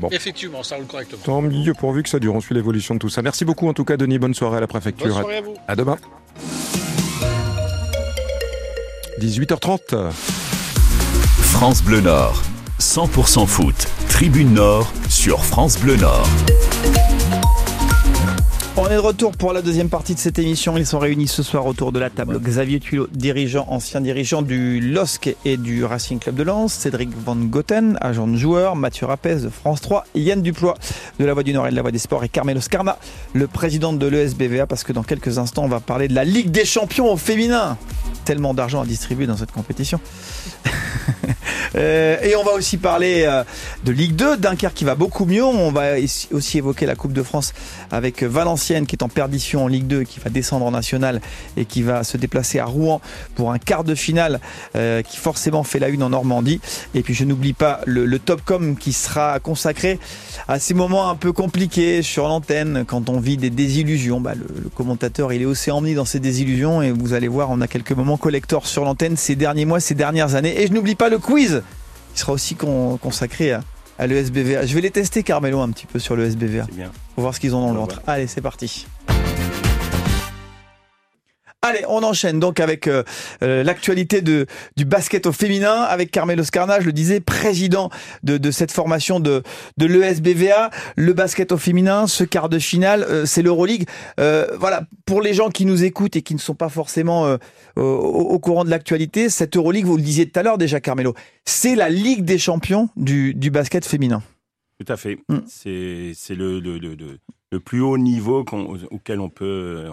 Bon. 0.00 0.10
Effectivement, 0.10 0.62
ça 0.62 0.76
roule 0.76 0.86
correctement. 0.86 1.22
Tant 1.24 1.42
mieux 1.42 1.74
pourvu 1.74 2.04
que 2.04 2.08
ça 2.08 2.20
dure. 2.20 2.36
On 2.36 2.40
suit 2.40 2.54
l'évolution 2.54 2.94
de 2.94 3.00
tout 3.00 3.08
ça. 3.08 3.20
Merci 3.20 3.44
beaucoup 3.44 3.68
en 3.68 3.74
tout 3.74 3.84
cas, 3.84 3.96
Denis. 3.96 4.20
Bonne 4.20 4.34
soirée 4.34 4.58
à 4.58 4.60
la 4.60 4.68
préfecture. 4.68 5.08
Bonne 5.08 5.22
soirée 5.22 5.38
à 5.38 5.40
vous. 5.40 5.54
À 5.66 5.74
demain. 5.74 5.98
18h30. 9.18 10.12
France 11.40 11.82
Bleu 11.82 12.00
Nord, 12.00 12.42
100% 12.80 13.46
foot, 13.46 13.88
Tribune 14.08 14.54
Nord, 14.54 14.92
sur 15.08 15.44
France 15.44 15.78
Bleu 15.78 15.96
Nord. 15.96 16.28
On 18.80 18.86
est 18.86 18.94
de 18.94 18.98
retour 18.98 19.32
pour 19.32 19.52
la 19.52 19.60
deuxième 19.60 19.88
partie 19.88 20.14
de 20.14 20.20
cette 20.20 20.38
émission. 20.38 20.76
Ils 20.76 20.86
sont 20.86 21.00
réunis 21.00 21.26
ce 21.26 21.42
soir 21.42 21.66
autour 21.66 21.90
de 21.90 21.98
la 21.98 22.10
table. 22.10 22.38
Xavier 22.38 22.78
Tuilot, 22.78 23.08
dirigeant, 23.10 23.66
ancien 23.68 24.00
dirigeant 24.00 24.40
du 24.40 24.80
LOSC 24.80 25.34
et 25.44 25.56
du 25.56 25.84
Racing 25.84 26.20
Club 26.20 26.36
de 26.36 26.44
Lens. 26.44 26.74
Cédric 26.74 27.10
Van 27.12 27.34
Goten, 27.34 27.98
agent 28.00 28.28
de 28.28 28.36
joueur. 28.36 28.76
Mathieu 28.76 29.06
Rapez 29.06 29.34
de 29.40 29.48
France 29.48 29.80
3. 29.80 30.04
Yann 30.14 30.42
Duplois 30.42 30.74
de 31.18 31.24
La 31.24 31.34
Voix 31.34 31.42
du 31.42 31.52
Nord 31.52 31.66
et 31.66 31.70
de 31.70 31.74
La 31.74 31.82
Voix 31.82 31.90
des 31.90 31.98
Sports. 31.98 32.22
Et 32.22 32.28
Carmelo 32.28 32.60
Scarma, 32.60 32.98
le 33.32 33.48
président 33.48 33.92
de 33.92 34.06
l'ESBVA. 34.06 34.68
Parce 34.68 34.84
que 34.84 34.92
dans 34.92 35.02
quelques 35.02 35.38
instants, 35.38 35.64
on 35.64 35.68
va 35.68 35.80
parler 35.80 36.06
de 36.06 36.14
la 36.14 36.24
Ligue 36.24 36.52
des 36.52 36.64
Champions 36.64 37.12
au 37.12 37.16
féminin. 37.16 37.76
Tellement 38.24 38.54
d'argent 38.54 38.82
à 38.82 38.86
distribuer 38.86 39.26
dans 39.26 39.36
cette 39.36 39.50
compétition. 39.50 39.98
Euh, 41.74 42.16
et 42.22 42.34
on 42.34 42.42
va 42.44 42.52
aussi 42.52 42.78
parler 42.78 43.24
euh, 43.26 43.44
de 43.84 43.92
Ligue 43.92 44.16
2, 44.16 44.38
Dunkerque 44.38 44.72
qui 44.72 44.84
va 44.84 44.94
beaucoup 44.94 45.26
mieux. 45.26 45.44
On 45.44 45.70
va 45.70 45.96
aussi 46.32 46.58
évoquer 46.58 46.86
la 46.86 46.94
Coupe 46.94 47.12
de 47.12 47.22
France 47.22 47.52
avec 47.90 48.22
Valenciennes 48.22 48.67
qui 48.68 48.96
est 48.96 49.02
en 49.02 49.08
perdition 49.08 49.64
en 49.64 49.68
Ligue 49.68 49.86
2, 49.86 50.02
qui 50.02 50.20
va 50.20 50.30
descendre 50.30 50.66
en 50.66 50.70
National 50.70 51.20
et 51.56 51.64
qui 51.64 51.82
va 51.82 52.04
se 52.04 52.16
déplacer 52.16 52.58
à 52.58 52.66
Rouen 52.66 53.00
pour 53.34 53.52
un 53.52 53.58
quart 53.58 53.84
de 53.84 53.94
finale 53.94 54.40
euh, 54.76 55.02
qui 55.02 55.16
forcément 55.16 55.62
fait 55.64 55.78
la 55.78 55.88
une 55.88 56.02
en 56.02 56.10
Normandie. 56.10 56.60
Et 56.94 57.02
puis 57.02 57.14
je 57.14 57.24
n'oublie 57.24 57.54
pas 57.54 57.80
le, 57.86 58.18
Topcom 58.18 58.76
qui 58.76 58.92
sera 58.92 59.38
consacré 59.38 59.98
à 60.48 60.58
ces 60.58 60.74
moments 60.74 61.08
un 61.08 61.14
peu 61.14 61.32
compliqués 61.32 62.02
sur 62.02 62.26
l'antenne 62.26 62.84
quand 62.86 63.08
on 63.08 63.20
vit 63.20 63.36
des 63.36 63.50
désillusions. 63.50 64.20
Bah, 64.20 64.34
le, 64.34 64.68
commentateur 64.74 65.32
il 65.32 65.42
est 65.42 65.46
aussi 65.46 65.70
emmené 65.70 65.94
dans 65.94 66.04
ces 66.04 66.20
désillusions 66.20 66.82
et 66.82 66.90
vous 66.90 67.14
allez 67.14 67.28
voir 67.28 67.50
on 67.50 67.60
a 67.60 67.68
quelques 67.68 67.92
moments 67.92 68.16
collector 68.16 68.66
sur 68.66 68.84
l'antenne 68.84 69.16
ces 69.16 69.36
derniers 69.36 69.64
mois, 69.64 69.80
ces 69.80 69.94
dernières 69.94 70.34
années. 70.34 70.60
Et 70.60 70.66
je 70.66 70.72
n'oublie 70.72 70.94
pas 70.94 71.08
le 71.08 71.18
quiz 71.18 71.62
qui 72.14 72.20
sera 72.20 72.32
aussi 72.32 72.54
con, 72.56 72.98
consacré 73.00 73.52
à, 73.52 73.62
à 73.98 74.06
l'ESBVA. 74.06 74.66
Je 74.66 74.74
vais 74.74 74.80
les 74.80 74.90
tester 74.90 75.22
Carmelo 75.22 75.60
un 75.60 75.70
petit 75.70 75.86
peu 75.86 75.98
sur 75.98 76.16
l'ESBVA. 76.16 76.66
Pour 77.14 77.22
voir 77.22 77.34
ce 77.34 77.40
qu'ils 77.40 77.54
ont 77.54 77.60
dans 77.60 77.72
le 77.72 77.78
ventre. 77.78 78.00
Allez 78.06 78.26
c'est 78.26 78.40
parti. 78.40 78.86
Allez, 81.68 81.84
on 81.86 82.02
enchaîne 82.02 82.40
donc 82.40 82.60
avec 82.60 82.86
euh, 82.86 83.02
euh, 83.42 83.62
l'actualité 83.62 84.22
de 84.22 84.46
du 84.78 84.86
basket 84.86 85.26
au 85.26 85.32
féminin 85.32 85.82
avec 85.82 86.10
Carmelo 86.10 86.42
Scarna, 86.42 86.80
je 86.80 86.86
le 86.86 86.94
disais, 86.94 87.20
président 87.20 87.90
de, 88.22 88.38
de 88.38 88.50
cette 88.50 88.72
formation 88.72 89.20
de, 89.20 89.42
de 89.76 89.84
l'ESBVA. 89.84 90.70
Le 90.96 91.12
basket 91.12 91.52
au 91.52 91.58
féminin, 91.58 92.06
ce 92.06 92.24
quart 92.24 92.48
de 92.48 92.58
finale, 92.58 93.02
euh, 93.02 93.26
c'est 93.26 93.42
l'Euroleague. 93.42 93.86
voilà, 94.16 94.84
pour 95.04 95.20
les 95.20 95.34
gens 95.34 95.50
qui 95.50 95.66
nous 95.66 95.84
écoutent 95.84 96.16
et 96.16 96.22
qui 96.22 96.34
ne 96.34 96.40
sont 96.40 96.54
pas 96.54 96.70
forcément 96.70 97.36
au, 97.76 97.82
au, 97.82 98.38
courant 98.38 98.64
de 98.64 98.70
l'actualité, 98.70 99.28
cette 99.28 99.54
Euroleague, 99.54 99.84
vous 99.84 99.98
le 99.98 100.02
disiez 100.02 100.26
tout 100.26 100.40
à 100.40 100.42
l'heure 100.42 100.56
déjà, 100.56 100.80
Carmelo, 100.80 101.12
c'est 101.44 101.74
la 101.74 101.90
Ligue 101.90 102.24
des 102.24 102.38
champions 102.38 102.88
du, 102.96 103.34
du 103.34 103.50
basket 103.50 103.84
féminin. 103.84 104.22
Tout 104.80 104.90
à 104.90 104.96
fait. 104.96 105.18
Mm. 105.28 105.38
C'est 105.46 106.34
le, 106.34 106.60
le, 106.60 106.78
le, 106.78 106.96
le, 107.50 107.60
plus 107.60 107.82
haut 107.82 107.98
niveau 107.98 108.42
auquel 108.90 109.20
on 109.20 109.28
peut 109.28 109.84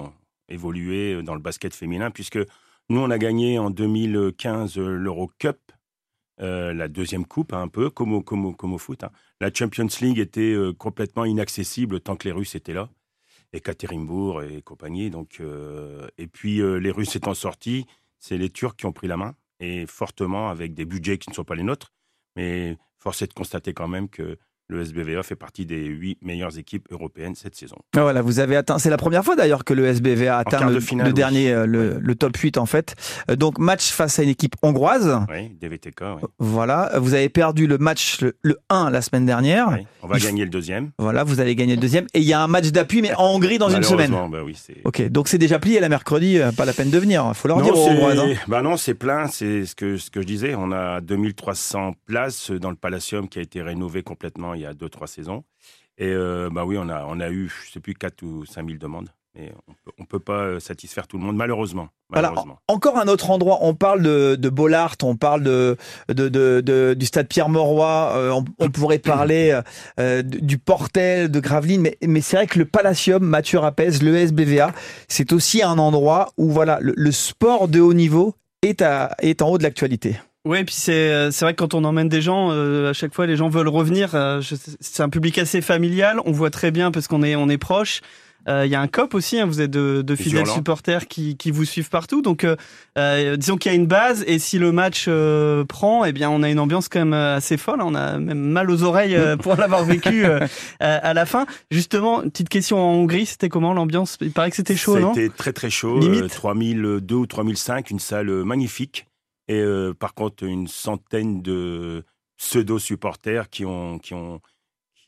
évoluer 0.49 1.21
dans 1.23 1.33
le 1.33 1.41
basket 1.41 1.73
féminin, 1.73 2.11
puisque 2.11 2.39
nous, 2.89 2.99
on 2.99 3.09
a 3.09 3.17
gagné 3.17 3.57
en 3.57 3.71
2015 3.71 4.77
l'Euro 4.77 5.31
Cup, 5.39 5.57
euh, 6.41 6.71
la 6.73 6.87
deuxième 6.87 7.25
coupe, 7.25 7.53
hein, 7.53 7.61
un 7.61 7.67
peu, 7.67 7.89
comme 7.89 8.13
au, 8.13 8.21
comme 8.21 8.55
comme 8.55 8.73
au 8.73 8.77
foot. 8.77 9.03
Hein. 9.03 9.11
La 9.41 9.51
Champions 9.51 9.87
League 10.01 10.19
était 10.19 10.53
euh, 10.53 10.71
complètement 10.71 11.25
inaccessible 11.25 11.99
tant 11.99 12.15
que 12.15 12.27
les 12.27 12.31
Russes 12.31 12.53
étaient 12.53 12.73
là, 12.73 12.89
et 13.53 13.59
Katerinbourg 13.61 14.43
et 14.43 14.61
compagnie. 14.61 15.09
Donc, 15.09 15.37
euh, 15.39 16.07
et 16.19 16.27
puis, 16.27 16.57
les 16.57 16.91
Russes 16.91 17.15
étant 17.15 17.33
sortis, 17.33 17.87
c'est 18.19 18.37
les 18.37 18.49
Turcs 18.49 18.75
qui 18.75 18.85
ont 18.85 18.93
pris 18.93 19.07
la 19.07 19.17
main, 19.17 19.35
et 19.59 19.85
fortement, 19.87 20.49
avec 20.49 20.75
des 20.75 20.85
budgets 20.85 21.17
qui 21.17 21.29
ne 21.31 21.35
sont 21.35 21.43
pas 21.43 21.55
les 21.55 21.63
nôtres. 21.63 21.93
Mais 22.35 22.77
force 22.99 23.21
est 23.21 23.27
de 23.27 23.33
constater 23.33 23.73
quand 23.73 23.87
même 23.87 24.09
que 24.09 24.37
le 24.67 24.81
SBVA 24.81 25.21
fait 25.23 25.35
partie 25.35 25.65
des 25.65 25.85
huit 25.85 26.17
meilleures 26.21 26.57
équipes 26.57 26.87
européennes 26.91 27.35
cette 27.35 27.55
saison. 27.55 27.75
Ah, 27.95 28.01
voilà, 28.01 28.21
vous 28.21 28.39
avez 28.39 28.55
atteint. 28.55 28.79
C'est 28.79 28.89
la 28.89 28.97
première 28.97 29.23
fois 29.23 29.35
d'ailleurs 29.35 29.63
que 29.63 29.73
le 29.73 29.85
SBVA 29.85 30.37
atteint 30.37 30.69
le, 30.69 30.79
finale, 30.79 31.07
le, 31.07 31.13
dernier, 31.13 31.55
oui. 31.55 31.67
le, 31.67 31.99
le, 31.99 32.15
top 32.15 32.35
8 32.35 32.57
en 32.57 32.65
fait. 32.65 32.95
Euh, 33.29 33.35
donc 33.35 33.59
match 33.59 33.91
face 33.91 34.17
à 34.17 34.23
une 34.23 34.29
équipe 34.29 34.55
hongroise. 34.63 35.19
Oui, 35.29 35.49
DVTK. 35.61 36.01
Oui. 36.01 36.27
Voilà, 36.39 36.91
vous 36.97 37.13
avez 37.13 37.29
perdu 37.29 37.67
le 37.67 37.77
match 37.77 38.21
le, 38.21 38.35
le 38.41 38.57
1 38.69 38.89
la 38.89 39.01
semaine 39.01 39.25
dernière. 39.25 39.69
Oui, 39.71 39.85
on 40.01 40.07
va 40.07 40.17
il 40.17 40.23
gagner 40.23 40.43
le 40.43 40.49
deuxième. 40.49 40.91
Voilà, 40.97 41.23
vous 41.23 41.39
allez 41.39 41.55
gagner 41.55 41.75
le 41.75 41.81
deuxième 41.81 42.07
et 42.13 42.19
il 42.19 42.25
y 42.25 42.33
a 42.33 42.41
un 42.41 42.47
match 42.47 42.71
d'appui 42.71 43.01
mais 43.01 43.13
en 43.15 43.35
Hongrie 43.35 43.59
dans 43.59 43.69
une 43.69 43.83
semaine. 43.83 44.11
Bah 44.11 44.39
oui, 44.43 44.57
ok, 44.83 45.09
donc 45.09 45.27
c'est 45.27 45.37
déjà 45.37 45.59
plié 45.59 45.79
la 45.79 45.89
mercredi, 45.89 46.39
euh, 46.39 46.51
pas 46.51 46.65
la 46.65 46.73
peine 46.73 46.89
de 46.89 46.97
venir. 46.97 47.23
Il 47.27 47.35
faut 47.35 47.47
leur 47.47 47.57
non, 47.57 47.63
dire 47.63 47.77
aux 47.77 47.87
Hongroises. 47.87 48.19
Hein. 48.19 48.33
Bah 48.47 48.63
non, 48.63 48.77
c'est 48.77 48.95
plein. 48.95 49.27
C'est 49.27 49.65
ce 49.65 49.75
que 49.75 49.97
ce 49.97 50.09
que 50.09 50.21
je 50.21 50.27
disais. 50.27 50.55
On 50.55 50.71
a 50.71 51.01
2300 51.01 51.93
places 52.05 52.49
dans 52.49 52.71
le 52.71 52.75
Palacium 52.75 53.29
qui 53.29 53.37
a 53.39 53.41
été 53.41 53.61
rénové 53.61 54.01
complètement 54.01 54.54
il 54.55 54.61
y 54.61 54.65
a 54.65 54.73
2-3 54.73 55.07
saisons. 55.07 55.43
Et 55.97 56.09
euh, 56.09 56.49
bah 56.51 56.65
oui, 56.65 56.77
on 56.77 56.89
a, 56.89 57.05
on 57.05 57.19
a 57.19 57.29
eu, 57.29 57.51
je 57.65 57.71
sais 57.71 57.79
plus, 57.79 57.93
4 57.93 58.23
ou 58.23 58.45
5 58.45 58.65
000 58.65 58.77
demandes. 58.77 59.09
Mais 59.35 59.51
on 59.97 60.03
ne 60.03 60.07
peut 60.07 60.19
pas 60.19 60.61
satisfaire 60.61 61.07
tout 61.07 61.17
le 61.17 61.23
monde, 61.23 61.35
malheureusement. 61.35 61.89
malheureusement. 62.09 62.43
Voilà. 62.45 62.59
Encore 62.69 62.97
un 62.97 63.09
autre 63.09 63.31
endroit, 63.31 63.57
on 63.61 63.75
parle 63.75 64.01
de, 64.01 64.35
de 64.35 64.49
Bollard, 64.49 64.95
on 65.03 65.17
parle 65.17 65.43
de, 65.43 65.75
de, 66.07 66.29
de, 66.29 66.95
du 66.97 67.05
stade 67.05 67.27
Pierre-Mauroy, 67.27 68.13
euh, 68.15 68.31
on, 68.31 68.45
on, 68.59 68.69
pourrait 68.69 68.99
parler 68.99 69.59
euh, 69.99 70.21
du 70.21 70.57
Portel, 70.57 71.29
de 71.29 71.39
Gravelines, 71.41 71.81
mais, 71.81 71.97
mais 72.01 72.21
c'est 72.21 72.37
vrai 72.37 72.47
que 72.47 72.57
le 72.57 72.65
Palacium, 72.65 73.25
Mathieu 73.25 73.59
Rapez, 73.59 73.99
le 74.01 74.15
SBVA, 74.15 74.71
c'est 75.09 75.33
aussi 75.33 75.61
un 75.61 75.79
endroit 75.79 76.31
où 76.37 76.49
voilà, 76.49 76.79
le, 76.81 76.93
le 76.95 77.11
sport 77.11 77.67
de 77.67 77.81
haut 77.81 77.93
niveau 77.93 78.35
est, 78.61 78.81
à, 78.81 79.15
est 79.19 79.41
en 79.41 79.49
haut 79.49 79.57
de 79.57 79.63
l'actualité. 79.63 80.15
Oui, 80.45 80.63
puis 80.63 80.75
c'est 80.75 81.31
c'est 81.31 81.43
vrai 81.43 81.53
que 81.53 81.59
quand 81.59 81.73
on 81.73 81.83
emmène 81.83 82.07
des 82.07 82.21
gens, 82.21 82.51
euh, 82.51 82.91
à 82.91 82.93
chaque 82.93 83.13
fois 83.13 83.25
les 83.25 83.35
gens 83.35 83.49
veulent 83.49 83.67
revenir. 83.67 84.11
Euh, 84.13 84.41
c'est 84.79 85.03
un 85.03 85.09
public 85.09 85.37
assez 85.37 85.61
familial. 85.61 86.19
On 86.25 86.31
voit 86.31 86.51
très 86.51 86.71
bien 86.71 86.91
parce 86.91 87.07
qu'on 87.07 87.23
est 87.23 87.35
on 87.35 87.49
est 87.49 87.57
proche. 87.57 88.01
Il 88.47 88.51
euh, 88.51 88.65
y 88.67 88.75
a 88.75 88.81
un 88.81 88.87
COP 88.87 89.15
aussi, 89.15 89.39
hein, 89.39 89.47
vous 89.47 89.59
êtes 89.59 89.71
de, 89.71 90.03
de 90.03 90.15
fidèles 90.15 90.45
supporters 90.45 91.07
qui, 91.07 91.35
qui 91.35 91.49
vous 91.49 91.65
suivent 91.65 91.89
partout. 91.89 92.21
Donc, 92.21 92.43
euh, 92.43 92.55
euh, 92.95 93.37
disons 93.37 93.57
qu'il 93.57 93.71
y 93.71 93.75
a 93.75 93.75
une 93.75 93.87
base 93.87 94.23
et 94.27 94.37
si 94.37 94.59
le 94.59 94.71
match 94.71 95.05
euh, 95.07 95.65
prend, 95.65 96.05
eh 96.05 96.11
bien, 96.11 96.29
on 96.29 96.43
a 96.43 96.49
une 96.49 96.59
ambiance 96.59 96.87
quand 96.87 96.99
même 96.99 97.13
assez 97.13 97.57
folle. 97.57 97.81
On 97.81 97.95
a 97.95 98.19
même 98.19 98.37
mal 98.37 98.69
aux 98.69 98.83
oreilles 98.83 99.17
pour 99.41 99.55
l'avoir 99.55 99.83
vécu 99.85 100.25
à 100.79 101.13
la 101.13 101.25
fin. 101.25 101.47
Justement, 101.71 102.21
petite 102.21 102.49
question 102.49 102.77
en 102.77 102.93
Hongrie, 102.93 103.25
c'était 103.25 103.49
comment 103.49 103.73
l'ambiance? 103.73 104.17
Il 104.21 104.31
paraît 104.31 104.51
que 104.51 104.57
c'était 104.57 104.75
chaud, 104.75 104.99
non? 104.99 105.15
C'était 105.15 105.33
très 105.35 105.51
très 105.51 105.71
chaud. 105.71 105.99
Limite? 105.99 106.27
3002 106.29 107.15
ou 107.15 107.25
3005, 107.25 107.89
une 107.89 107.99
salle 107.99 108.29
magnifique. 108.43 109.07
Et 109.47 109.63
par 109.99 110.13
contre, 110.13 110.43
une 110.43 110.67
centaine 110.67 111.41
de 111.41 112.03
pseudo-supporters 112.37 113.49
qui 113.49 113.65
ont, 113.65 113.99
qui 113.99 114.13
ont 114.13 114.41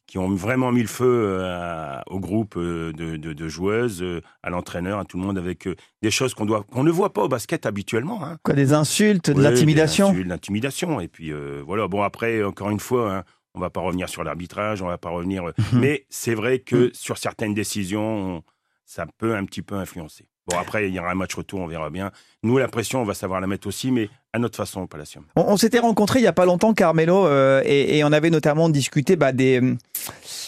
qui 0.07 0.17
ont 0.17 0.33
vraiment 0.33 0.71
mis 0.71 0.81
le 0.81 0.87
feu 0.87 1.43
à, 1.43 2.01
au 2.07 2.19
groupe 2.19 2.57
de, 2.57 2.93
de, 2.93 3.33
de 3.33 3.47
joueuses, 3.47 4.03
à 4.41 4.49
l'entraîneur, 4.49 4.99
à 4.99 5.05
tout 5.05 5.17
le 5.17 5.23
monde, 5.23 5.37
avec 5.37 5.67
des 6.01 6.11
choses 6.11 6.33
qu'on 6.33 6.45
ne 6.45 6.91
voit 6.91 7.13
pas 7.13 7.23
au 7.23 7.27
basket 7.27 7.65
habituellement. 7.65 8.23
Hein. 8.23 8.37
Quoi, 8.41 8.55
des 8.55 8.73
insultes, 8.73 9.29
de 9.29 9.35
ouais, 9.35 9.43
l'intimidation? 9.43 10.13
De 10.13 10.23
l'intimidation. 10.23 11.01
Et 11.01 11.09
puis 11.09 11.33
euh, 11.33 11.61
voilà, 11.65 11.87
bon 11.89 12.01
après, 12.01 12.41
encore 12.41 12.69
une 12.69 12.79
fois, 12.79 13.17
hein, 13.17 13.23
on 13.53 13.59
va 13.59 13.69
pas 13.69 13.81
revenir 13.81 14.07
sur 14.07 14.23
l'arbitrage, 14.23 14.81
on 14.81 14.87
va 14.87 14.97
pas 14.97 15.09
revenir... 15.09 15.43
mais 15.73 16.05
c'est 16.09 16.35
vrai 16.35 16.59
que 16.59 16.89
sur 16.93 17.17
certaines 17.17 17.53
décisions, 17.53 18.37
on, 18.37 18.43
ça 18.85 19.05
peut 19.17 19.35
un 19.35 19.43
petit 19.43 19.61
peu 19.61 19.75
influencer. 19.75 20.25
Bon, 20.47 20.57
après, 20.57 20.87
il 20.87 20.95
y 20.95 20.99
aura 20.99 21.11
un 21.11 21.15
match 21.15 21.35
retour, 21.35 21.59
on 21.59 21.67
verra 21.67 21.89
bien. 21.89 22.11
Nous, 22.41 22.57
la 22.57 22.69
pression, 22.69 23.01
on 23.01 23.03
va 23.03 23.13
savoir 23.13 23.41
la 23.41 23.47
mettre 23.47 23.67
aussi, 23.67 23.91
mais 23.91 24.09
à 24.31 24.39
notre 24.39 24.55
façon 24.55 24.81
au 24.81 24.87
Palacium. 24.87 25.25
On, 25.35 25.41
on 25.41 25.57
s'était 25.57 25.79
rencontrés 25.79 26.19
il 26.19 26.23
y 26.23 26.27
a 26.27 26.33
pas 26.33 26.45
longtemps, 26.45 26.73
Carmelo, 26.73 27.25
euh, 27.25 27.61
et, 27.65 28.01
on 28.05 28.13
avait 28.13 28.29
notamment 28.29 28.69
discuté 28.69 29.17
bah, 29.17 29.33
des, 29.33 29.59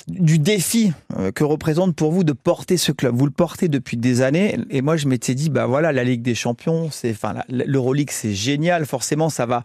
du 0.08 0.40
défi 0.40 0.94
euh, 1.18 1.32
que 1.32 1.44
représente 1.44 1.96
pour 1.98 2.14
vous 2.14 2.24
de 2.24 2.32
porter 2.32 2.78
ce 2.78 2.94
club. 2.94 3.14
Vous 3.14 3.26
le 3.26 3.32
portez 3.32 3.68
depuis 3.68 3.98
des 3.98 4.22
années, 4.22 4.58
et 4.70 4.82
moi, 4.82 4.96
je 4.96 5.08
m'étais 5.08 5.36
dit, 5.36 5.50
bah 5.50 5.66
voilà, 5.66 5.92
la 5.92 6.06
Ligue 6.06 6.22
des 6.22 6.36
Champions, 6.36 6.90
c'est, 6.92 7.12
enfin, 7.12 7.36
l'Euroleague, 7.50 8.12
c'est 8.12 8.34
génial. 8.34 8.86
Forcément, 8.86 9.30
ça 9.30 9.46
va, 9.46 9.64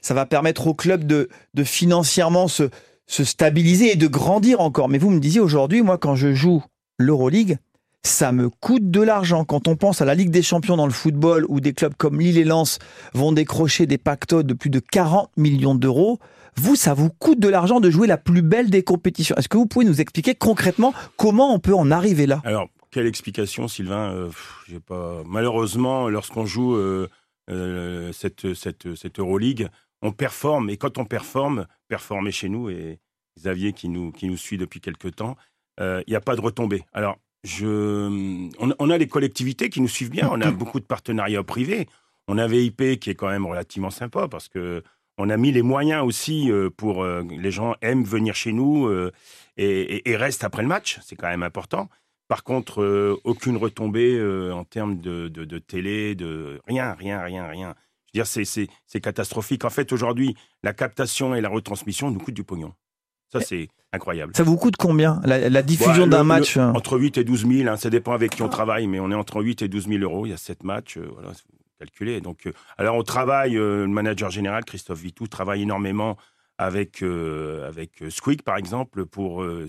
ça 0.00 0.14
va 0.14 0.26
permettre 0.26 0.68
au 0.68 0.74
club 0.74 1.04
de, 1.08 1.28
de 1.54 1.64
financièrement 1.64 2.46
se, 2.46 2.70
se 3.08 3.24
stabiliser 3.24 3.92
et 3.92 3.96
de 3.96 4.06
grandir 4.06 4.60
encore. 4.60 4.88
Mais 4.88 4.98
vous 4.98 5.10
me 5.10 5.18
disiez 5.18 5.40
aujourd'hui, 5.40 5.82
moi, 5.82 5.98
quand 5.98 6.14
je 6.14 6.34
joue 6.34 6.62
l'Euroleague, 6.98 7.58
ça 8.04 8.32
me 8.32 8.48
coûte 8.50 8.90
de 8.90 9.00
l'argent. 9.00 9.44
Quand 9.44 9.68
on 9.68 9.76
pense 9.76 10.00
à 10.00 10.04
la 10.04 10.14
Ligue 10.14 10.30
des 10.30 10.42
Champions 10.42 10.76
dans 10.76 10.86
le 10.86 10.92
football, 10.92 11.44
où 11.48 11.60
des 11.60 11.72
clubs 11.72 11.94
comme 11.94 12.20
Lille 12.20 12.38
et 12.38 12.44
Lens 12.44 12.78
vont 13.14 13.32
décrocher 13.32 13.86
des 13.86 13.98
pactodes 13.98 14.46
de 14.46 14.54
plus 14.54 14.70
de 14.70 14.80
40 14.80 15.30
millions 15.36 15.74
d'euros, 15.74 16.18
vous, 16.56 16.76
ça 16.76 16.94
vous 16.94 17.10
coûte 17.10 17.38
de 17.38 17.48
l'argent 17.48 17.80
de 17.80 17.90
jouer 17.90 18.06
la 18.06 18.18
plus 18.18 18.42
belle 18.42 18.70
des 18.70 18.82
compétitions. 18.82 19.36
Est-ce 19.36 19.48
que 19.48 19.56
vous 19.56 19.66
pouvez 19.66 19.84
nous 19.84 20.00
expliquer 20.00 20.34
concrètement 20.34 20.92
comment 21.16 21.54
on 21.54 21.58
peut 21.58 21.74
en 21.74 21.90
arriver 21.90 22.26
là? 22.26 22.42
Alors, 22.44 22.68
quelle 22.90 23.06
explication, 23.06 23.68
Sylvain? 23.68 24.12
Euh, 24.12 24.30
pas... 24.86 25.22
Malheureusement, 25.24 26.08
lorsqu'on 26.08 26.44
joue 26.44 26.74
euh, 26.74 27.08
euh, 27.50 28.12
cette, 28.12 28.54
cette, 28.54 28.94
cette 28.94 29.18
on 30.04 30.12
performe. 30.12 30.68
Et 30.68 30.76
quand 30.76 30.98
on 30.98 31.04
performe, 31.04 31.66
performer 31.88 32.32
chez 32.32 32.48
nous, 32.48 32.68
et 32.68 32.98
Xavier 33.38 33.72
qui 33.72 33.88
nous, 33.88 34.10
qui 34.10 34.26
nous 34.26 34.36
suit 34.36 34.58
depuis 34.58 34.80
quelques 34.80 35.14
temps, 35.14 35.36
il 35.80 36.04
n'y 36.06 36.14
a 36.14 36.20
pas 36.20 36.36
de 36.36 36.40
retombée. 36.40 36.84
Alors, 36.92 37.18
je, 37.44 38.50
on, 38.58 38.74
on, 38.78 38.90
a 38.90 38.98
les 38.98 39.08
collectivités 39.08 39.68
qui 39.70 39.80
nous 39.80 39.88
suivent 39.88 40.10
bien. 40.10 40.28
On 40.30 40.40
a 40.40 40.50
beaucoup 40.50 40.80
de 40.80 40.84
partenariats 40.84 41.42
privés. 41.42 41.88
On 42.28 42.38
a 42.38 42.46
VIP 42.46 43.00
qui 43.00 43.10
est 43.10 43.14
quand 43.14 43.28
même 43.28 43.46
relativement 43.46 43.90
sympa 43.90 44.28
parce 44.28 44.48
que 44.48 44.82
on 45.18 45.28
a 45.28 45.36
mis 45.36 45.52
les 45.52 45.62
moyens 45.62 46.04
aussi 46.04 46.50
pour 46.76 47.02
euh, 47.02 47.22
les 47.30 47.50
gens 47.50 47.74
aiment 47.82 48.04
venir 48.04 48.34
chez 48.34 48.52
nous 48.52 48.86
euh, 48.86 49.12
et, 49.56 49.66
et, 49.66 50.10
et, 50.10 50.16
restent 50.16 50.44
après 50.44 50.62
le 50.62 50.68
match. 50.68 50.98
C'est 51.02 51.16
quand 51.16 51.28
même 51.28 51.42
important. 51.42 51.88
Par 52.32 52.44
contre, 52.44 52.80
euh, 52.80 53.20
aucune 53.24 53.58
retombée 53.58 54.16
euh, 54.16 54.54
en 54.54 54.64
termes 54.64 54.98
de, 54.98 55.28
de, 55.28 55.44
de, 55.44 55.58
télé, 55.58 56.14
de 56.14 56.62
rien, 56.66 56.94
rien, 56.94 57.20
rien, 57.20 57.46
rien. 57.46 57.74
Je 58.06 58.20
veux 58.20 58.24
dire, 58.24 58.66
c'est 58.86 59.00
catastrophique. 59.02 59.66
En 59.66 59.68
fait, 59.68 59.92
aujourd'hui, 59.92 60.34
la 60.62 60.72
captation 60.72 61.34
et 61.34 61.42
la 61.42 61.50
retransmission 61.50 62.10
nous 62.10 62.18
coûtent 62.18 62.32
du 62.32 62.42
pognon. 62.42 62.72
Ça, 63.32 63.40
c'est 63.40 63.68
incroyable. 63.92 64.32
Ça 64.36 64.42
vous 64.42 64.56
coûte 64.56 64.76
combien 64.76 65.20
la, 65.24 65.48
la 65.48 65.62
diffusion 65.62 66.04
ouais, 66.04 66.08
d'un 66.08 66.24
match 66.24 66.56
le, 66.56 66.62
Entre 66.62 66.98
8 66.98 67.18
et 67.18 67.24
12 67.24 67.46
000, 67.46 67.68
hein, 67.68 67.76
ça 67.76 67.90
dépend 67.90 68.12
avec 68.12 68.30
qui 68.32 68.42
on 68.42 68.48
travaille, 68.48 68.86
mais 68.86 69.00
on 69.00 69.10
est 69.10 69.14
entre 69.14 69.42
8 69.42 69.62
et 69.62 69.68
12 69.68 69.88
000 69.88 70.02
euros. 70.02 70.26
Il 70.26 70.30
y 70.30 70.32
a 70.32 70.36
7 70.36 70.64
matchs, 70.64 70.96
euh, 70.98 71.08
voilà, 71.14 71.30
calculer. 71.78 72.20
Donc, 72.20 72.46
euh, 72.46 72.52
alors 72.78 72.96
on 72.96 73.02
travaille, 73.02 73.56
euh, 73.56 73.82
le 73.82 73.88
manager 73.88 74.30
général 74.30 74.64
Christophe 74.64 75.00
Vitou 75.00 75.26
travaille 75.26 75.62
énormément 75.62 76.16
avec 76.58 77.02
euh, 77.02 77.66
avec 77.66 78.04
Squeak 78.10 78.42
par 78.42 78.56
exemple 78.56 79.04
pour 79.06 79.42
euh, 79.42 79.68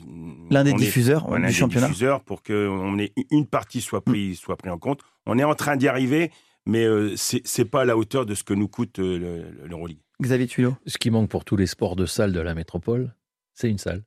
L'un 0.52 0.64
des 0.64 0.72
est- 0.72 0.76
diffuseurs, 0.76 1.28
du 1.34 1.42
des 1.42 1.52
championnat. 1.52 1.88
diffuseurs 1.88 2.22
pour 2.22 2.44
que 2.44 2.68
on 2.70 3.00
ait 3.00 3.14
une 3.32 3.48
partie 3.48 3.82
soit 3.82 4.02
pris 4.04 4.36
soit 4.36 4.58
pris 4.58 4.70
en 4.70 4.78
compte. 4.78 5.00
On 5.26 5.40
est 5.40 5.44
en 5.46 5.56
train 5.56 5.76
d'y 5.78 5.88
arriver, 5.88 6.30
mais 6.66 6.84
euh, 6.86 7.14
c'est 7.16 7.42
c'est 7.46 7.66
pas 7.66 7.82
à 7.82 7.86
la 7.86 7.98
hauteur 7.98 8.26
de 8.26 8.36
ce 8.36 8.44
que 8.44 8.54
nous 8.54 8.68
coûte 8.68 9.00
euh, 9.00 9.18
le- 9.62 9.68
l'Euroleague. 9.68 9.98
Xavier 10.22 10.46
Tuilot. 10.46 10.76
Ce 10.86 10.98
qui 10.98 11.10
manque 11.10 11.30
pour 11.30 11.46
tous 11.46 11.56
les 11.56 11.66
sports 11.68 11.96
de 11.96 12.06
salle 12.06 12.32
de 12.34 12.40
la 12.42 12.54
métropole, 12.54 13.14
c'est 13.54 13.70
une 13.70 13.78
salle. 13.78 14.04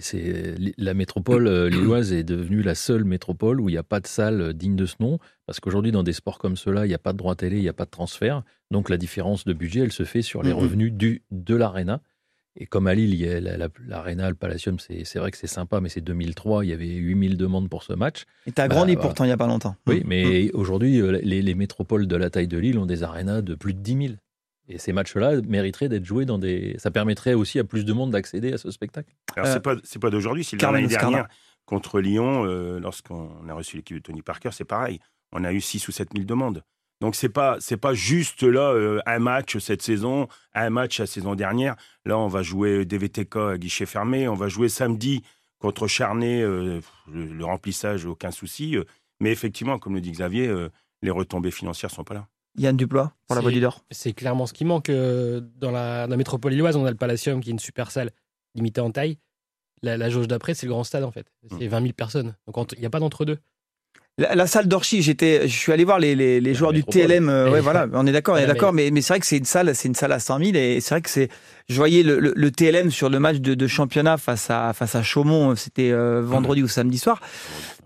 C'est- 0.00 0.54
la 0.78 0.94
métropole 0.94 1.46
euh, 1.46 1.68
lilloise 1.68 2.10
est 2.14 2.24
devenue 2.24 2.62
la 2.62 2.74
seule 2.74 3.04
métropole 3.04 3.60
où 3.60 3.68
il 3.68 3.72
n'y 3.72 3.78
a 3.78 3.82
pas 3.82 4.00
de 4.00 4.06
salle 4.06 4.40
euh, 4.40 4.52
digne 4.54 4.76
de 4.76 4.86
ce 4.86 4.94
nom, 5.00 5.18
parce 5.44 5.60
qu'aujourd'hui 5.60 5.92
dans 5.92 6.02
des 6.02 6.14
sports 6.14 6.38
comme 6.38 6.56
cela, 6.56 6.86
il 6.86 6.88
n'y 6.88 6.94
a 6.94 6.98
pas 6.98 7.12
de 7.12 7.18
droit 7.18 7.34
télé, 7.34 7.56
il 7.58 7.62
n'y 7.62 7.68
a 7.68 7.74
pas 7.74 7.84
de 7.84 7.90
transfert, 7.90 8.42
donc 8.70 8.88
la 8.88 8.96
différence 8.96 9.44
de 9.44 9.52
budget, 9.52 9.80
elle 9.80 9.92
se 9.92 10.04
fait 10.04 10.22
sur 10.22 10.42
les 10.42 10.52
revenus 10.52 10.90
du 10.92 11.22
de 11.30 11.54
l'arena. 11.54 12.00
Et 12.56 12.64
comme 12.66 12.86
à 12.86 12.94
Lille, 12.94 13.12
il 13.12 13.20
y 13.20 13.28
a 13.28 13.40
la- 13.40 13.56
le 13.58 14.34
Palacium, 14.34 14.78
c'est 14.78 15.18
vrai 15.18 15.30
que 15.32 15.36
c'est 15.36 15.48
sympa, 15.48 15.80
mais 15.82 15.88
c'est 15.90 16.00
2003, 16.00 16.64
il 16.64 16.68
y 16.68 16.72
avait 16.72 16.86
8000 16.86 17.36
demandes 17.36 17.68
pour 17.68 17.82
ce 17.82 17.92
match. 17.92 18.24
Et 18.46 18.52
t'as 18.52 18.68
Bah, 18.68 18.76
grandi 18.76 18.94
voilà. 18.94 19.08
pourtant 19.08 19.24
il 19.24 19.26
n'y 19.26 19.32
a 19.32 19.36
pas 19.36 19.48
longtemps. 19.48 19.74
Oui, 19.88 20.02
mais 20.06 20.50
aujourd'hui, 20.52 20.98
euh, 21.00 21.18
les, 21.22 21.42
les 21.42 21.54
métropoles 21.54 22.06
de 22.06 22.16
la 22.16 22.30
taille 22.30 22.46
de 22.48 22.56
Lille 22.56 22.78
ont 22.78 22.86
des 22.86 23.02
arénas 23.02 23.42
de 23.42 23.54
plus 23.56 23.74
de 23.74 23.80
10 23.80 23.96
000. 24.08 24.14
Et 24.68 24.78
ces 24.78 24.92
matchs-là 24.92 25.42
mériteraient 25.42 25.88
d'être 25.88 26.04
joués 26.04 26.24
dans 26.24 26.38
des. 26.38 26.74
Ça 26.78 26.90
permettrait 26.90 27.34
aussi 27.34 27.58
à 27.58 27.64
plus 27.64 27.84
de 27.84 27.92
monde 27.92 28.10
d'accéder 28.12 28.52
à 28.52 28.58
ce 28.58 28.70
spectacle. 28.70 29.12
Alors, 29.36 29.46
c'est 29.52 29.60
pas, 29.60 29.76
c'est 29.84 29.98
pas 29.98 30.10
d'aujourd'hui, 30.10 30.44
c'est 30.44 30.56
l'année 30.60 30.86
dernière 30.86 31.28
contre 31.66 32.00
Lyon, 32.00 32.44
euh, 32.46 32.78
lorsqu'on 32.78 33.48
a 33.48 33.54
reçu 33.54 33.76
l'équipe 33.76 33.96
de 33.96 34.02
Tony 34.02 34.22
Parker, 34.22 34.50
c'est 34.52 34.64
pareil. 34.64 35.00
On 35.32 35.44
a 35.44 35.52
eu 35.52 35.60
6 35.60 35.88
ou 35.88 35.92
7 35.92 36.10
000 36.14 36.24
demandes. 36.26 36.62
Donc, 37.00 37.14
c'est 37.16 37.28
pas, 37.28 37.56
c'est 37.58 37.76
pas 37.76 37.94
juste 37.94 38.42
là, 38.42 38.70
euh, 38.72 39.00
un 39.06 39.18
match 39.18 39.58
cette 39.58 39.82
saison, 39.82 40.28
un 40.54 40.70
match 40.70 41.00
la 41.00 41.06
saison 41.06 41.34
dernière. 41.34 41.74
Là, 42.04 42.18
on 42.18 42.28
va 42.28 42.42
jouer 42.42 42.84
DVTK 42.84 43.36
à 43.36 43.58
guichet 43.58 43.86
fermé. 43.86 44.28
On 44.28 44.34
va 44.34 44.48
jouer 44.48 44.68
samedi 44.68 45.22
contre 45.58 45.86
Charnay, 45.86 46.42
euh, 46.42 46.80
le, 47.10 47.24
le 47.26 47.44
remplissage, 47.44 48.04
aucun 48.04 48.30
souci. 48.30 48.76
euh, 48.76 48.84
mais 49.20 49.32
effectivement, 49.32 49.78
comme 49.78 49.94
le 49.94 50.00
dit 50.00 50.12
Xavier, 50.12 50.46
euh, 50.48 50.68
les 51.02 51.10
retombées 51.10 51.50
financières 51.50 51.90
sont 51.90 52.04
pas 52.04 52.14
là. 52.14 52.28
Yann 52.56 52.76
Duplois 52.76 53.12
pour 53.26 53.34
la 53.36 53.40
Voix 53.42 53.50
du 53.50 53.60
Nord. 53.60 53.84
C'est 53.90 54.12
clairement 54.12 54.46
ce 54.46 54.52
qui 54.52 54.64
manque. 54.64 54.88
euh, 54.90 55.40
Dans 55.56 55.70
la, 55.70 56.06
dans 56.06 56.10
la 56.12 56.16
métropole 56.16 56.52
lilloise, 56.52 56.76
on 56.76 56.84
a 56.84 56.90
le 56.90 56.96
Palacium 56.96 57.40
qui 57.40 57.50
est 57.50 57.52
une 57.52 57.58
super 57.58 57.90
salle 57.90 58.10
limitée 58.54 58.80
en 58.80 58.90
taille. 58.90 59.18
La, 59.82 59.96
la 59.96 60.08
jauge 60.08 60.28
d'après, 60.28 60.54
c'est 60.54 60.66
le 60.66 60.72
grand 60.72 60.84
stade 60.84 61.04
en 61.04 61.10
fait. 61.10 61.26
C'est 61.58 61.66
20 61.68 61.80
000 61.82 61.92
personnes. 61.92 62.36
Donc 62.46 62.72
il 62.72 62.80
n'y 62.80 62.86
a 62.86 62.90
pas 62.90 63.00
d'entre-deux. 63.00 63.38
La, 64.16 64.36
la 64.36 64.46
salle 64.46 64.68
d'Orchy, 64.68 65.02
j'étais, 65.02 65.48
je 65.48 65.56
suis 65.58 65.72
allé 65.72 65.82
voir 65.84 65.98
les, 65.98 66.14
les, 66.14 66.40
les 66.40 66.54
joueurs 66.54 66.72
du 66.72 66.84
TLM. 66.84 67.28
euh, 67.28 67.50
ouais, 67.50 67.60
voilà, 67.60 67.88
on 67.94 68.06
est 68.06 68.12
d'accord, 68.12 68.36
on 68.36 68.38
est 68.38 68.46
d'accord, 68.46 68.72
mais- 68.72 68.84
mais, 68.84 68.90
mais 68.92 69.00
c'est 69.02 69.12
vrai 69.14 69.18
que 69.18 69.26
c'est 69.26 69.36
une 69.38 69.44
salle, 69.44 69.74
c'est 69.74 69.88
une 69.88 69.96
salle 69.96 70.12
à 70.12 70.20
100 70.20 70.38
000 70.38 70.50
et 70.54 70.80
c'est 70.80 70.94
vrai 70.94 71.02
que 71.02 71.10
c'est, 71.10 71.28
je 71.68 71.74
voyais 71.74 72.04
le, 72.04 72.20
le- 72.20 72.32
le 72.36 72.50
TLM 72.52 72.92
sur 72.92 73.08
le 73.10 73.18
match 73.18 73.38
de, 73.38 73.54
de 73.54 73.66
championnat 73.66 74.16
face 74.16 74.50
à 74.50 74.72
face 74.72 74.94
à 74.94 75.02
Chaumont, 75.02 75.56
c'était 75.56 75.90
euh, 75.90 76.22
vendredi 76.22 76.62
ou 76.62 76.68
samedi 76.68 76.98
soir. 76.98 77.20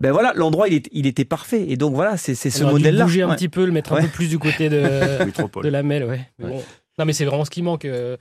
Ben 0.01 0.11
voilà, 0.11 0.33
l'endroit 0.35 0.67
il, 0.67 0.75
est, 0.75 0.87
il 0.91 1.07
était 1.07 1.25
parfait 1.25 1.65
et 1.67 1.77
donc 1.77 1.95
voilà, 1.95 2.15
c'est 2.15 2.35
c'est 2.35 2.51
ce 2.51 2.63
modèle-là. 2.63 3.05
bouger 3.05 3.23
un 3.23 3.29
Ouais. 3.29 3.35
petit 3.35 3.49
peu, 3.49 3.65
le 3.65 3.71
mettre 3.71 3.93
un 3.93 3.95
Ouais. 3.95 4.01
peu 4.03 4.09
plus 4.09 4.29
du 4.29 4.37
côté 4.37 4.69
de, 4.69 4.81
de 5.63 5.67
la 5.69 5.81
mêle. 5.81 6.03
Ouais. 6.03 6.21
Mais 6.37 6.49
bon. 6.49 6.63
Non, 6.99 7.05
mais 7.05 7.13
c'est 7.13 7.25
vraiment 7.25 7.45
ce 7.45 7.49
qui 7.49 7.63
manque. 7.63 7.85
euh. 7.85 8.17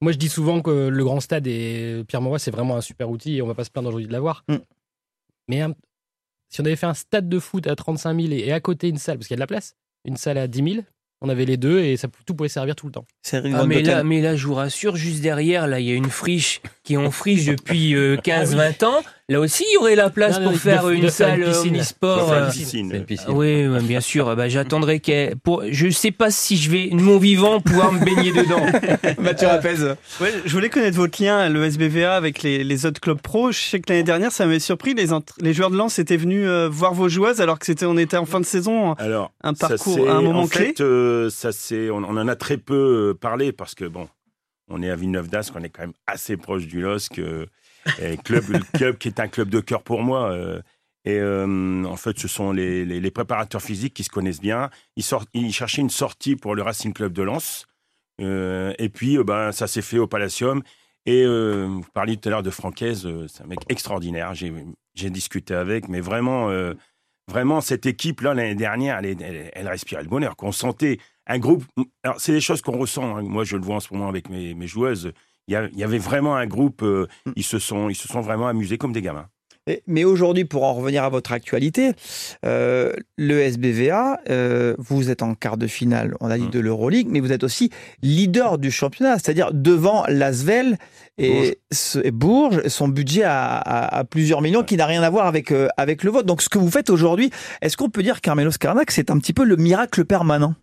Moi, 0.00 0.12
je 0.12 0.16
dis 0.18 0.28
souvent 0.30 0.62
que 0.62 0.88
le 0.88 1.04
grand 1.04 1.20
stade 1.20 1.46
et 1.46 2.04
Pierre 2.08 2.22
Mauroy, 2.22 2.38
c'est 2.38 2.50
vraiment 2.50 2.76
un 2.76 2.80
super 2.80 3.10
outil 3.10 3.36
et 3.36 3.42
on 3.42 3.46
va 3.46 3.54
pas 3.54 3.64
se 3.64 3.70
plaindre 3.70 3.88
aujourd'hui 3.90 4.06
de 4.08 4.12
l'avoir. 4.12 4.44
Mm. 4.48 4.56
Mais 5.48 5.60
un- 5.60 5.74
si 6.54 6.60
on 6.60 6.64
avait 6.66 6.76
fait 6.76 6.86
un 6.86 6.94
stade 6.94 7.28
de 7.28 7.40
foot 7.40 7.66
à 7.66 7.74
35 7.74 8.20
000 8.20 8.32
et, 8.32 8.46
et 8.46 8.52
à 8.52 8.60
côté 8.60 8.88
une 8.88 8.96
salle, 8.96 9.18
parce 9.18 9.26
qu'il 9.26 9.34
y 9.34 9.38
a 9.38 9.38
de 9.38 9.40
la 9.40 9.48
place, 9.48 9.74
une 10.04 10.16
salle 10.16 10.38
à 10.38 10.46
10 10.46 10.72
000, 10.74 10.84
on 11.20 11.28
avait 11.28 11.46
les 11.46 11.56
deux 11.56 11.80
et 11.80 11.96
ça, 11.96 12.06
tout 12.26 12.34
pouvait 12.34 12.48
servir 12.48 12.76
tout 12.76 12.86
le 12.86 12.92
temps. 12.92 13.06
Ah, 13.32 13.66
mais, 13.66 13.82
là, 13.82 14.04
mais 14.04 14.20
là, 14.20 14.36
je 14.36 14.46
vous 14.46 14.54
rassure, 14.54 14.94
juste 14.94 15.20
derrière, 15.20 15.66
là, 15.66 15.80
il 15.80 15.86
y 15.86 15.90
a 15.90 15.94
une 15.94 16.10
friche 16.10 16.60
qui 16.84 16.94
est 16.94 16.96
en 16.96 17.10
friche 17.10 17.46
depuis 17.46 17.96
euh, 17.96 18.16
15-20 18.24 18.84
ans. 18.84 19.02
Là 19.30 19.40
aussi, 19.40 19.64
il 19.70 19.74
y 19.74 19.76
aurait 19.78 19.94
la 19.94 20.10
place 20.10 20.38
Non, 20.38 20.44
pour 20.44 20.52
de- 20.52 20.58
faire 20.58 20.84
de 20.84 20.92
une 20.92 21.08
salle 21.08 21.40
une 21.64 21.80
euh. 21.80 22.50
Ah 23.26 23.32
Oui, 23.32 23.66
ouais, 23.68 23.80
bien 23.82 24.00
sûr. 24.02 24.36
Bah, 24.36 24.48
J'attendrai 24.50 25.00
qu'elle. 25.00 25.36
Pour... 25.36 25.62
Je 25.70 25.88
sais 25.88 26.10
pas 26.10 26.30
si 26.30 26.58
je 26.58 26.70
vais, 26.70 26.88
de 26.88 26.96
mon 26.96 27.16
vivant, 27.16 27.58
pouvoir 27.60 27.90
me 27.92 28.04
baigner 28.04 28.32
dedans. 28.42 28.66
Mathieu 29.18 29.46
Rapez. 29.48 29.76
Ouais, 30.20 30.30
je 30.44 30.52
voulais 30.52 30.68
connaître 30.68 30.98
votre 30.98 31.22
lien, 31.22 31.48
le 31.48 31.64
SBVA, 31.64 32.14
avec 32.16 32.42
les, 32.42 32.64
les 32.64 32.84
autres 32.84 33.00
clubs 33.00 33.18
pro. 33.20 33.50
Je 33.50 33.58
sais 33.58 33.80
que 33.80 33.90
l'année 33.90 34.02
dernière, 34.04 34.30
ça 34.30 34.44
m'avait 34.44 34.58
surpris. 34.60 34.94
Les, 34.94 35.54
joueurs 35.54 35.70
de 35.70 35.76
Lens 35.76 35.98
étaient 35.98 36.18
venus 36.18 36.46
euh, 36.46 36.68
voir 36.70 36.92
vos 36.92 37.08
joueuses 37.08 37.40
alors 37.40 37.58
que 37.58 37.64
c'était, 37.64 37.86
on 37.86 37.96
était 37.96 38.18
en 38.18 38.26
fin 38.26 38.40
de 38.40 38.44
saison. 38.46 38.92
Alors, 38.94 39.32
un 39.42 39.54
parcours, 39.54 39.94
c'est- 39.94 40.06
un 40.08 40.20
moment 40.20 40.42
en 40.42 40.46
clé. 40.48 40.66
fait, 40.66 40.80
euh, 40.82 41.30
ça 41.30 41.50
c'est, 41.52 41.88
on, 41.88 41.96
on 42.04 42.16
en 42.18 42.28
a 42.28 42.36
très 42.36 42.58
peu 42.58 43.10
euh, 43.12 43.14
parlé 43.14 43.52
parce 43.52 43.74
que 43.74 43.86
bon, 43.86 44.06
on 44.68 44.82
est 44.82 44.90
à 44.90 44.96
Villeneuve 44.96 45.28
d'Ascq, 45.30 45.54
on 45.56 45.62
est 45.62 45.70
quand 45.70 45.82
même 45.82 45.92
assez 46.06 46.36
proche 46.36 46.66
du 46.66 46.82
LOSC, 46.82 47.18
euh, 47.20 47.46
club, 48.22 48.48
le 48.48 48.60
club 48.72 48.98
qui 48.98 49.08
est 49.08 49.20
un 49.20 49.28
club 49.28 49.48
de 49.48 49.60
cœur 49.60 49.82
pour 49.82 50.02
moi. 50.02 50.30
euh, 50.32 50.60
et 51.04 51.18
euh, 51.18 51.84
en 51.84 51.96
fait, 51.96 52.18
ce 52.18 52.28
sont 52.28 52.52
les, 52.52 53.10
préparateurs 53.10 53.60
physiques 53.60 53.94
qui 53.94 54.04
se 54.04 54.10
connaissent 54.10 54.40
bien. 54.40 54.70
Ils, 54.96 55.02
sortent, 55.02 55.28
ils 55.34 55.52
cherchaient 55.52 55.82
une 55.82 55.90
sortie 55.90 56.34
pour 56.34 56.54
le 56.54 56.62
Racing 56.62 56.94
Club 56.94 57.12
de 57.12 57.22
Lens. 57.22 57.66
Euh, 58.20 58.72
et 58.78 58.88
puis, 58.88 59.18
ben, 59.22 59.52
ça 59.52 59.66
s'est 59.66 59.82
fait 59.82 59.98
au 59.98 60.06
Palacium. 60.06 60.62
Et 61.04 61.26
vous 61.26 61.84
parliez 61.92 62.16
tout 62.16 62.30
à 62.30 62.30
l'heure 62.30 62.42
de 62.42 62.48
Francaise, 62.48 63.06
c'est 63.28 63.42
un 63.42 63.46
mec 63.46 63.58
extraordinaire. 63.68 64.32
J'ai 64.32 65.10
discuté 65.10 65.54
avec, 65.54 65.90
mais 65.90 66.00
vraiment, 66.00 66.50
vraiment 67.28 67.60
cette 67.60 67.84
équipe-là, 67.84 68.32
l'année 68.32 68.54
dernière, 68.54 69.00
elle, 69.04 69.50
elle, 69.52 69.68
respirait 69.68 70.02
le 70.02 70.08
bonheur. 70.08 70.34
Qu'on 70.36 70.52
sentait 70.52 70.96
un 71.26 71.38
groupe. 71.38 71.62
Alors, 72.02 72.18
c'est 72.18 72.32
des 72.32 72.40
choses 72.40 72.62
qu'on 72.62 72.78
ressent. 72.78 73.18
hein. 73.18 73.20
Moi, 73.20 73.44
je 73.44 73.56
le 73.56 73.62
vois 73.62 73.76
en 73.76 73.80
ce 73.80 73.92
moment 73.92 74.08
avec 74.08 74.30
mes 74.30 74.66
joueuses. 74.66 75.12
Il 75.48 75.52
y, 75.52 75.56
a- 75.56 75.68
y 75.76 75.84
avait 75.84 75.98
vraiment 75.98 76.36
un 76.36 76.46
groupe. 76.46 76.82
euh, 76.82 77.06
ils, 77.36 77.44
se 77.44 77.58
sont, 77.58 77.88
ils 77.88 77.94
se 77.96 78.08
sont 78.08 78.20
vraiment 78.20 78.48
amusés 78.48 78.78
comme 78.78 78.92
des 78.92 79.02
gamins. 79.02 79.26
Mais 79.86 80.04
aujourd'hui, 80.04 80.44
pour 80.44 80.64
en 80.64 80.74
revenir 80.74 81.04
à 81.04 81.08
votre 81.08 81.32
actualité, 81.32 81.92
euh, 82.44 82.92
le 83.16 83.40
SBVA, 83.40 84.20
euh, 84.28 84.74
vous 84.76 85.08
êtes 85.08 85.22
en 85.22 85.34
quart 85.34 85.56
de 85.56 85.66
finale, 85.66 86.14
on 86.20 86.28
a 86.30 86.36
dit 86.36 86.48
de 86.50 86.60
l'Euroleague, 86.60 87.06
mais 87.10 87.20
vous 87.20 87.32
êtes 87.32 87.44
aussi 87.44 87.70
leader 88.02 88.58
du 88.58 88.70
championnat, 88.70 89.14
c'est-à-dire 89.14 89.52
devant 89.54 90.04
Lasvel 90.06 90.76
et, 91.16 91.58
ce- 91.72 91.98
et 92.04 92.10
Bourges, 92.10 92.66
son 92.68 92.88
budget 92.88 93.22
à, 93.22 93.56
à- 93.56 93.98
à 94.00 94.04
plusieurs 94.04 94.42
millions 94.42 94.64
qui 94.64 94.76
n'a 94.76 94.84
rien 94.84 95.02
à 95.02 95.08
voir 95.08 95.24
avec, 95.26 95.50
euh, 95.50 95.68
avec 95.78 96.04
le 96.04 96.10
vote. 96.10 96.26
Donc 96.26 96.42
ce 96.42 96.50
que 96.50 96.58
vous 96.58 96.70
faites 96.70 96.90
aujourd'hui, 96.90 97.30
est-ce 97.62 97.78
qu'on 97.78 97.88
peut 97.88 98.02
dire, 98.02 98.20
Carmelo 98.20 98.50
Scarnac, 98.50 98.90
c'est 98.90 99.10
un 99.10 99.18
petit 99.18 99.32
peu 99.32 99.44
le 99.44 99.56
miracle 99.56 100.04
permanent? 100.04 100.54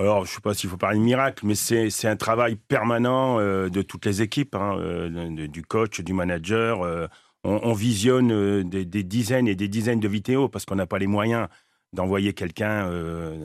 Alors, 0.00 0.24
je 0.24 0.30
ne 0.30 0.34
sais 0.36 0.40
pas 0.40 0.54
s'il 0.54 0.70
faut 0.70 0.78
parler 0.78 0.98
de 0.98 1.04
miracle, 1.04 1.44
mais 1.44 1.54
c'est 1.54 1.90
c'est 1.90 2.08
un 2.08 2.16
travail 2.16 2.56
permanent 2.56 3.38
euh, 3.38 3.68
de 3.68 3.82
toutes 3.82 4.06
les 4.06 4.22
équipes, 4.22 4.54
hein, 4.54 4.78
euh, 4.78 5.46
du 5.46 5.62
coach, 5.62 6.00
du 6.00 6.14
manager. 6.14 6.80
euh, 6.82 7.06
on, 7.44 7.60
on 7.62 7.74
visionne 7.74 8.62
des, 8.62 8.86
des 8.86 9.02
dizaines 9.02 9.46
et 9.46 9.54
des 9.54 9.68
dizaines 9.68 10.00
de 10.00 10.08
vidéos 10.08 10.48
parce 10.48 10.64
qu'on 10.64 10.76
n'a 10.76 10.86
pas 10.86 10.98
les 10.98 11.06
moyens 11.06 11.48
d'envoyer 11.92 12.32
quelqu'un 12.32 12.88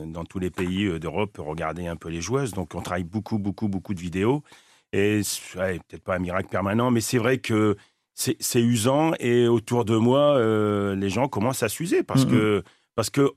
dans 0.06 0.24
tous 0.24 0.38
les 0.38 0.50
pays 0.50 0.98
d'Europe 1.00 1.36
regarder 1.38 1.86
un 1.88 1.96
peu 1.96 2.08
les 2.08 2.20
joueuses. 2.22 2.52
Donc, 2.52 2.74
on 2.74 2.80
travaille 2.82 3.04
beaucoup, 3.04 3.38
beaucoup, 3.38 3.68
beaucoup 3.68 3.94
de 3.94 4.00
vidéos. 4.00 4.42
Et 4.92 5.22
ouais, 5.56 5.78
peut-être 5.88 6.04
pas 6.04 6.14
un 6.16 6.20
miracle 6.20 6.48
permanent, 6.48 6.90
mais 6.90 7.00
c'est 7.00 7.18
vrai 7.18 7.38
que 7.38 7.76
c'est 8.14 8.62
usant 8.62 9.12
et 9.18 9.48
autour 9.48 9.84
de 9.84 9.96
moi, 9.96 10.38
les 10.94 11.10
gens 11.10 11.28
commencent 11.28 11.62
à 11.62 11.68
s'user 11.68 12.02
parce 12.02 12.24
que 12.24 12.62
parce 12.94 13.10
que 13.10 13.32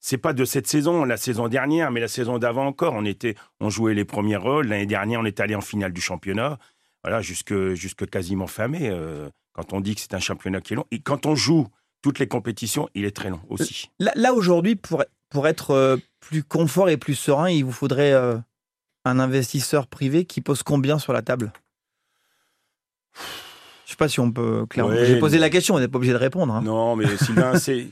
c'est 0.00 0.18
pas 0.18 0.32
de 0.32 0.44
cette 0.44 0.66
saison, 0.66 1.04
la 1.04 1.16
saison 1.16 1.48
dernière, 1.48 1.90
mais 1.90 2.00
la 2.00 2.08
saison 2.08 2.38
d'avant 2.38 2.66
encore. 2.66 2.94
On 2.94 3.04
était, 3.04 3.34
on 3.60 3.70
jouait 3.70 3.94
les 3.94 4.04
premiers 4.04 4.36
rôles. 4.36 4.66
L'année 4.68 4.86
dernière, 4.86 5.20
on 5.20 5.24
est 5.24 5.40
allé 5.40 5.54
en 5.54 5.60
finale 5.60 5.92
du 5.92 6.00
championnat. 6.00 6.58
Voilà, 7.04 7.22
jusque 7.22 7.74
jusque 7.74 8.08
quasiment 8.08 8.46
fin 8.46 8.68
mai. 8.68 8.88
euh, 8.90 9.28
quand 9.52 9.72
on 9.72 9.80
dit 9.80 9.94
que 9.94 10.00
c'est 10.00 10.14
un 10.14 10.20
championnat 10.20 10.60
qui 10.60 10.72
est 10.72 10.76
long, 10.76 10.86
et 10.90 11.00
quand 11.00 11.26
on 11.26 11.34
joue 11.34 11.66
toutes 12.02 12.18
les 12.18 12.28
compétitions, 12.28 12.88
il 12.94 13.04
est 13.04 13.14
très 13.14 13.28
long 13.30 13.40
aussi. 13.48 13.90
Là, 13.98 14.12
là, 14.14 14.32
aujourd'hui, 14.32 14.74
pour, 14.76 15.04
pour 15.28 15.48
être 15.48 15.72
euh, 15.72 15.96
plus 16.20 16.42
confort 16.44 16.88
et 16.88 16.96
plus 16.96 17.14
serein, 17.14 17.50
il 17.50 17.64
vous 17.64 17.72
faudrait 17.72 18.12
euh, 18.12 18.36
un 19.04 19.18
investisseur 19.18 19.86
privé 19.86 20.24
qui 20.24 20.40
pose 20.40 20.62
combien 20.62 20.98
sur 20.98 21.12
la 21.12 21.20
table? 21.20 21.52
Je 23.84 23.90
sais 23.90 23.96
pas 23.96 24.08
si 24.08 24.20
on 24.20 24.30
peut 24.30 24.66
clairement. 24.66 24.92
Ouais, 24.94 25.04
J'ai 25.04 25.18
posé 25.18 25.38
la 25.38 25.50
question, 25.50 25.74
vous 25.74 25.80
n'êtes 25.80 25.90
pas 25.90 25.96
obligé 25.98 26.12
de 26.12 26.18
répondre. 26.18 26.54
hein. 26.54 26.62
Non, 26.62 26.96
mais 26.96 27.16
Sylvain, 27.16 27.58
c'est 27.58 27.88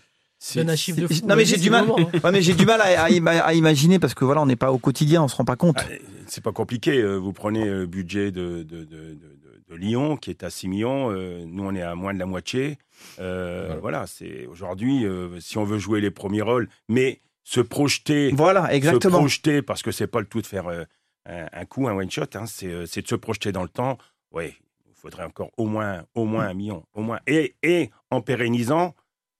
un 0.56 0.76
chiffre 0.76 1.00
de 1.00 1.06
fou. 1.06 1.26
Non 1.26 1.36
mais 1.36 1.44
j'ai 1.44 1.56
du 1.56 1.70
mal. 1.70 1.86
moment, 1.86 2.08
hein. 2.12 2.18
Ouais, 2.24 2.32
mais 2.32 2.42
j'ai 2.42 2.54
du 2.54 2.64
mal 2.66 2.80
à, 2.80 3.04
à 3.04 3.10
ima- 3.10 3.40
à 3.42 3.54
imaginer 3.54 3.98
parce 3.98 4.14
que 4.14 4.24
voilà, 4.24 4.40
on 4.42 4.46
n'est 4.46 4.56
pas 4.56 4.72
au 4.72 4.78
quotidien, 4.78 5.22
on 5.22 5.28
se 5.28 5.36
rend 5.36 5.44
pas 5.44 5.56
compte. 5.56 5.76
Ah, 5.80 5.84
c'est 6.26 6.42
pas 6.42 6.52
compliqué. 6.52 6.98
euh, 7.00 7.16
Vous 7.16 7.32
prenez 7.32 7.64
le 7.64 7.86
budget 7.86 8.30
de, 8.30 8.62
de, 8.62 8.62
de, 8.62 8.84
de- 8.84 9.14
de- 9.14 9.38
de 9.68 9.74
Lyon, 9.74 10.16
qui 10.16 10.30
est 10.30 10.44
à 10.44 10.50
6 10.50 10.66
millions. 10.68 11.10
euh, 11.10 11.44
Nous, 11.46 11.62
on 11.62 11.74
est 11.74 11.82
à 11.82 11.94
moins 11.94 12.14
de 12.14 12.18
la 12.18 12.24
moitié. 12.26 12.78
Euh, 13.18 13.76
voilà, 13.80 14.06
c'est 14.06 14.46
aujourd'hui, 14.46 15.04
euh, 15.04 15.38
si 15.40 15.58
on 15.58 15.64
veut 15.64 15.78
jouer 15.78 16.00
les 16.00 16.10
premiers 16.10 16.40
rôles, 16.42 16.68
mais 16.88 17.20
se 17.44 17.60
projeter. 17.60 18.30
Voilà, 18.34 18.72
exactement. 18.74 19.16
Se 19.16 19.18
projeter, 19.20 19.62
parce 19.62 19.82
que 19.82 19.90
c'est 19.90 20.06
pas 20.06 20.20
le 20.20 20.26
tout 20.26 20.40
de 20.40 20.46
faire 20.46 20.68
euh, 20.68 20.84
un, 21.26 21.46
un 21.52 21.64
coup, 21.66 21.86
un 21.88 21.92
one 21.94 22.10
shot. 22.10 22.22
hein, 22.34 22.46
c'est 22.46 22.66
euh, 22.68 22.86
c'est 22.86 23.02
de 23.02 23.08
se 23.08 23.14
projeter 23.14 23.52
dans 23.52 23.62
le 23.62 23.68
temps. 23.68 23.98
Oui, 24.32 24.54
il 24.86 24.94
faudrait 24.94 25.24
encore 25.24 25.50
au 25.58 25.66
moins, 25.66 26.02
au 26.14 26.24
moins 26.24 26.46
un 26.48 26.54
million, 26.54 26.84
au 26.94 27.02
moins. 27.02 27.20
Et, 27.26 27.54
et 27.62 27.90
en 28.10 28.20
pérennisant 28.22 28.94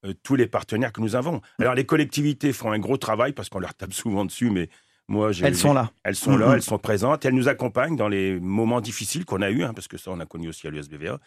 euh, 0.05 0.13
tous 0.23 0.37
les 0.37 0.47
partenaires 0.47 0.93
que 0.93 1.01
nous 1.01 1.17
avons. 1.17 1.41
Alors 1.59 1.75
les 1.75 1.85
collectivités 1.85 2.53
font 2.53 2.71
un 2.73 2.79
gros 2.79 2.97
travail 2.97 3.33
parce 3.33 3.49
qu'on 3.49 3.59
leur 3.61 3.75
tape 3.75 3.93
souvent 3.93 4.25
dessus, 4.25 4.51
mais 4.51 4.69
moi, 5.09 5.33
j'ai- 5.33 5.47
Elles 5.47 5.57
sont 5.57 5.73
là. 5.73 5.91
Elles 6.05 6.15
sont 6.15 6.37
là, 6.37 6.49
Mhm. 6.49 6.55
elles 6.55 6.63
sont 6.63 6.79
présentes, 6.79 7.25
elles 7.25 7.35
nous 7.35 7.49
accompagnent 7.49 7.97
dans 7.97 8.09
les 8.09 8.39
moments 8.41 8.81
difficiles 8.81 9.25
qu'on 9.25 9.41
a 9.43 9.51
eus, 9.51 9.65
hein, 9.65 9.73
parce 9.75 9.89
que 9.89 9.97
ça, 9.97 10.11
on 10.11 10.21
a 10.21 10.27
connu 10.27 10.49
aussi 10.49 10.67
à 10.67 10.71
l'USBVA. 10.71 11.19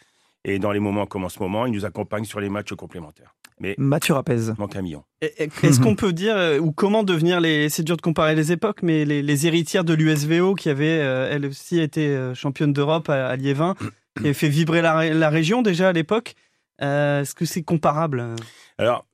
Et 0.44 0.58
dans 0.58 0.72
les 0.72 0.80
moments 0.80 1.06
comme 1.06 1.24
en 1.24 1.28
ce 1.28 1.38
moment, 1.40 1.66
ils 1.66 1.72
nous 1.72 1.84
accompagnent 1.84 2.24
sur 2.24 2.40
les 2.40 2.48
matchs 2.48 2.72
complémentaires. 2.74 3.34
Mais 3.60 3.76
Mathieu 3.78 4.14
Rapez. 4.14 4.52
manque 4.58 4.74
un 4.74 4.82
million. 4.82 5.04
Est-ce 5.20 5.78
qu'on 5.80 5.94
peut 5.94 6.12
dire, 6.12 6.36
euh, 6.36 6.58
ou 6.58 6.72
comment 6.72 7.04
devenir 7.04 7.40
les. 7.40 7.68
C'est 7.68 7.84
dur 7.84 7.96
de 7.96 8.02
comparer 8.02 8.34
les 8.34 8.50
époques, 8.50 8.82
mais 8.82 9.04
les, 9.04 9.22
les 9.22 9.46
héritières 9.46 9.84
de 9.84 9.94
l'USVO, 9.94 10.54
qui 10.56 10.68
avait 10.68 10.98
euh, 11.00 11.28
elle 11.30 11.46
aussi 11.46 11.78
été 11.78 12.08
euh, 12.08 12.34
championne 12.34 12.72
d'Europe 12.72 13.08
à, 13.08 13.28
à 13.28 13.36
Liévin, 13.36 13.74
qui 14.16 14.24
avait 14.24 14.34
fait 14.34 14.48
vibrer 14.48 14.82
la 14.82 15.28
région 15.30 15.62
déjà 15.62 15.90
à 15.90 15.92
l'époque. 15.92 16.34
Euh, 16.82 17.20
Est-ce 17.22 17.34
que 17.34 17.44
c'est 17.44 17.62
comparable 17.62 18.34
Alors, 18.78 19.06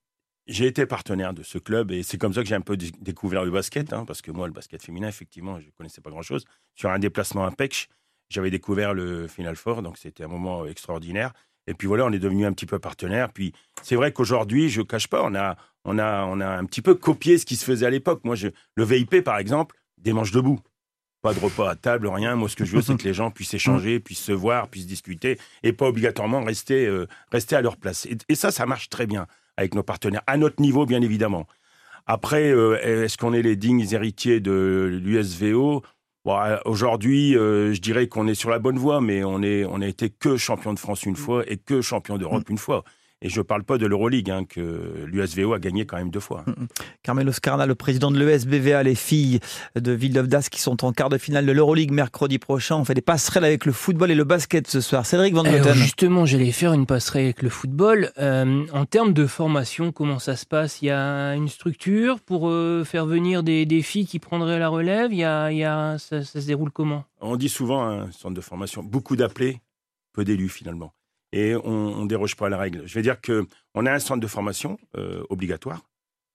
j'ai 0.46 0.66
été 0.66 0.86
partenaire 0.86 1.34
de 1.34 1.42
ce 1.42 1.58
club 1.58 1.90
et 1.90 2.02
c'est 2.02 2.16
comme 2.18 2.32
ça 2.32 2.42
que 2.42 2.48
j'ai 2.48 2.54
un 2.54 2.60
peu 2.62 2.76
dé- 2.76 2.92
découvert 3.00 3.44
le 3.44 3.50
basket, 3.50 3.92
hein, 3.92 4.04
parce 4.06 4.22
que 4.22 4.30
moi, 4.30 4.46
le 4.46 4.52
basket 4.52 4.82
féminin, 4.82 5.08
effectivement, 5.08 5.60
je 5.60 5.66
ne 5.66 5.70
connaissais 5.72 6.00
pas 6.00 6.10
grand-chose. 6.10 6.44
Sur 6.74 6.90
un 6.90 6.98
déplacement 6.98 7.44
à 7.44 7.50
Pech, 7.50 7.88
j'avais 8.30 8.50
découvert 8.50 8.94
le 8.94 9.28
Final 9.28 9.56
Four, 9.56 9.82
donc 9.82 9.98
c'était 9.98 10.24
un 10.24 10.28
moment 10.28 10.64
extraordinaire. 10.66 11.32
Et 11.66 11.74
puis 11.74 11.86
voilà, 11.86 12.06
on 12.06 12.12
est 12.12 12.18
devenu 12.18 12.46
un 12.46 12.52
petit 12.54 12.64
peu 12.64 12.78
partenaire. 12.78 13.30
Puis 13.30 13.52
c'est 13.82 13.94
vrai 13.96 14.12
qu'aujourd'hui, 14.12 14.70
je 14.70 14.80
ne 14.80 14.86
cache 14.86 15.06
pas, 15.08 15.22
on 15.22 15.34
a, 15.34 15.56
on, 15.84 15.98
a, 15.98 16.24
on 16.24 16.40
a 16.40 16.48
un 16.48 16.64
petit 16.64 16.80
peu 16.80 16.94
copié 16.94 17.36
ce 17.36 17.44
qui 17.44 17.56
se 17.56 17.64
faisait 17.66 17.84
à 17.84 17.90
l'époque. 17.90 18.20
Moi, 18.24 18.34
je, 18.36 18.48
le 18.74 18.84
VIP, 18.84 19.22
par 19.22 19.36
exemple, 19.36 19.76
des 19.98 20.14
manches 20.14 20.30
debout. 20.32 20.60
Pas 21.28 21.34
de 21.34 21.40
repas 21.40 21.68
à 21.68 21.74
table, 21.74 22.06
rien. 22.06 22.36
Moi, 22.36 22.48
ce 22.48 22.56
que 22.56 22.64
je 22.64 22.74
veux, 22.74 22.80
c'est 22.80 22.96
que 22.96 23.04
les 23.04 23.12
gens 23.12 23.30
puissent 23.30 23.52
échanger, 23.52 24.00
puissent 24.00 24.22
se 24.22 24.32
voir, 24.32 24.68
puissent 24.68 24.86
discuter 24.86 25.38
et 25.62 25.74
pas 25.74 25.86
obligatoirement 25.86 26.42
rester, 26.42 26.86
euh, 26.86 27.06
rester 27.30 27.54
à 27.54 27.60
leur 27.60 27.76
place. 27.76 28.06
Et, 28.06 28.16
et 28.30 28.34
ça, 28.34 28.50
ça 28.50 28.64
marche 28.64 28.88
très 28.88 29.06
bien 29.06 29.26
avec 29.58 29.74
nos 29.74 29.82
partenaires, 29.82 30.22
à 30.26 30.38
notre 30.38 30.62
niveau, 30.62 30.86
bien 30.86 31.02
évidemment. 31.02 31.46
Après, 32.06 32.50
euh, 32.50 32.78
est-ce 33.04 33.18
qu'on 33.18 33.34
est 33.34 33.42
les 33.42 33.56
dignes 33.56 33.86
héritiers 33.92 34.40
de 34.40 34.88
l'USVO 35.04 35.82
Bon, 36.24 36.40
euh, 36.40 36.56
Aujourd'hui, 36.64 37.36
euh, 37.36 37.74
je 37.74 37.80
dirais 37.82 38.06
qu'on 38.06 38.26
est 38.26 38.34
sur 38.34 38.48
la 38.48 38.58
bonne 38.58 38.78
voie, 38.78 39.02
mais 39.02 39.22
on 39.22 39.42
est, 39.42 39.66
on 39.66 39.82
a 39.82 39.86
été 39.86 40.08
que 40.08 40.38
champion 40.38 40.72
de 40.72 40.78
France 40.78 41.04
une 41.04 41.16
fois 41.16 41.44
et 41.46 41.58
que 41.58 41.82
champion 41.82 42.16
d'Europe 42.16 42.48
une 42.48 42.56
fois. 42.56 42.84
Et 43.20 43.28
je 43.28 43.40
ne 43.40 43.42
parle 43.42 43.64
pas 43.64 43.78
de 43.78 43.86
l'Euroleague, 43.86 44.30
hein, 44.30 44.44
que 44.44 45.04
l'USVO 45.06 45.52
a 45.52 45.58
gagné 45.58 45.86
quand 45.86 45.96
même 45.96 46.10
deux 46.10 46.20
fois. 46.20 46.44
Carmelo 47.02 47.32
Scarna, 47.32 47.66
le 47.66 47.74
président 47.74 48.12
de 48.12 48.18
l'ESBVA, 48.18 48.84
les 48.84 48.94
filles 48.94 49.40
de 49.74 49.90
Villeneuve 49.90 50.28
d'Ascq 50.28 50.52
qui 50.52 50.60
sont 50.60 50.84
en 50.84 50.92
quart 50.92 51.08
de 51.08 51.18
finale 51.18 51.44
de 51.44 51.50
l'Euroleague 51.50 51.90
mercredi 51.90 52.38
prochain. 52.38 52.76
On 52.76 52.84
fait 52.84 52.94
des 52.94 53.00
passerelles 53.00 53.44
avec 53.44 53.66
le 53.66 53.72
football 53.72 54.12
et 54.12 54.14
le 54.14 54.22
basket 54.22 54.68
ce 54.68 54.80
soir. 54.80 55.04
Cédric 55.04 55.34
Van 55.34 55.42
Alors, 55.42 55.74
justement, 55.74 56.26
j'allais 56.26 56.52
faire 56.52 56.72
une 56.72 56.86
passerelle 56.86 57.24
avec 57.24 57.42
le 57.42 57.48
football. 57.48 58.12
Euh, 58.18 58.64
en 58.72 58.86
termes 58.86 59.12
de 59.12 59.26
formation, 59.26 59.90
comment 59.90 60.20
ça 60.20 60.36
se 60.36 60.46
passe? 60.46 60.80
Il 60.82 60.86
y 60.86 60.90
a 60.90 61.34
une 61.34 61.48
structure 61.48 62.20
pour 62.20 62.48
euh, 62.48 62.84
faire 62.84 63.04
venir 63.04 63.42
des, 63.42 63.66
des 63.66 63.82
filles 63.82 64.06
qui 64.06 64.20
prendraient 64.20 64.60
la 64.60 64.68
relève? 64.68 65.12
Il 65.12 65.18
y 65.18 65.24
a, 65.24 65.50
il 65.50 65.58
y 65.58 65.64
a, 65.64 65.98
ça, 65.98 66.22
ça 66.22 66.40
se 66.40 66.46
déroule 66.46 66.70
comment? 66.70 67.04
On 67.20 67.36
dit 67.36 67.48
souvent 67.48 67.82
un 67.82 68.12
centre 68.12 68.34
de 68.34 68.40
formation, 68.40 68.84
beaucoup 68.84 69.16
d'appelés, 69.16 69.58
peu 70.12 70.24
d'élus 70.24 70.48
finalement. 70.48 70.92
Et 71.32 71.54
on 71.56 72.02
ne 72.04 72.08
déroge 72.08 72.36
pas 72.36 72.46
à 72.46 72.48
la 72.48 72.56
règle. 72.58 72.86
Je 72.86 72.94
vais 72.94 73.02
dire 73.02 73.20
que 73.20 73.46
on 73.74 73.84
a 73.86 73.92
un 73.92 73.98
centre 73.98 74.20
de 74.20 74.26
formation 74.26 74.78
euh, 74.96 75.22
obligatoire, 75.28 75.82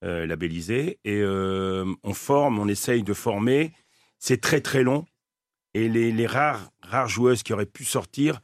euh, 0.03 0.25
labellisé, 0.27 0.99
et 1.03 1.19
euh, 1.21 1.85
on 2.03 2.13
forme, 2.13 2.59
on 2.59 2.67
essaye 2.67 3.01
de 3.03 3.13
former. 3.13 3.73
C'est 4.19 4.39
très 4.41 4.61
très 4.61 4.83
long. 4.83 5.05
Et 5.73 5.89
les, 5.89 6.11
les 6.11 6.27
rares, 6.27 6.69
rares 6.83 7.07
joueuses 7.07 7.41
qui 7.41 7.51
auraient 7.53 7.65
pu 7.65 7.83
sortir, 7.85 8.39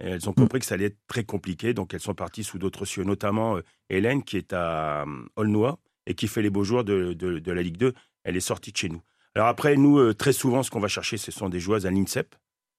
elles 0.00 0.28
ont 0.28 0.34
compris 0.34 0.58
que 0.60 0.66
ça 0.66 0.74
allait 0.74 0.86
être 0.86 0.98
très 1.06 1.24
compliqué, 1.24 1.72
donc 1.72 1.94
elles 1.94 2.00
sont 2.00 2.14
parties 2.14 2.44
sous 2.44 2.58
d'autres 2.58 2.84
cieux, 2.84 3.04
notamment 3.04 3.58
Hélène 3.88 4.22
qui 4.22 4.36
est 4.36 4.52
à 4.52 5.06
Aulnois 5.36 5.78
et 6.06 6.14
qui 6.14 6.28
fait 6.28 6.42
les 6.42 6.50
beaux 6.50 6.64
jours 6.64 6.84
de, 6.84 7.14
de- 7.14 7.38
de 7.38 7.52
la 7.52 7.62
Ligue 7.62 7.78
2. 7.78 7.94
Elle 8.24 8.36
est 8.36 8.40
sortie 8.40 8.72
de 8.72 8.76
chez 8.76 8.90
nous. 8.90 9.00
Alors 9.34 9.48
après, 9.48 9.76
nous, 9.76 10.12
très 10.12 10.34
souvent, 10.34 10.62
ce 10.62 10.70
qu'on 10.70 10.80
va 10.80 10.88
chercher, 10.88 11.16
ce 11.16 11.30
sont 11.32 11.48
des 11.48 11.58
joueuses 11.60 11.86
à 11.86 11.90
l'INSEP, 11.90 12.34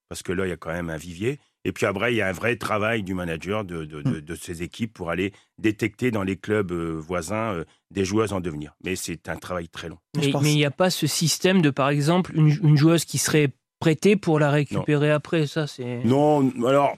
parce 0.08 0.22
que 0.22 0.32
là, 0.32 0.46
il 0.46 0.50
y 0.50 0.54
a 0.54 0.58
quand 0.58 0.72
même 0.72 0.92
un 0.92 0.98
vivier. 0.98 1.40
Et 1.66 1.72
puis 1.72 1.86
après, 1.88 2.14
il 2.14 2.18
y 2.18 2.22
a 2.22 2.28
un 2.28 2.32
vrai 2.32 2.56
travail 2.56 3.04
du 3.04 3.14
manager 3.14 3.66
de, 3.66 3.84
de, 3.84 4.02
de, 4.02 4.20
de 4.20 4.36
ces 4.36 4.62
équipes 4.62 4.94
pour 4.94 5.10
aller 5.10 5.34
détecter 5.58 6.12
dans 6.12 6.24
les 6.24 6.38
clubs 6.38 6.72
euh, 6.72 6.92
voisins 6.98 7.54
euh, 7.54 7.64
des 7.92 8.06
joueuses 8.06 8.32
en 8.34 8.40
devenir. 8.40 8.76
Mais 8.86 8.96
c'est 8.96 9.28
un 9.28 9.36
travail 9.36 9.68
très 9.68 9.90
long. 9.90 9.98
Mais 10.16 10.30
il 10.30 10.56
n'y 10.56 10.64
a 10.64 10.72
pas 10.72 10.92
ce 10.92 11.08
système 11.08 11.62
de, 11.64 11.72
par 11.72 11.90
exemple, 11.90 12.32
une, 12.36 12.56
une 12.64 12.78
joueuse 12.78 13.04
qui 13.04 13.18
serait 13.18 13.50
prêtée 13.80 14.16
pour 14.16 14.40
la 14.40 14.52
récupérer 14.52 15.12
après. 15.12 15.48
Ça, 15.48 15.66
c'est. 15.66 16.04
Non, 16.06 16.50
alors 16.66 16.96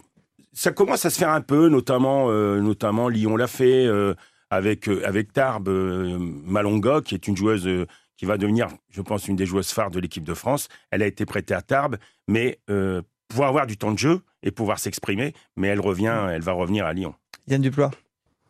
ça 0.51 0.71
commence 0.71 1.05
à 1.05 1.09
se 1.11 1.17
faire 1.17 1.29
un 1.29 1.41
peu, 1.41 1.69
notamment, 1.69 2.29
euh, 2.29 2.59
notamment 2.59 3.07
Lyon 3.07 3.37
l'a 3.37 3.47
fait 3.47 3.85
euh, 3.85 4.15
avec 4.49 4.89
euh, 4.89 5.01
avec 5.05 5.31
Tarbes 5.31 5.69
euh, 5.69 6.17
Malonga, 6.19 7.01
qui 7.01 7.15
est 7.15 7.27
une 7.27 7.37
joueuse 7.37 7.65
euh, 7.67 7.85
qui 8.17 8.25
va 8.25 8.37
devenir, 8.37 8.67
je 8.89 9.01
pense, 9.01 9.27
une 9.27 9.35
des 9.37 9.45
joueuses 9.45 9.71
phares 9.71 9.91
de 9.91 9.99
l'équipe 9.99 10.23
de 10.25 10.33
France. 10.33 10.67
Elle 10.91 11.03
a 11.03 11.07
été 11.07 11.25
prêtée 11.25 11.53
à 11.53 11.61
Tarbes, 11.61 11.97
mais 12.27 12.59
euh, 12.69 13.01
pouvoir 13.29 13.49
avoir 13.49 13.67
du 13.67 13.77
temps 13.77 13.91
de 13.93 13.99
jeu 13.99 14.21
et 14.43 14.51
pouvoir 14.51 14.79
s'exprimer, 14.79 15.33
mais 15.55 15.67
elle 15.67 15.79
revient, 15.79 16.27
elle 16.31 16.41
va 16.41 16.51
revenir 16.53 16.85
à 16.85 16.93
Lyon. 16.93 17.15
Yann 17.47 17.61
Duplois. 17.61 17.91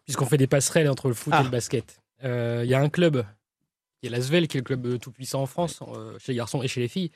Puisqu'on 0.06 0.26
fait 0.26 0.38
des 0.38 0.48
passerelles 0.48 0.90
entre 0.90 1.08
le 1.08 1.14
foot 1.14 1.34
Ah. 1.36 1.42
et 1.42 1.44
le 1.44 1.50
basket. 1.50 2.00
Euh, 2.24 2.62
Il 2.64 2.70
y 2.70 2.74
a 2.74 2.80
un 2.80 2.90
club 2.90 3.26
qui 4.02 4.08
est 4.08 4.10
l'Asvel, 4.10 4.48
qui 4.48 4.58
est 4.58 4.62
le 4.62 4.66
club 4.66 4.86
euh, 4.86 4.98
tout 4.98 5.12
puissant 5.12 5.42
en 5.42 5.46
France, 5.46 5.80
euh, 5.88 6.18
chez 6.20 6.32
les 6.32 6.38
garçons 6.38 6.62
et 6.64 6.68
chez 6.68 6.80
les 6.82 6.88
filles. 6.88 7.12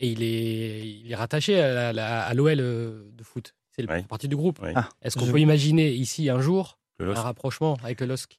Et 0.00 0.08
il 0.10 0.22
est, 0.22 0.86
il 0.86 1.10
est 1.10 1.14
rattaché 1.14 1.58
à 1.60 2.34
l'OL 2.34 2.56
de 2.58 3.22
foot. 3.22 3.54
C'est 3.70 3.82
le 3.82 4.02
partie 4.02 4.28
du 4.28 4.36
groupe. 4.36 4.60
Ah, 4.74 4.88
Est-ce 5.02 5.16
qu'on 5.16 5.24
je- 5.26 5.32
peut 5.32 5.40
imaginer 5.40 5.90
ici 5.90 6.28
un 6.30 6.40
jour 6.40 6.78
un 7.00 7.12
rapprochement 7.14 7.76
avec 7.82 8.00
le 8.00 8.06
LOSC 8.06 8.38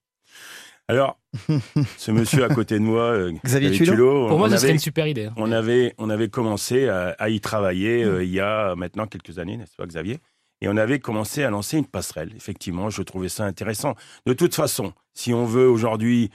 Alors, 0.87 1.19
ce 1.97 2.11
monsieur 2.11 2.43
à 2.45 2.49
côté 2.49 2.75
de 2.75 2.83
moi, 2.83 3.01
euh, 3.11 3.33
Xavier 3.45 3.71
Thulot 3.71 4.27
Pour 4.29 4.37
moi, 4.37 4.51
avait- 4.53 4.71
une 4.71 4.79
super 4.79 5.05
idée, 5.07 5.25
hein. 5.25 5.33
On 5.35 5.51
avait, 5.51 5.93
on 5.97 6.09
avait 6.09 6.29
commencé 6.29 6.87
à, 6.87 7.09
à 7.19 7.29
y 7.29 7.41
travailler 7.41 8.03
euh, 8.03 8.23
il 8.23 8.29
y 8.31 8.39
a 8.39 8.73
maintenant 8.75 9.05
quelques 9.05 9.37
années, 9.37 9.57
n'est-ce 9.57 9.75
pas, 9.75 9.85
Xavier? 9.85 10.19
Et 10.61 10.69
on 10.69 10.77
avait 10.77 10.99
commencé 10.99 11.43
à 11.43 11.49
lancer 11.49 11.77
une 11.77 11.85
passerelle. 11.85 12.31
Effectivement, 12.35 12.89
je 12.89 13.01
trouvais 13.03 13.29
ça 13.29 13.45
intéressant. 13.45 13.95
De 14.25 14.33
toute 14.33 14.55
façon, 14.55 14.93
si 15.13 15.33
on 15.33 15.45
veut 15.45 15.69
aujourd'hui 15.69 16.31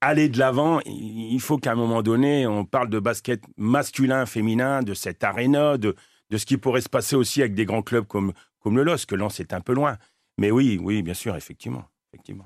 aller 0.00 0.28
de 0.28 0.38
l'avant, 0.38 0.80
il 0.86 1.38
faut 1.40 1.58
qu'à 1.58 1.72
un 1.72 1.76
moment 1.76 2.02
donné, 2.02 2.46
on 2.46 2.64
parle 2.64 2.88
de 2.88 2.98
basket 2.98 3.42
masculin, 3.56 4.26
féminin, 4.26 4.82
de 4.82 4.94
cette 4.94 5.22
aréna, 5.22 5.78
de, 5.78 5.94
de 6.30 6.36
ce 6.38 6.46
qui 6.46 6.56
pourrait 6.56 6.80
se 6.80 6.88
passer 6.88 7.14
aussi 7.14 7.40
avec 7.40 7.54
des 7.54 7.66
grands 7.66 7.82
clubs 7.82 8.06
comme, 8.06 8.32
comme 8.60 8.76
le 8.76 8.82
LOSC. 8.82 9.12
Lens, 9.12 9.34
c'est 9.36 9.52
un 9.52 9.60
peu 9.60 9.74
loin. 9.74 9.96
Mais 10.38 10.50
oui, 10.50 10.80
oui, 10.82 11.02
bien 11.02 11.14
sûr, 11.14 11.36
effectivement. 11.36 11.84
effectivement. 12.12 12.44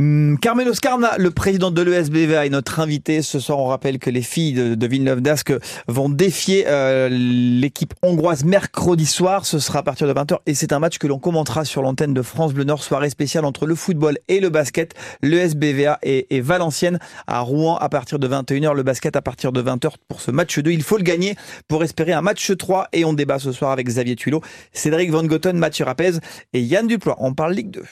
Hum, 0.00 0.38
Carmelo 0.40 0.74
Scarna, 0.74 1.16
le 1.18 1.32
président 1.32 1.72
de 1.72 1.82
l'ESBVA, 1.82 2.46
est 2.46 2.50
notre 2.50 2.78
invité. 2.78 3.20
Ce 3.20 3.40
soir, 3.40 3.58
on 3.58 3.66
rappelle 3.66 3.98
que 3.98 4.10
les 4.10 4.22
filles 4.22 4.52
de, 4.52 4.76
de 4.76 4.86
Villeneuve 4.86 5.20
d'Ascq 5.22 5.52
vont 5.88 6.08
défier 6.08 6.66
euh, 6.68 7.08
l'équipe 7.10 7.94
hongroise 8.02 8.44
mercredi 8.44 9.06
soir. 9.06 9.44
Ce 9.44 9.58
sera 9.58 9.80
à 9.80 9.82
partir 9.82 10.06
de 10.06 10.12
20h 10.12 10.38
et 10.46 10.54
c'est 10.54 10.72
un 10.72 10.78
match 10.78 10.98
que 10.98 11.08
l'on 11.08 11.18
commentera 11.18 11.64
sur 11.64 11.82
l'antenne 11.82 12.14
de 12.14 12.22
France 12.22 12.54
Bleu 12.54 12.62
Nord, 12.62 12.84
soirée 12.84 13.10
spéciale 13.10 13.44
entre 13.44 13.66
le 13.66 13.74
football 13.74 14.18
et 14.28 14.38
le 14.38 14.50
basket. 14.50 14.94
L'ESBVA 15.22 15.98
et, 16.04 16.36
et 16.36 16.40
Valenciennes 16.40 17.00
à 17.26 17.40
Rouen 17.40 17.76
à 17.76 17.88
partir 17.88 18.20
de 18.20 18.28
21h, 18.28 18.74
le 18.74 18.84
basket 18.84 19.16
à 19.16 19.22
partir 19.22 19.50
de 19.50 19.60
20h 19.60 19.94
pour 20.06 20.20
ce 20.20 20.30
match 20.30 20.60
2. 20.60 20.70
Il 20.70 20.84
faut 20.84 20.98
le 20.98 21.02
gagner 21.02 21.34
pour 21.66 21.82
espérer 21.82 22.12
un 22.12 22.22
match 22.22 22.56
3 22.56 22.86
et 22.92 23.04
on 23.04 23.14
débat 23.14 23.40
ce 23.40 23.50
soir 23.50 23.72
avec 23.72 23.88
Xavier 23.88 24.14
Tuilot, 24.14 24.42
Cédric 24.72 25.10
Van 25.10 25.24
Goten, 25.24 25.58
Mathieu 25.58 25.84
Rapez 25.84 26.12
et 26.52 26.60
Yann 26.60 26.86
Duplois. 26.86 27.16
On 27.18 27.34
parle 27.34 27.54
Ligue 27.54 27.72
2. 27.72 27.82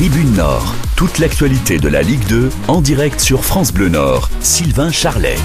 Tribune 0.00 0.32
Nord, 0.32 0.74
toute 0.96 1.18
l'actualité 1.18 1.76
de 1.76 1.86
la 1.86 2.00
Ligue 2.00 2.26
2 2.26 2.48
en 2.68 2.80
direct 2.80 3.20
sur 3.20 3.44
France 3.44 3.70
Bleu 3.70 3.90
Nord. 3.90 4.30
Sylvain 4.40 4.90
Charlet. 4.90 5.36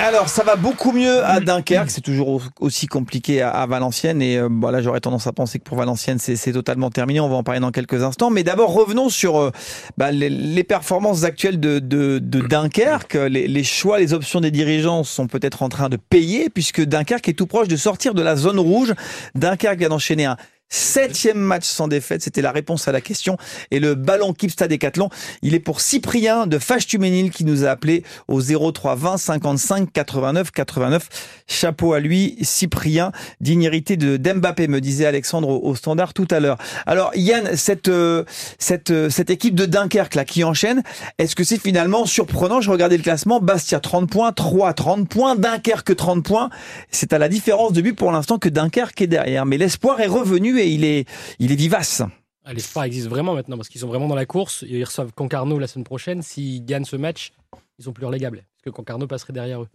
Alors, 0.00 0.28
ça 0.28 0.44
va 0.44 0.56
beaucoup 0.56 0.92
mieux 0.92 1.24
à 1.24 1.40
Dunkerque. 1.40 1.90
C'est 1.90 2.02
toujours 2.02 2.28
au- 2.28 2.42
aussi 2.60 2.88
compliqué 2.88 3.40
à, 3.40 3.64
Valenciennes. 3.64 4.20
Et 4.20 4.36
euh, 4.36 4.48
bon, 4.50 4.68
là, 4.68 4.82
j'aurais 4.82 5.00
tendance 5.00 5.26
à 5.26 5.32
penser 5.32 5.58
que 5.58 5.64
pour 5.64 5.78
Valenciennes, 5.78 6.18
c'est 6.18 6.52
totalement 6.52 6.90
terminé. 6.90 7.20
On 7.20 7.28
va 7.30 7.36
en 7.36 7.42
parler 7.42 7.60
dans 7.60 7.70
quelques 7.70 8.02
instants. 8.02 8.28
Mais 8.28 8.42
d'abord, 8.42 8.74
revenons 8.74 9.08
sur 9.08 9.38
euh, 9.38 9.50
bah, 9.96 10.10
les, 10.10 10.62
performances 10.62 11.24
actuelles 11.24 11.58
de 11.58 12.18
Dunkerque. 12.18 13.14
Les, 13.14 13.48
les 13.48 13.64
choix, 13.64 13.98
les 13.98 14.12
options 14.12 14.42
des 14.42 14.50
dirigeants 14.50 15.04
sont 15.04 15.26
peut-être 15.26 15.62
en 15.62 15.70
train 15.70 15.88
de 15.88 15.96
payer, 15.96 16.50
puisque 16.50 16.82
Dunkerque 16.82 17.30
est 17.30 17.32
tout 17.32 17.46
proche 17.46 17.68
de 17.68 17.76
sortir 17.76 18.12
de 18.12 18.20
la 18.20 18.36
zone 18.36 18.58
rouge. 18.58 18.92
Dunkerque 19.34 19.78
vient 19.78 19.88
d'enchaîner 19.88 20.26
un 20.26 20.36
Septième 20.76 21.38
match 21.38 21.66
sans 21.66 21.86
défaite, 21.86 22.22
c'était 22.22 22.42
la 22.42 22.50
réponse 22.50 22.88
à 22.88 22.92
la 22.92 23.00
question. 23.00 23.36
Et 23.70 23.78
le 23.78 23.94
ballon 23.94 24.32
Keep 24.32 24.50
Stade 24.50 24.70
Décathlon, 24.70 25.08
il 25.40 25.54
est 25.54 25.60
pour 25.60 25.80
Cyprien 25.80 26.48
de 26.48 26.58
Fâche-Tuménil 26.58 27.30
qui 27.30 27.44
nous 27.44 27.64
a 27.64 27.68
appelé 27.68 28.02
au 28.26 28.40
03 28.42 28.96
20 28.96 29.16
55 29.16 29.92
89 29.92 30.50
89. 30.50 31.08
Chapeau 31.46 31.92
à 31.92 32.00
lui, 32.00 32.36
Cyprien, 32.42 33.12
digne 33.40 33.62
hérité 33.62 33.96
de 33.96 34.16
d'Mbappé, 34.16 34.66
me 34.66 34.80
disait 34.80 35.06
Alexandre 35.06 35.48
au, 35.48 35.76
standard 35.76 36.12
tout 36.12 36.26
à 36.32 36.40
l'heure. 36.40 36.58
Alors 36.86 37.12
Yann, 37.14 37.54
cette, 37.54 37.86
euh, 37.86 38.24
cette, 38.58 38.90
euh, 38.90 39.08
cette 39.10 39.30
équipe 39.30 39.54
de 39.54 39.66
Dunkerque 39.66 40.16
là 40.16 40.24
qui 40.24 40.42
enchaîne, 40.42 40.82
est-ce 41.18 41.36
que 41.36 41.44
c'est 41.44 41.60
finalement 41.60 42.04
surprenant? 42.04 42.60
Je 42.60 42.72
regardais 42.72 42.96
le 42.96 43.04
classement, 43.04 43.38
Bastia 43.38 43.78
30 43.78 44.10
points, 44.10 44.32
3 44.32 44.72
30 44.72 45.08
points, 45.08 45.36
Dunkerque 45.36 45.94
30 45.94 46.24
points. 46.24 46.50
C'est 46.90 47.12
à 47.12 47.18
la 47.18 47.28
différence 47.28 47.72
de 47.72 47.80
but 47.80 47.94
pour 47.94 48.10
l'instant 48.10 48.38
que 48.38 48.48
Dunkerque 48.48 49.00
est 49.02 49.06
derrière. 49.06 49.46
Mais 49.46 49.56
l'espoir 49.56 50.00
est 50.00 50.08
revenu 50.08 50.63
il 50.72 50.84
est, 50.84 51.08
il 51.38 51.52
est 51.52 51.56
vivace. 51.56 52.02
Ah, 52.44 52.52
L'espoir 52.52 52.84
existe 52.84 53.08
vraiment 53.08 53.34
maintenant 53.34 53.56
parce 53.56 53.68
qu'ils 53.68 53.80
sont 53.80 53.86
vraiment 53.88 54.06
dans 54.08 54.14
la 54.14 54.26
course. 54.26 54.64
Ils 54.68 54.84
reçoivent 54.84 55.12
Concarneau 55.12 55.58
la 55.58 55.66
semaine 55.66 55.84
prochaine. 55.84 56.20
S'ils 56.22 56.64
gagnent 56.64 56.84
ce 56.84 56.96
match, 56.96 57.32
ils 57.78 57.84
sont 57.84 57.92
plus 57.92 58.04
relégables 58.06 58.38
parce 58.38 58.62
que 58.64 58.70
Concarneau 58.70 59.06
passerait 59.06 59.32
derrière 59.32 59.62
eux. 59.62 59.68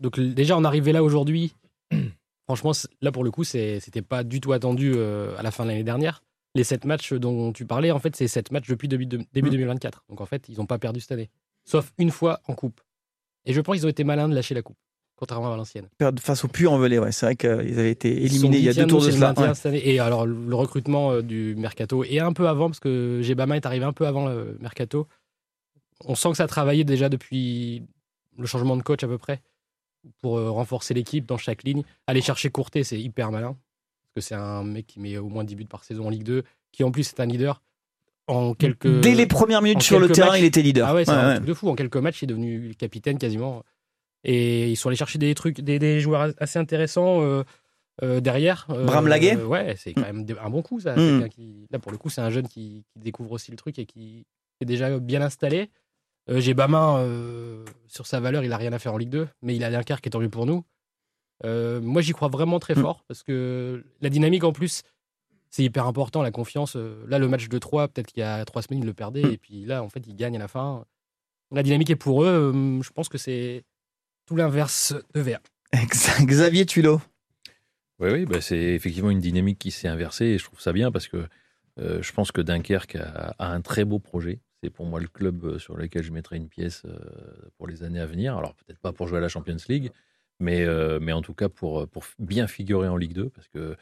Donc 0.00 0.18
déjà, 0.18 0.56
on 0.56 0.64
arrivait 0.64 0.92
là 0.92 1.02
aujourd'hui. 1.04 1.54
Franchement, 2.46 2.72
là 3.02 3.12
pour 3.12 3.24
le 3.24 3.30
coup, 3.30 3.44
c'était 3.44 4.02
pas 4.02 4.24
du 4.24 4.40
tout 4.40 4.52
attendu 4.52 4.92
euh, 4.96 5.36
à 5.36 5.42
la 5.42 5.50
fin 5.50 5.64
de 5.64 5.68
l'année 5.70 5.84
dernière. 5.84 6.22
Les 6.54 6.64
sept 6.64 6.84
matchs 6.86 7.12
dont 7.12 7.52
tu 7.52 7.66
parlais, 7.66 7.90
en 7.90 7.98
fait, 7.98 8.16
c'est 8.16 8.26
sept 8.26 8.50
matchs 8.50 8.68
depuis 8.68 8.88
début, 8.88 9.06
de- 9.06 9.20
début 9.32 9.48
Mm. 9.48 9.52
2024. 9.52 10.04
Donc 10.08 10.20
en 10.20 10.26
fait, 10.26 10.48
ils 10.48 10.56
n'ont 10.56 10.66
pas 10.66 10.78
perdu 10.78 11.00
cette 11.00 11.12
année, 11.12 11.28
sauf 11.64 11.92
une 11.98 12.10
fois 12.10 12.40
en 12.48 12.54
coupe. 12.54 12.80
Et 13.44 13.52
je 13.52 13.60
pense 13.60 13.76
qu'ils 13.76 13.86
ont 13.86 13.90
été 13.90 14.02
malins 14.02 14.28
de 14.28 14.34
lâcher 14.34 14.54
la 14.54 14.62
coupe, 14.62 14.78
contrairement 15.18 15.48
à 15.48 15.50
Valenciennes. 15.50 15.88
Face 16.20 16.44
au 16.44 16.48
puits 16.48 16.66
en 16.66 16.78
velay, 16.78 16.98
ouais. 16.98 17.12
C'est 17.12 17.26
vrai 17.26 17.36
qu'ils 17.36 17.78
avaient 17.78 17.90
été 17.90 18.24
éliminés 18.24 18.58
il 18.58 18.64
y 18.64 18.68
a 18.68 18.72
deux 18.74 18.86
tours 18.86 19.04
de 19.04 19.10
cela. 19.10 19.34
Ouais. 19.36 19.80
Et 19.84 19.98
alors, 19.98 20.24
le 20.26 20.54
recrutement 20.54 21.12
euh, 21.12 21.22
du 21.22 21.54
mercato 21.56 22.04
et 22.04 22.20
un 22.20 22.32
peu 22.32 22.48
avant, 22.48 22.68
parce 22.68 22.80
que 22.80 23.20
Gebama 23.22 23.56
est 23.56 23.66
arrivé 23.66 23.84
un 23.84 23.92
peu 23.92 24.06
avant 24.06 24.28
le 24.28 24.56
mercato. 24.60 25.06
On 26.04 26.14
sent 26.14 26.30
que 26.30 26.36
ça 26.36 26.44
a 26.44 26.46
travaillé 26.48 26.84
déjà 26.84 27.08
depuis 27.08 27.82
le 28.38 28.46
changement 28.46 28.76
de 28.76 28.82
coach 28.82 29.02
à 29.02 29.08
peu 29.08 29.18
près 29.18 29.42
pour 30.22 30.38
euh, 30.38 30.50
renforcer 30.50 30.94
l'équipe 30.94 31.26
dans 31.26 31.38
chaque 31.38 31.64
ligne. 31.64 31.82
Aller 32.06 32.22
chercher 32.22 32.50
Courtet, 32.50 32.84
c'est 32.84 33.00
hyper 33.00 33.32
malin. 33.32 33.56
Parce 34.14 34.14
que 34.14 34.20
c'est 34.28 34.36
un 34.36 34.62
mec 34.62 34.86
qui 34.86 35.00
met 35.00 35.18
au 35.18 35.28
moins 35.28 35.42
10 35.44 35.56
buts 35.56 35.64
par 35.64 35.82
saison 35.84 36.06
en 36.06 36.10
Ligue 36.10 36.22
2, 36.22 36.44
qui 36.72 36.84
en 36.84 36.90
plus 36.92 37.08
est 37.08 37.20
un 37.20 37.26
leader. 37.26 37.60
En 38.28 38.54
quelques... 38.54 39.00
Dès 39.00 39.14
les 39.14 39.26
premières 39.26 39.62
minutes 39.62 39.82
sur 39.82 39.98
le 39.98 40.08
terrain, 40.08 40.32
matchs- 40.32 40.38
il 40.40 40.44
était 40.44 40.62
leader. 40.62 40.86
Ah 40.88 40.94
ouais, 40.94 41.04
c'est 41.04 41.10
Ouais, 41.10 41.16
un 41.16 41.34
truc 41.36 41.46
de 41.46 41.54
fou. 41.54 41.68
En 41.68 41.74
quelques 41.74 41.96
matchs, 41.96 42.22
il 42.22 42.24
est 42.26 42.28
devenu 42.28 42.74
capitaine 42.76 43.18
quasiment. 43.18 43.64
Et 44.24 44.68
ils 44.70 44.76
sont 44.76 44.88
allés 44.88 44.96
chercher 44.96 45.18
des 45.18 45.34
trucs, 45.34 45.60
des, 45.60 45.78
des 45.78 46.00
joueurs 46.00 46.32
assez 46.38 46.58
intéressants 46.58 47.22
euh, 47.22 47.44
euh, 48.02 48.20
derrière. 48.20 48.66
Euh, 48.70 48.84
Bram 48.84 49.06
Laguet 49.06 49.36
Ouais, 49.36 49.74
c'est 49.76 49.94
quand 49.94 50.02
même 50.02 50.24
des- 50.24 50.36
un 50.38 50.50
bon 50.50 50.62
coup, 50.62 50.80
ça. 50.80 50.96
Mm. 50.96 51.28
Qui- 51.28 51.66
Là, 51.70 51.78
pour 51.78 51.92
le 51.92 51.98
coup, 51.98 52.08
c'est 52.10 52.20
un 52.20 52.30
jeune 52.30 52.48
qui, 52.48 52.84
qui 52.92 52.98
découvre 53.00 53.32
aussi 53.32 53.50
le 53.50 53.56
truc 53.56 53.78
et 53.78 53.86
qui 53.86 54.24
est 54.60 54.64
déjà 54.64 54.98
bien 54.98 55.22
installé. 55.22 55.70
J'ai 56.30 56.52
Bamin, 56.52 57.02
sur 57.86 58.06
sa 58.06 58.20
valeur, 58.20 58.44
il 58.44 58.52
a 58.52 58.56
rien 58.58 58.72
à 58.74 58.78
faire 58.78 58.92
en 58.92 58.98
Ligue 58.98 59.08
2, 59.08 59.28
mais 59.40 59.56
il 59.56 59.64
a 59.64 59.70
Dunkerque 59.70 60.02
qui 60.02 60.08
est 60.08 60.10
tant 60.10 60.20
mieux 60.20 60.28
pour 60.28 60.44
nous. 60.46 60.62
Moi, 61.44 62.02
j'y 62.02 62.12
crois 62.12 62.28
vraiment 62.28 62.58
très 62.58 62.74
Mm. 62.74 62.82
fort 62.82 63.04
parce 63.08 63.22
que 63.22 63.84
la 64.00 64.08
dynamique, 64.10 64.44
en 64.44 64.52
plus, 64.52 64.82
c'est 65.50 65.62
hyper 65.62 65.86
important, 65.86 66.20
la 66.22 66.30
confiance. 66.30 66.76
Là, 66.76 67.18
le 67.18 67.28
match 67.28 67.48
de 67.48 67.58
3, 67.58 67.88
peut-être 67.88 68.08
qu'il 68.08 68.20
y 68.20 68.24
a 68.24 68.44
trois 68.44 68.60
semaines, 68.62 68.80
ils 68.82 68.86
le 68.86 68.92
perdaient, 68.94 69.22
Mm. 69.22 69.32
et 69.32 69.38
puis 69.38 69.64
là, 69.64 69.82
en 69.82 69.88
fait, 69.88 70.06
ils 70.06 70.14
gagnent 70.16 70.36
à 70.36 70.40
la 70.40 70.48
fin. 70.48 70.84
La 71.50 71.62
dynamique 71.62 71.88
est 71.90 71.96
pour 71.96 72.24
eux. 72.24 72.52
Je 72.82 72.90
pense 72.90 73.08
que 73.08 73.16
c'est 73.16 73.64
tout 74.28 74.36
l'inverse 74.36 74.94
de 75.14 75.20
Vert. 75.20 75.40
Xavier 76.20 76.66
Tulot. 76.66 77.00
Oui, 77.98 78.10
oui 78.10 78.26
bah, 78.26 78.42
c'est 78.42 78.58
effectivement 78.58 79.10
une 79.10 79.20
dynamique 79.20 79.58
qui 79.58 79.70
s'est 79.70 79.88
inversée 79.88 80.26
et 80.26 80.38
je 80.38 80.44
trouve 80.44 80.60
ça 80.60 80.72
bien 80.72 80.92
parce 80.92 81.08
que 81.08 81.26
euh, 81.80 82.02
je 82.02 82.12
pense 82.12 82.30
que 82.30 82.42
Dunkerque 82.42 82.96
a, 82.96 83.34
a 83.38 83.52
un 83.52 83.62
très 83.62 83.86
beau 83.86 83.98
projet. 83.98 84.40
C'est 84.62 84.68
pour 84.68 84.84
moi 84.84 85.00
le 85.00 85.08
club 85.08 85.44
euh, 85.44 85.58
sur 85.58 85.76
lequel 85.76 86.02
je 86.02 86.12
mettrai 86.12 86.36
une 86.36 86.48
pièce 86.48 86.82
euh, 86.84 86.98
pour 87.56 87.66
les 87.66 87.82
années 87.84 88.00
à 88.00 88.06
venir. 88.06 88.36
Alors 88.36 88.54
peut-être 88.54 88.78
pas 88.78 88.92
pour 88.92 89.08
jouer 89.08 89.16
à 89.16 89.22
la 89.22 89.28
Champions 89.28 89.56
League, 89.66 89.92
mais, 90.40 90.62
euh, 90.64 90.98
mais 91.00 91.12
en 91.12 91.22
tout 91.22 91.34
cas 91.34 91.48
pour, 91.48 91.88
pour 91.88 92.04
bien 92.18 92.46
figurer 92.46 92.88
en 92.88 92.98
Ligue 92.98 93.14
2 93.14 93.30
parce 93.30 93.48
que 93.48 93.76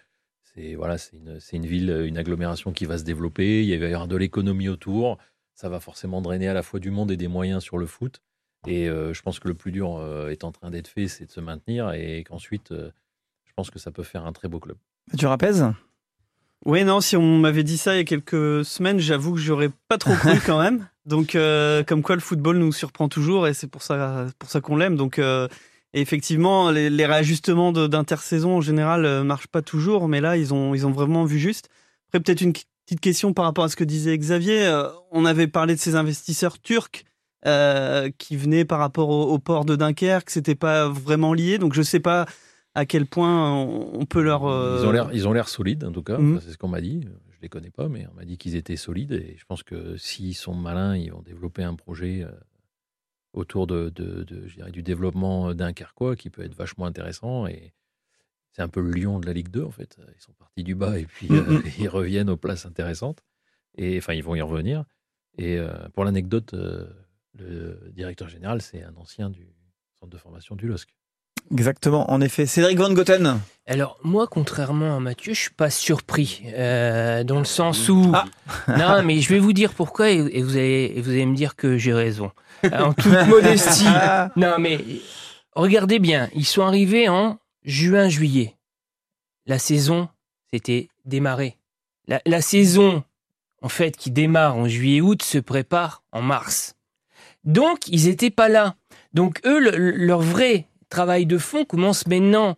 c'est 0.54 0.76
voilà, 0.76 0.96
c'est 0.96 1.16
une, 1.16 1.40
c'est 1.40 1.56
une 1.56 1.66
ville, 1.66 1.90
une 2.06 2.18
agglomération 2.18 2.72
qui 2.72 2.84
va 2.84 2.98
se 2.98 3.04
développer. 3.04 3.66
Il 3.66 3.80
va 3.80 3.86
y 3.86 3.94
avoir 3.94 4.06
de 4.06 4.16
l'économie 4.16 4.68
autour. 4.68 5.18
Ça 5.54 5.68
va 5.68 5.80
forcément 5.80 6.22
drainer 6.22 6.46
à 6.46 6.54
la 6.54 6.62
fois 6.62 6.78
du 6.78 6.92
monde 6.92 7.10
et 7.10 7.16
des 7.16 7.28
moyens 7.28 7.64
sur 7.64 7.78
le 7.78 7.86
foot. 7.86 8.22
Et 8.66 8.88
euh, 8.88 9.12
je 9.14 9.22
pense 9.22 9.38
que 9.38 9.48
le 9.48 9.54
plus 9.54 9.72
dur 9.72 9.96
euh, 9.96 10.30
est 10.30 10.44
en 10.44 10.52
train 10.52 10.70
d'être 10.70 10.88
fait, 10.88 11.08
c'est 11.08 11.26
de 11.26 11.30
se 11.30 11.40
maintenir 11.40 11.92
et 11.92 12.24
qu'ensuite, 12.24 12.72
euh, 12.72 12.90
je 13.44 13.52
pense 13.54 13.70
que 13.70 13.78
ça 13.78 13.90
peut 13.90 14.02
faire 14.02 14.26
un 14.26 14.32
très 14.32 14.48
beau 14.48 14.58
club. 14.58 14.76
Tu 15.16 15.26
rappelles 15.26 15.72
Oui, 16.64 16.84
non, 16.84 17.00
si 17.00 17.16
on 17.16 17.38
m'avait 17.38 17.62
dit 17.62 17.78
ça 17.78 17.94
il 17.94 17.98
y 17.98 18.00
a 18.00 18.04
quelques 18.04 18.64
semaines, 18.64 18.98
j'avoue 18.98 19.34
que 19.34 19.40
j'aurais 19.40 19.70
pas 19.88 19.98
trop 19.98 20.14
cru 20.14 20.40
quand 20.44 20.60
même. 20.60 20.88
Donc, 21.06 21.36
euh, 21.36 21.84
comme 21.84 22.02
quoi 22.02 22.16
le 22.16 22.20
football 22.20 22.58
nous 22.58 22.72
surprend 22.72 23.08
toujours 23.08 23.46
et 23.46 23.54
c'est 23.54 23.68
pour 23.68 23.82
ça, 23.82 24.26
pour 24.40 24.50
ça 24.50 24.60
qu'on 24.60 24.76
l'aime. 24.76 24.96
Donc, 24.96 25.20
euh, 25.20 25.46
effectivement, 25.92 26.70
les, 26.70 26.90
les 26.90 27.06
réajustements 27.06 27.72
d'intersaison 27.72 28.56
en 28.56 28.60
général 28.60 29.04
euh, 29.04 29.24
marchent 29.24 29.46
pas 29.46 29.62
toujours, 29.62 30.08
mais 30.08 30.20
là, 30.20 30.36
ils 30.36 30.52
ont, 30.52 30.74
ils 30.74 30.86
ont 30.86 30.90
vraiment 30.90 31.24
vu 31.24 31.38
juste. 31.38 31.68
Après, 32.08 32.20
peut-être 32.20 32.40
une 32.40 32.52
petite 32.52 33.00
question 33.00 33.32
par 33.32 33.44
rapport 33.44 33.64
à 33.64 33.68
ce 33.68 33.76
que 33.76 33.84
disait 33.84 34.16
Xavier. 34.16 34.66
Euh, 34.66 34.88
on 35.10 35.24
avait 35.24 35.46
parlé 35.46 35.74
de 35.74 35.80
ces 35.80 35.94
investisseurs 35.94 36.60
turcs. 36.60 37.04
Euh, 37.44 38.10
qui 38.18 38.36
venaient 38.36 38.64
par 38.64 38.78
rapport 38.78 39.08
au, 39.10 39.24
au 39.32 39.38
port 39.38 39.64
de 39.64 39.76
Dunkerque, 39.76 40.30
c'était 40.30 40.54
pas 40.54 40.88
vraiment 40.88 41.34
lié, 41.34 41.58
donc 41.58 41.74
je 41.74 41.82
sais 41.82 42.00
pas 42.00 42.26
à 42.74 42.84
quel 42.86 43.06
point 43.06 43.52
on, 43.52 44.04
peut 44.06 44.22
leur. 44.22 44.44
euh, 44.46 44.80
Ils 44.82 44.86
ont 44.86 44.92
l'air, 44.92 45.10
ils 45.12 45.26
ont 45.28 45.32
l'air 45.32 45.48
solides 45.48 45.84
en 45.84 45.92
tout 45.92 46.02
cas. 46.02 46.14
Enfin, 46.18 46.40
c'est 46.44 46.52
ce 46.52 46.58
qu'on 46.58 46.68
m'a 46.68 46.80
dit. 46.80 47.06
Je 47.30 47.40
les 47.42 47.48
connais 47.48 47.70
pas, 47.70 47.88
mais 47.88 48.06
on 48.12 48.14
m'a 48.16 48.24
dit 48.24 48.36
qu'ils 48.38 48.54
étaient 48.56 48.76
solides. 48.76 49.12
Et 49.12 49.36
je 49.38 49.44
pense 49.46 49.62
que 49.62 49.96
s'ils 49.96 50.34
sont 50.34 50.54
malins, 50.54 50.96
ils 50.96 51.10
vont 51.12 51.22
développer 51.22 51.62
un 51.62 51.74
projet 51.74 52.22
euh, 52.22 52.30
autour 53.32 53.66
de, 53.66 53.90
de- 53.90 54.24
de- 54.24 54.46
je 54.46 54.56
dirais, 54.56 54.70
du 54.70 54.82
développement 54.82 55.54
dunkerquois 55.54 56.16
qui 56.16 56.30
peut 56.30 56.42
être 56.42 56.54
vachement 56.54 56.86
intéressant. 56.86 57.46
Et 57.46 57.72
c'est 58.52 58.62
un 58.62 58.68
peu 58.68 58.80
le 58.80 58.90
lion 58.90 59.20
de 59.20 59.26
la 59.26 59.32
Ligue 59.32 59.48
2 59.50 59.64
en 59.64 59.70
fait. 59.70 59.96
Ils 60.16 60.20
sont 60.22 60.32
partis 60.32 60.64
du 60.64 60.74
bas 60.74 60.98
et 60.98 61.04
puis 61.06 61.28
euh, 61.30 61.42
Mhm. 61.42 61.62
ils 61.78 61.88
reviennent 61.88 62.30
aux 62.30 62.36
places 62.38 62.66
intéressantes. 62.66 63.22
Et 63.78 63.98
enfin, 63.98 64.14
ils 64.14 64.22
vont 64.24 64.34
y 64.34 64.40
revenir. 64.42 64.84
Et 65.38 65.58
euh, 65.58 65.70
pour 65.94 66.04
l'anecdote, 66.04 66.54
euh, 66.54 66.86
le 67.38 67.90
directeur 67.94 68.28
général, 68.28 68.62
c'est 68.62 68.82
un 68.82 68.94
ancien 68.96 69.30
du 69.30 69.46
centre 69.98 70.10
de 70.12 70.18
formation 70.18 70.56
du 70.56 70.66
LOSC. 70.66 70.88
Exactement, 71.52 72.10
en 72.10 72.20
effet. 72.20 72.44
Cédric 72.46 72.76
Van 72.76 72.92
Goten. 72.92 73.38
Alors, 73.66 73.98
moi, 74.02 74.26
contrairement 74.26 74.96
à 74.96 75.00
Mathieu, 75.00 75.32
je 75.32 75.40
suis 75.42 75.50
pas 75.54 75.70
surpris. 75.70 76.42
euh, 76.46 77.22
dans 77.22 77.38
le 77.38 77.44
sens 77.44 77.88
où. 77.88 78.10
Ah. 78.12 78.24
non, 78.76 79.02
mais 79.04 79.20
je 79.20 79.28
vais 79.28 79.38
vous 79.38 79.52
dire 79.52 79.72
pourquoi 79.72 80.10
et, 80.10 80.16
et 80.16 80.42
vous, 80.42 80.56
allez, 80.56 80.92
et 80.96 81.00
vous 81.00 81.10
allez 81.10 81.26
me 81.26 81.36
dire 81.36 81.54
que 81.54 81.78
j'ai 81.78 81.92
raison. 81.94 82.32
En 82.72 82.92
toute 82.92 83.12
modestie. 83.28 83.84
Non, 84.34 84.56
mais 84.58 84.78
regardez 85.54 86.00
bien. 86.00 86.28
Ils 86.34 86.46
sont 86.46 86.62
arrivés 86.62 87.08
en 87.08 87.38
juin-juillet. 87.64 88.56
La 89.46 89.60
saison, 89.60 90.08
c'était 90.52 90.88
démarré. 91.04 91.56
La, 92.08 92.20
la 92.26 92.40
saison, 92.40 93.04
en 93.62 93.68
fait, 93.68 93.96
qui 93.96 94.10
démarre 94.10 94.56
en 94.56 94.66
juillet-août, 94.66 95.22
se 95.22 95.38
prépare 95.38 96.02
en 96.10 96.22
mars. 96.22 96.75
Donc, 97.46 97.88
ils 97.88 98.06
n'étaient 98.08 98.30
pas 98.30 98.48
là. 98.48 98.74
Donc, 99.14 99.40
eux, 99.46 99.58
le- 99.60 99.92
leur 99.92 100.20
vrai 100.20 100.66
travail 100.90 101.24
de 101.26 101.38
fond 101.38 101.64
commence 101.64 102.06
maintenant. 102.06 102.56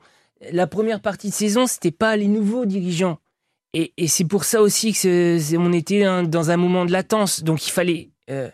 La 0.52 0.66
première 0.66 1.00
partie 1.00 1.28
de 1.28 1.34
saison, 1.34 1.66
c'était 1.66 1.90
pas 1.90 2.16
les 2.16 2.26
nouveaux 2.28 2.64
dirigeants. 2.66 3.18
Et, 3.74 3.92
et 3.98 4.08
c'est 4.08 4.24
pour 4.24 4.44
ça 4.44 4.62
aussi 4.62 4.92
que 4.94 5.56
on 5.58 5.72
était 5.72 6.04
hein, 6.04 6.22
dans 6.22 6.50
un 6.50 6.56
moment 6.56 6.84
de 6.86 6.92
latence. 6.92 7.42
Donc, 7.44 7.66
il 7.66 7.70
fallait 7.70 8.08
euh, 8.30 8.48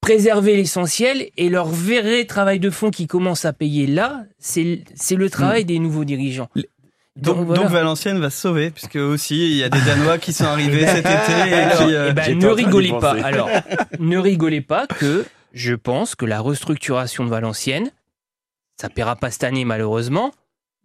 préserver 0.00 0.56
l'essentiel. 0.56 1.30
Et 1.36 1.48
leur 1.48 1.66
vrai 1.68 2.24
travail 2.26 2.60
de 2.60 2.70
fond 2.70 2.90
qui 2.90 3.06
commence 3.06 3.44
à 3.44 3.52
payer 3.52 3.86
là, 3.86 4.24
c'est 4.38 4.84
c'est 4.94 5.16
le 5.16 5.28
travail 5.30 5.64
des 5.64 5.78
nouveaux 5.80 6.04
dirigeants. 6.04 6.48
Donc, 7.16 7.46
voilà. 7.46 7.62
donc 7.62 7.70
Valenciennes 7.72 8.18
va 8.20 8.28
se 8.28 8.38
sauver, 8.42 8.70
puisque 8.70 8.96
aussi 8.96 9.36
il 9.52 9.56
y 9.56 9.64
a 9.64 9.70
des 9.70 9.80
Danois 9.80 10.18
qui 10.18 10.32
sont 10.34 10.44
arrivés 10.44 10.86
cet 10.86 10.98
été 11.06 11.32
et 11.48 11.54
Alors, 11.54 11.78
qui. 11.78 11.94
euh, 11.94 12.08
eh 12.10 12.12
ben, 12.12 12.38
ne 12.38 12.46
rigolez 12.48 12.90
pas. 13.00 13.16
Alors, 13.24 13.48
ne 13.98 14.18
rigolez 14.18 14.60
pas 14.60 14.86
que 14.86 15.24
je 15.56 15.74
pense 15.74 16.14
que 16.14 16.26
la 16.26 16.40
restructuration 16.40 17.24
de 17.24 17.30
Valenciennes, 17.30 17.90
ça 18.78 18.90
paiera 18.90 19.16
pas 19.16 19.30
cette 19.30 19.42
année 19.42 19.64
malheureusement, 19.64 20.32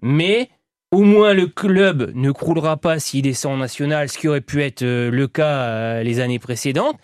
mais 0.02 0.50
au 0.92 1.04
moins 1.04 1.34
le 1.34 1.48
club 1.48 2.14
ne 2.16 2.32
croulera 2.32 2.78
pas 2.78 2.98
s'il 2.98 3.24
descend 3.24 3.56
en 3.56 3.58
national, 3.58 4.08
ce 4.08 4.18
qui 4.18 4.30
aurait 4.30 4.40
pu 4.40 4.64
être 4.64 4.82
euh, 4.82 5.12
le 5.12 5.28
cas 5.28 5.68
euh, 5.68 6.04
les 6.04 6.22
années 6.22 6.40
précédentes. 6.40 6.98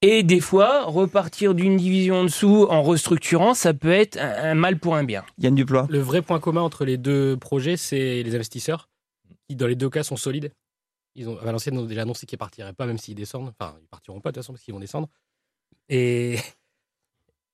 Et 0.00 0.22
des 0.22 0.40
fois, 0.40 0.84
repartir 0.86 1.54
d'une 1.54 1.76
division 1.76 2.20
en 2.20 2.24
dessous 2.24 2.66
en 2.70 2.82
restructurant, 2.82 3.52
ça 3.52 3.74
peut 3.74 3.92
être 3.92 4.16
un, 4.16 4.52
un 4.52 4.54
mal 4.54 4.78
pour 4.78 4.96
un 4.96 5.04
bien. 5.04 5.22
Yann 5.36 5.54
Duplois. 5.54 5.86
Le 5.90 5.98
vrai 5.98 6.22
point 6.22 6.40
commun 6.40 6.62
entre 6.62 6.86
les 6.86 6.96
deux 6.96 7.36
projets, 7.36 7.76
c'est 7.76 8.22
les 8.22 8.34
investisseurs, 8.34 8.88
qui 9.46 9.56
dans 9.56 9.66
les 9.66 9.76
deux 9.76 9.90
cas 9.90 10.02
sont 10.02 10.16
solides. 10.16 10.52
Ils 11.16 11.28
ont, 11.28 11.34
Valenciennes 11.34 11.76
ont 11.76 11.84
déjà 11.84 12.02
annoncé 12.02 12.24
qu'ils 12.24 12.38
ne 12.38 12.40
partiraient 12.40 12.72
pas, 12.72 12.86
même 12.86 12.96
s'ils 12.96 13.14
descendent. 13.14 13.52
Enfin, 13.60 13.76
ils 13.82 13.88
partiront 13.88 14.20
pas 14.20 14.30
de 14.30 14.36
toute 14.36 14.42
façon, 14.42 14.54
parce 14.54 14.64
qu'ils 14.64 14.72
vont 14.72 14.80
descendre. 14.80 15.08
Et, 15.90 16.38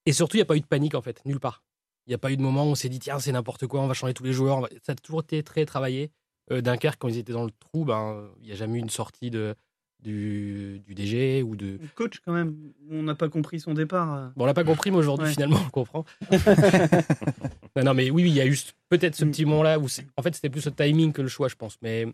et 0.07 0.13
surtout, 0.13 0.37
il 0.37 0.41
n'y 0.41 0.43
a 0.43 0.47
pas 0.47 0.57
eu 0.57 0.61
de 0.61 0.67
panique, 0.67 0.95
en 0.95 1.03
fait, 1.03 1.21
nulle 1.27 1.41
part. 1.41 1.63
Il 2.07 2.11
n'y 2.11 2.15
a 2.15 2.19
pas 2.19 2.31
eu 2.31 2.37
de 2.37 2.43
moment 2.43 2.65
où 2.65 2.69
on 2.69 2.75
s'est 2.75 2.89
dit, 2.89 2.99
tiens, 3.01 3.19
c'est 3.19 3.33
n'importe 3.33 3.67
quoi, 3.67 3.81
on 3.81 3.87
va 3.89 3.95
changer 3.95 4.15
tous 4.15 4.25
les 4.25 4.33
joueurs. 4.33 4.61
va- 4.61 4.69
Ça 4.83 4.93
a 4.93 4.95
toujours 4.95 5.21
été 5.23 5.43
très 5.43 5.65
travaillé. 5.67 6.11
Euh, 6.53 6.61
Dunkerque, 6.61 6.99
quand 7.01 7.09
ils 7.09 7.19
étaient 7.19 7.33
dans 7.33 7.45
le 7.45 7.51
trou, 7.51 7.85
ben, 7.85 8.29
il 8.41 8.47
n'y 8.47 8.53
a 8.53 8.55
jamais 8.55 8.79
eu 8.79 8.81
une 8.83 8.89
sortie 8.91 9.31
de, 9.33 9.57
du, 10.01 10.81
du 10.87 10.95
DG 10.95 11.43
ou 11.43 11.57
de, 11.57 11.79
Le 11.83 11.89
coach, 11.97 12.21
quand 12.25 12.33
même, 12.33 12.55
on 12.91 13.03
n'a 13.03 13.17
pas 13.17 13.29
compris 13.29 13.59
son 13.59 13.75
départ. 13.75 14.15
euh. 14.15 14.29
Bon, 14.37 14.45
on 14.45 14.47
l'a 14.47 14.55
pas 14.55 14.63
compris, 14.63 14.93
mais 14.93 14.99
aujourd'hui, 14.99 15.27
Ouais. 15.27 15.33
finalement, 15.33 15.59
on 15.61 15.65
le 15.65 15.71
comprend. 15.71 16.05
non, 17.77 17.83
non, 17.85 17.95
mais 17.95 18.11
oui, 18.11 18.23
oui, 18.23 18.31
il 18.31 18.37
y 18.37 18.41
a 18.41 18.47
juste 18.47 18.77
peut-être 18.89 19.17
ce 19.17 19.25
petit 19.25 19.45
moment-là 19.45 19.79
où, 19.79 19.87
en 20.17 20.23
fait, 20.23 20.35
c'était 20.35 20.51
plus 20.51 20.65
le 20.67 20.73
timing 20.73 21.13
que 21.13 21.23
le 21.23 21.29
choix, 21.29 21.49
je 21.49 21.57
pense. 21.57 21.77
Mais, 21.83 22.07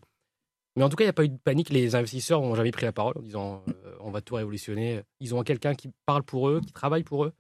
mais 0.77 0.83
en 0.83 0.89
tout 0.89 0.97
cas, 0.97 1.05
il 1.05 1.09
n'y 1.09 1.11
a 1.11 1.15
pas 1.15 1.25
eu 1.25 1.29
de 1.29 1.37
panique. 1.37 1.69
Les 1.71 1.95
investisseurs 1.95 2.41
n'ont 2.41 2.55
jamais 2.55 2.71
pris 2.71 2.87
la 2.87 2.93
parole 2.93 3.19
en 3.19 3.23
disant 3.23 3.63
euh, 3.69 3.95
on 4.01 4.11
va 4.11 4.23
tout 4.23 4.35
révolutionner. 4.37 5.03
Ils 5.21 5.35
ont 5.35 5.43
quelqu'un 5.43 5.75
qui 5.75 5.91
parle 6.07 6.23
pour 6.23 6.49
eux, 6.49 6.61
qui 6.67 6.73
travaille 6.73 7.03
pour 7.05 7.25
eux. 7.25 7.33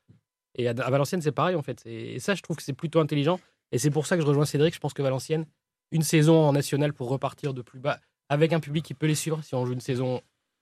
Et 0.56 0.68
à, 0.68 0.70
à 0.70 0.90
Valenciennes, 0.90 1.22
c'est 1.22 1.32
pareil, 1.32 1.56
en 1.56 1.62
fait. 1.62 1.82
Et, 1.86 2.14
et 2.14 2.18
ça, 2.18 2.34
je 2.34 2.42
trouve 2.42 2.56
que 2.56 2.62
c'est 2.62 2.72
plutôt 2.72 3.00
intelligent. 3.00 3.40
Et 3.70 3.78
c'est 3.78 3.90
pour 3.90 4.06
ça 4.06 4.16
que 4.16 4.22
je 4.22 4.26
rejoins 4.26 4.44
Cédric. 4.44 4.74
Je 4.74 4.80
pense 4.80 4.92
que 4.94 5.02
Valenciennes, 5.02 5.46
une 5.92 6.02
saison 6.02 6.36
en 6.36 6.52
national 6.52 6.92
pour 6.92 7.08
repartir 7.08 7.54
de 7.54 7.62
plus 7.62 7.80
bas, 7.80 8.00
avec 8.28 8.52
un 8.52 8.60
public 8.60 8.84
qui 8.84 8.94
peut 8.94 9.06
les 9.06 9.14
suivre 9.14 9.42
si 9.42 9.54
on 9.54 9.64
joue 9.66 9.72
une 9.72 9.80
saison 9.80 10.20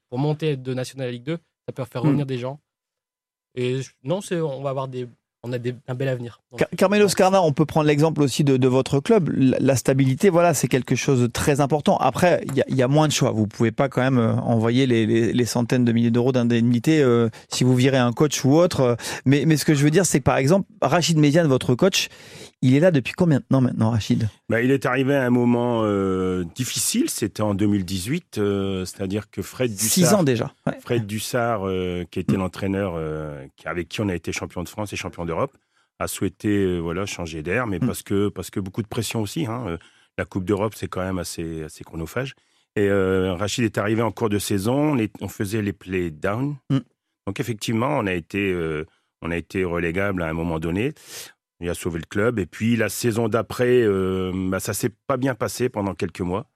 pour 0.08 0.18
monter 0.18 0.56
de 0.56 0.74
National 0.74 1.08
à 1.08 1.10
Ligue 1.10 1.22
2, 1.24 1.36
ça 1.66 1.72
peut 1.72 1.84
faire 1.84 2.02
revenir 2.02 2.26
des 2.26 2.38
gens. 2.38 2.60
Et 3.54 3.82
je- 3.82 3.90
non, 4.04 4.20
c'est, 4.20 4.40
on 4.40 4.62
va 4.62 4.70
avoir 4.70 4.88
des, 4.88 5.06
on 5.42 5.52
a 5.52 5.58
des- 5.58 5.74
un 5.88 5.94
bel 5.94 6.08
avenir. 6.08 6.40
Donc, 6.50 6.60
Car- 6.60 6.68
Carmelo 6.76 7.08
Scarna, 7.08 7.42
on 7.42 7.52
peut 7.52 7.64
prendre 7.64 7.86
l'exemple 7.86 8.20
aussi 8.22 8.44
de, 8.44 8.56
de 8.56 8.68
votre 8.68 9.00
club. 9.00 9.30
La, 9.34 9.56
la 9.58 9.76
stabilité, 9.76 10.28
voilà, 10.28 10.52
c'est 10.54 10.68
quelque 10.68 10.94
chose 10.96 11.20
de 11.20 11.26
très 11.26 11.60
important. 11.60 11.96
Après, 11.96 12.42
il 12.48 12.56
y 12.56 12.60
a, 12.60 12.64
il 12.68 12.76
y 12.76 12.82
a 12.82 12.88
moins 12.88 13.08
de 13.08 13.12
choix. 13.12 13.30
Vous 13.30 13.46
pouvez 13.46 13.70
pas 13.72 13.88
quand 13.88 14.02
même 14.02 14.18
euh, 14.18 14.34
envoyer 14.34 14.86
les, 14.86 15.06
les- 15.06 15.32
les 15.32 15.44
centaines 15.46 15.84
de 15.84 15.92
milliers 15.92 16.10
d'euros 16.10 16.32
d'indemnité 16.32 17.02
euh, 17.02 17.28
si 17.48 17.64
vous 17.64 17.74
virez 17.74 17.96
un 17.98 18.12
coach 18.12 18.44
ou 18.44 18.54
autre. 18.54 18.96
Mais, 19.24 19.44
mais 19.46 19.56
ce 19.56 19.64
que 19.64 19.74
je 19.74 19.82
veux 19.82 19.90
dire, 19.90 20.04
c'est 20.06 20.18
que 20.18 20.24
par 20.24 20.36
exemple, 20.36 20.66
Rachid 20.82 21.16
Méziane, 21.18 21.46
votre 21.46 21.74
coach, 21.74 22.08
il 22.62 22.74
est 22.74 22.80
là 22.80 22.90
depuis 22.90 23.14
combien 23.14 23.38
de 23.38 23.44
temps 23.48 23.62
maintenant, 23.62 23.90
Rachid? 23.90 24.28
Bah, 24.50 24.60
il 24.60 24.70
est 24.70 24.84
arrivé 24.84 25.14
à 25.16 25.24
un 25.24 25.30
moment 25.30 25.80
euh, 25.84 26.44
difficile, 26.54 27.08
c'était 27.08 27.42
en 27.42 27.54
2018, 27.54 28.36
euh, 28.36 28.84
c'est-à-dire 28.84 29.30
que 29.30 29.40
Fred 29.40 29.70
Dussard, 29.70 29.88
Six 29.90 30.12
ans 30.14 30.22
déjà. 30.22 30.52
Ouais. 30.66 30.74
Fred 30.82 31.06
Dussard, 31.06 31.66
euh, 31.66 32.04
qui 32.10 32.20
était 32.20 32.36
l'entraîneur 32.36 32.92
euh, 32.96 33.46
avec 33.64 33.88
qui 33.88 34.02
on 34.02 34.10
a 34.10 34.14
été 34.14 34.30
champion 34.32 34.62
de 34.62 34.68
France 34.68 34.92
et 34.92 34.96
champion 34.96 35.24
d'Europe, 35.30 35.54
a 35.98 36.06
souhaité 36.08 36.48
euh, 36.64 36.78
voilà 36.80 37.06
changer 37.06 37.42
d'air, 37.42 37.66
mais 37.66 37.78
parce 37.88 38.02
que 38.02 38.28
parce 38.36 38.50
que 38.50 38.60
beaucoup 38.60 38.82
de 38.82 38.88
pression 38.96 39.20
aussi. 39.22 39.46
hein, 39.46 39.64
euh, 39.68 39.78
la 40.18 40.24
Coupe 40.24 40.44
d'Europe, 40.44 40.74
c'est 40.76 40.88
quand 40.88 41.02
même 41.08 41.18
assez 41.18 41.62
assez 41.64 41.84
chronophage. 41.84 42.34
Et 42.76 42.88
euh, 42.88 43.34
Rachid 43.34 43.64
est 43.64 43.78
arrivé 43.78 44.02
en 44.02 44.12
cours 44.12 44.28
de 44.28 44.38
saison, 44.38 44.76
on, 44.94 44.98
est- 44.98 45.14
on 45.20 45.28
faisait 45.28 45.62
les 45.62 45.72
play 45.72 46.10
down, 46.10 46.56
donc 47.26 47.38
effectivement, 47.40 47.92
on 48.00 48.06
a 48.06 48.14
été 48.14 48.52
euh, 48.52 48.84
on 49.22 49.30
a 49.30 49.36
été 49.36 49.64
relégable 49.64 50.22
à 50.22 50.28
un 50.28 50.32
moment 50.32 50.58
donné. 50.58 50.92
Il 51.62 51.68
a 51.68 51.74
sauvé 51.74 51.98
le 51.98 52.06
club. 52.08 52.38
Et 52.38 52.46
puis 52.46 52.76
la 52.76 52.88
saison 52.88 53.28
d'après, 53.28 53.82
euh, 53.82 54.32
bah, 54.50 54.60
ça 54.60 54.72
s'est 54.72 54.92
pas 55.06 55.18
bien 55.18 55.34
passé 55.34 55.68
pendant 55.68 55.94
quelques 55.94 56.22
mois. 56.22 56.46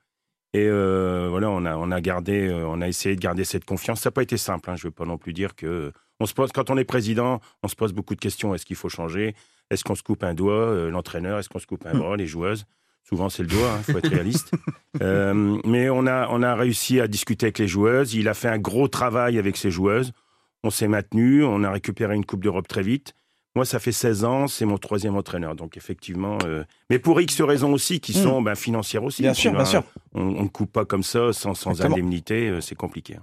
Et 0.54 0.68
euh, 0.68 1.26
voilà, 1.28 1.50
on 1.50 1.64
a, 1.64 1.76
on 1.76 1.90
a 1.90 2.00
gardé, 2.00 2.46
euh, 2.46 2.64
on 2.68 2.80
a 2.80 2.86
essayé 2.86 3.16
de 3.16 3.20
garder 3.20 3.44
cette 3.44 3.64
confiance. 3.64 4.00
Ça 4.00 4.08
n'a 4.08 4.12
pas 4.12 4.22
été 4.22 4.36
simple. 4.36 4.70
Hein, 4.70 4.76
je 4.76 4.86
ne 4.86 4.88
veux 4.88 4.94
pas 4.94 5.04
non 5.04 5.18
plus 5.18 5.32
dire 5.32 5.56
que 5.56 5.92
on 6.20 6.26
se 6.26 6.32
pose 6.32 6.52
quand 6.52 6.70
on 6.70 6.76
est 6.76 6.84
président, 6.84 7.40
on 7.64 7.68
se 7.68 7.74
pose 7.74 7.92
beaucoup 7.92 8.14
de 8.14 8.20
questions. 8.20 8.54
Est-ce 8.54 8.64
qu'il 8.64 8.76
faut 8.76 8.88
changer? 8.88 9.34
Est-ce 9.70 9.82
qu'on 9.82 9.96
se 9.96 10.04
coupe 10.04 10.22
un 10.22 10.32
doigt 10.32 10.54
euh, 10.54 10.90
L'entraîneur? 10.90 11.40
Est-ce 11.40 11.48
qu'on 11.48 11.58
se 11.58 11.66
coupe 11.66 11.84
un 11.86 11.98
bras 11.98 12.16
Les 12.16 12.28
joueuses? 12.28 12.66
Souvent 13.02 13.28
c'est 13.28 13.42
le 13.42 13.48
doigt. 13.48 13.78
Il 13.78 13.92
faut 13.92 13.98
être 13.98 14.10
réaliste. 14.10 14.52
Euh, 15.02 15.58
mais 15.64 15.90
on 15.90 16.06
a, 16.06 16.28
on 16.30 16.40
a 16.40 16.54
réussi 16.54 17.00
à 17.00 17.08
discuter 17.08 17.46
avec 17.46 17.58
les 17.58 17.66
joueuses. 17.66 18.14
Il 18.14 18.28
a 18.28 18.34
fait 18.34 18.46
un 18.46 18.60
gros 18.60 18.86
travail 18.86 19.40
avec 19.40 19.56
ses 19.56 19.72
joueuses. 19.72 20.12
On 20.62 20.70
s'est 20.70 20.86
maintenu. 20.86 21.42
On 21.42 21.64
a 21.64 21.72
récupéré 21.72 22.14
une 22.14 22.24
coupe 22.24 22.44
d'Europe 22.44 22.68
très 22.68 22.82
vite. 22.82 23.12
Moi, 23.56 23.64
ça 23.64 23.78
fait 23.78 23.92
16 23.92 24.24
ans, 24.24 24.46
c'est 24.48 24.64
mon 24.64 24.78
troisième 24.78 25.16
entraîneur. 25.16 25.54
Donc, 25.54 25.76
effectivement, 25.76 26.38
euh, 26.44 26.64
mais 26.90 26.98
pour 26.98 27.20
X 27.20 27.40
raisons 27.40 27.72
aussi, 27.72 28.00
qui 28.00 28.12
sont 28.12 28.42
ben, 28.42 28.56
financières 28.56 29.04
aussi. 29.04 29.22
Bien 29.22 29.32
sûr, 29.32 29.52
vois, 29.52 29.62
bien 29.62 29.70
sûr. 29.70 29.84
On 30.12 30.22
on 30.22 30.42
ne 30.42 30.48
coupe 30.48 30.72
pas 30.72 30.84
comme 30.84 31.04
ça, 31.04 31.32
sans, 31.32 31.54
sans 31.54 31.80
indemnité, 31.80 32.48
euh, 32.48 32.60
c'est 32.60 32.74
compliqué. 32.74 33.16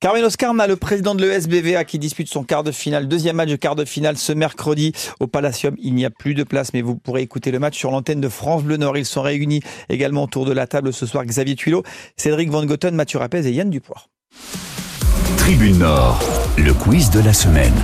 Carmelo 0.00 0.30
Scarna, 0.30 0.66
le 0.66 0.76
président 0.76 1.14
de 1.14 1.22
l'ESBVA 1.22 1.84
qui 1.84 1.98
dispute 1.98 2.28
son 2.28 2.44
quart 2.44 2.64
de 2.64 2.72
finale, 2.72 3.08
deuxième 3.08 3.36
match 3.36 3.50
de 3.50 3.56
quart 3.56 3.74
de 3.74 3.84
finale 3.84 4.16
ce 4.16 4.32
mercredi 4.32 4.92
au 5.20 5.26
Palacium. 5.26 5.74
Il 5.78 5.94
n'y 5.94 6.06
a 6.06 6.10
plus 6.10 6.34
de 6.34 6.44
place, 6.44 6.72
mais 6.72 6.80
vous 6.80 6.96
pourrez 6.96 7.20
écouter 7.20 7.50
le 7.50 7.58
match 7.58 7.76
sur 7.76 7.90
l'antenne 7.90 8.22
de 8.22 8.28
France 8.30 8.62
Bleu 8.62 8.78
Nord. 8.78 8.96
Ils 8.96 9.04
sont 9.04 9.22
réunis 9.22 9.60
également 9.90 10.24
autour 10.24 10.46
de 10.46 10.52
la 10.52 10.66
table 10.66 10.94
ce 10.94 11.04
soir. 11.04 11.26
Xavier 11.26 11.56
Tuilot, 11.56 11.82
Cédric 12.16 12.50
Van 12.50 12.64
Gotten, 12.64 12.94
Mathieu 12.94 13.18
Rapez 13.18 13.46
et 13.46 13.52
Yann 13.52 13.68
Dupoir. 13.68 14.08
Tribune 15.36 15.78
Nord, 15.78 16.22
le 16.56 16.72
quiz 16.72 17.10
de 17.10 17.20
la 17.20 17.34
semaine. 17.34 17.74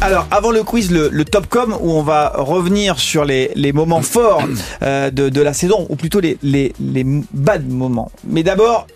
Alors, 0.00 0.26
avant 0.30 0.52
le 0.52 0.62
quiz, 0.62 0.90
le, 0.92 1.08
le 1.08 1.24
Topcom, 1.24 1.76
où 1.80 1.90
on 1.92 2.02
va 2.02 2.32
revenir 2.36 2.98
sur 3.00 3.24
les, 3.24 3.50
les 3.56 3.72
moments 3.72 4.02
forts 4.16 4.42
euh, 4.82 5.10
de, 5.10 5.28
de 5.28 5.40
la 5.40 5.52
saison, 5.52 5.86
ou 5.88 5.96
plutôt 5.96 6.20
les, 6.20 6.38
les, 6.42 6.72
les 6.80 7.04
bad 7.32 7.68
moments. 7.68 8.10
Mais 8.24 8.42
d'abord, 8.44 8.86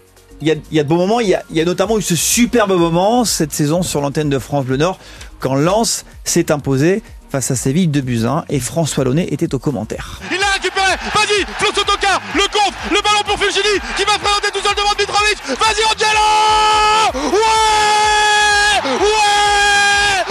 il 0.40 0.48
y 0.48 0.52
a, 0.52 0.54
il 0.70 0.76
y 0.76 0.80
a 0.80 0.84
de 0.84 0.88
bons 0.88 0.96
moments. 0.96 1.20
Il 1.20 1.28
y 1.28 1.34
a, 1.34 1.42
il 1.50 1.56
y 1.56 1.60
a 1.60 1.64
notamment 1.64 1.98
eu 1.98 2.02
ce 2.02 2.14
superbe 2.14 2.72
moment 2.72 3.24
cette 3.24 3.52
saison 3.52 3.82
sur 3.82 4.00
l'antenne 4.00 4.28
de 4.28 4.38
France 4.38 4.64
Bleu 4.64 4.76
Nord, 4.76 4.98
quand 5.40 5.54
Lens 5.54 6.04
s'est 6.24 6.52
imposé 6.52 7.02
face 7.30 7.50
à 7.50 7.56
Séville 7.56 7.88
de 7.88 8.00
Buzyn, 8.00 8.44
et 8.50 8.60
François 8.60 9.04
Launay 9.04 9.26
était 9.30 9.54
au 9.54 9.58
commentaire. 9.58 10.20
Il 10.30 10.38
l'a 10.38 10.46
récupéré, 10.52 10.92
vas-y, 11.14 11.44
Flo 11.58 11.68
Sotoka, 11.74 12.20
le 12.34 12.42
contre, 12.42 12.76
le 12.90 13.00
ballon 13.02 13.22
pour 13.26 13.38
Fulgini, 13.38 13.80
qui 13.96 14.04
va 14.04 14.12
se 14.12 14.18
présenter 14.20 14.48
tout 14.52 14.60
seul 14.62 14.74
devant 14.76 14.92
Mitrovic, 14.98 15.38
vas-y 15.58 15.82
Angelo 15.88 17.32
Ouais 17.32 18.90
Ouais 19.00 19.71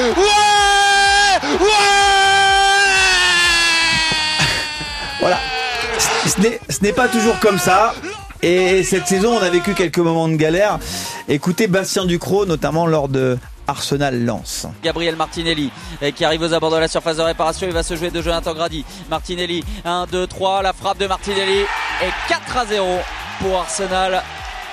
Ouais 0.10 1.50
Voilà. 5.20 5.38
Ce- 6.26 6.40
n'est- 6.42 6.60
ce 6.70 6.82
n'est 6.82 6.94
pas 6.94 7.08
toujours 7.08 7.40
comme 7.40 7.60
ça. 7.60 7.94
Et 8.42 8.84
cette 8.84 9.06
saison, 9.08 9.38
on 9.38 9.44
a 9.44 9.50
vécu 9.50 9.74
quelques 9.76 10.00
moments 10.00 10.28
de 10.28 10.36
galère. 10.36 10.80
Écoutez 11.28 11.68
Bastien 11.68 12.06
Ducrot, 12.06 12.46
notamment 12.48 12.88
lors 12.88 13.08
de 13.08 13.38
Arsenal-Lens. 13.68 14.66
Gabriel 14.84 15.16
Martinelli 15.16 15.70
eh, 16.02 16.12
qui 16.12 16.26
arrive 16.26 16.42
aux 16.42 16.54
abords 16.54 16.72
de 16.72 16.78
la 16.78 16.88
surface 16.88 17.18
de 17.18 17.22
réparation. 17.22 17.68
Il 17.68 17.74
va 17.74 17.84
se 17.84 17.96
jouer 17.96 18.10
de 18.10 18.20
Jonathan 18.22 18.54
Grady. 18.56 18.84
Martinelli, 19.10 19.64
1, 19.86 20.08
2, 20.12 20.26
3. 20.26 20.64
La 20.64 20.74
frappe 20.74 20.98
de 20.98 21.06
Martinelli 21.06 21.60
est 22.02 22.12
4 22.28 22.58
à 22.58 22.66
0 22.66 23.00
pour 23.40 23.60
Arsenal 23.60 24.24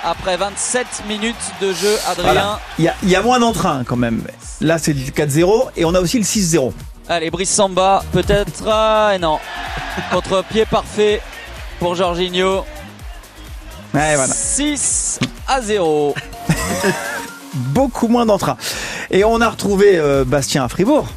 après 0.03 0.37
27 0.37 1.03
minutes 1.07 1.35
de 1.61 1.73
jeu. 1.73 1.95
Adrien. 2.07 2.23
Voilà. 2.31 2.59
Il 2.77 2.85
y 2.85 2.87
a, 2.87 2.95
il 3.03 3.09
y 3.09 3.15
a 3.15 3.21
moins 3.21 3.39
d'entrain 3.39 3.83
quand 3.85 3.95
même. 3.97 4.21
Là, 4.61 4.77
c'est 4.77 4.93
le 4.93 4.99
4-0 4.99 5.69
et 5.77 5.85
on 5.85 5.93
a 5.95 5.99
aussi 6.01 6.17
le 6.17 6.25
6-0. 6.25 6.71
Allez, 7.07 7.31
Brice 7.31 7.49
Samba, 7.49 8.03
peut-être. 8.11 8.63
Ah, 8.67 9.11
et 9.15 9.19
non. 9.19 9.39
Contre 10.11 10.43
pied 10.43 10.65
parfait 10.65 11.21
pour 11.79 11.95
Jorginho. 11.95 12.65
Ouais, 13.93 14.15
voilà. 14.15 14.33
6 14.33 15.19
à 15.47 15.61
0. 15.61 16.13
Beaucoup 17.53 18.07
moins 18.07 18.25
d'entrain. 18.25 18.57
Et 19.09 19.23
on 19.23 19.41
a 19.41 19.49
retrouvé 19.49 19.97
euh, 19.97 20.23
Bastien 20.23 20.63
à 20.63 20.69
Fribourg. 20.69 21.07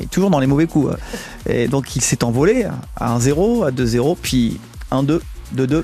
Et 0.00 0.06
toujours 0.06 0.30
dans 0.30 0.38
les 0.38 0.46
mauvais 0.46 0.66
coups. 0.66 0.92
euh. 0.92 1.52
Et 1.52 1.66
donc 1.68 1.96
il 1.96 2.02
s'est 2.02 2.22
envolé 2.22 2.66
à 2.96 3.18
1-0, 3.18 3.66
à 3.66 3.70
2-0, 3.72 4.16
puis 4.22 4.60
1-2, 4.92 5.20
2-2 5.56 5.82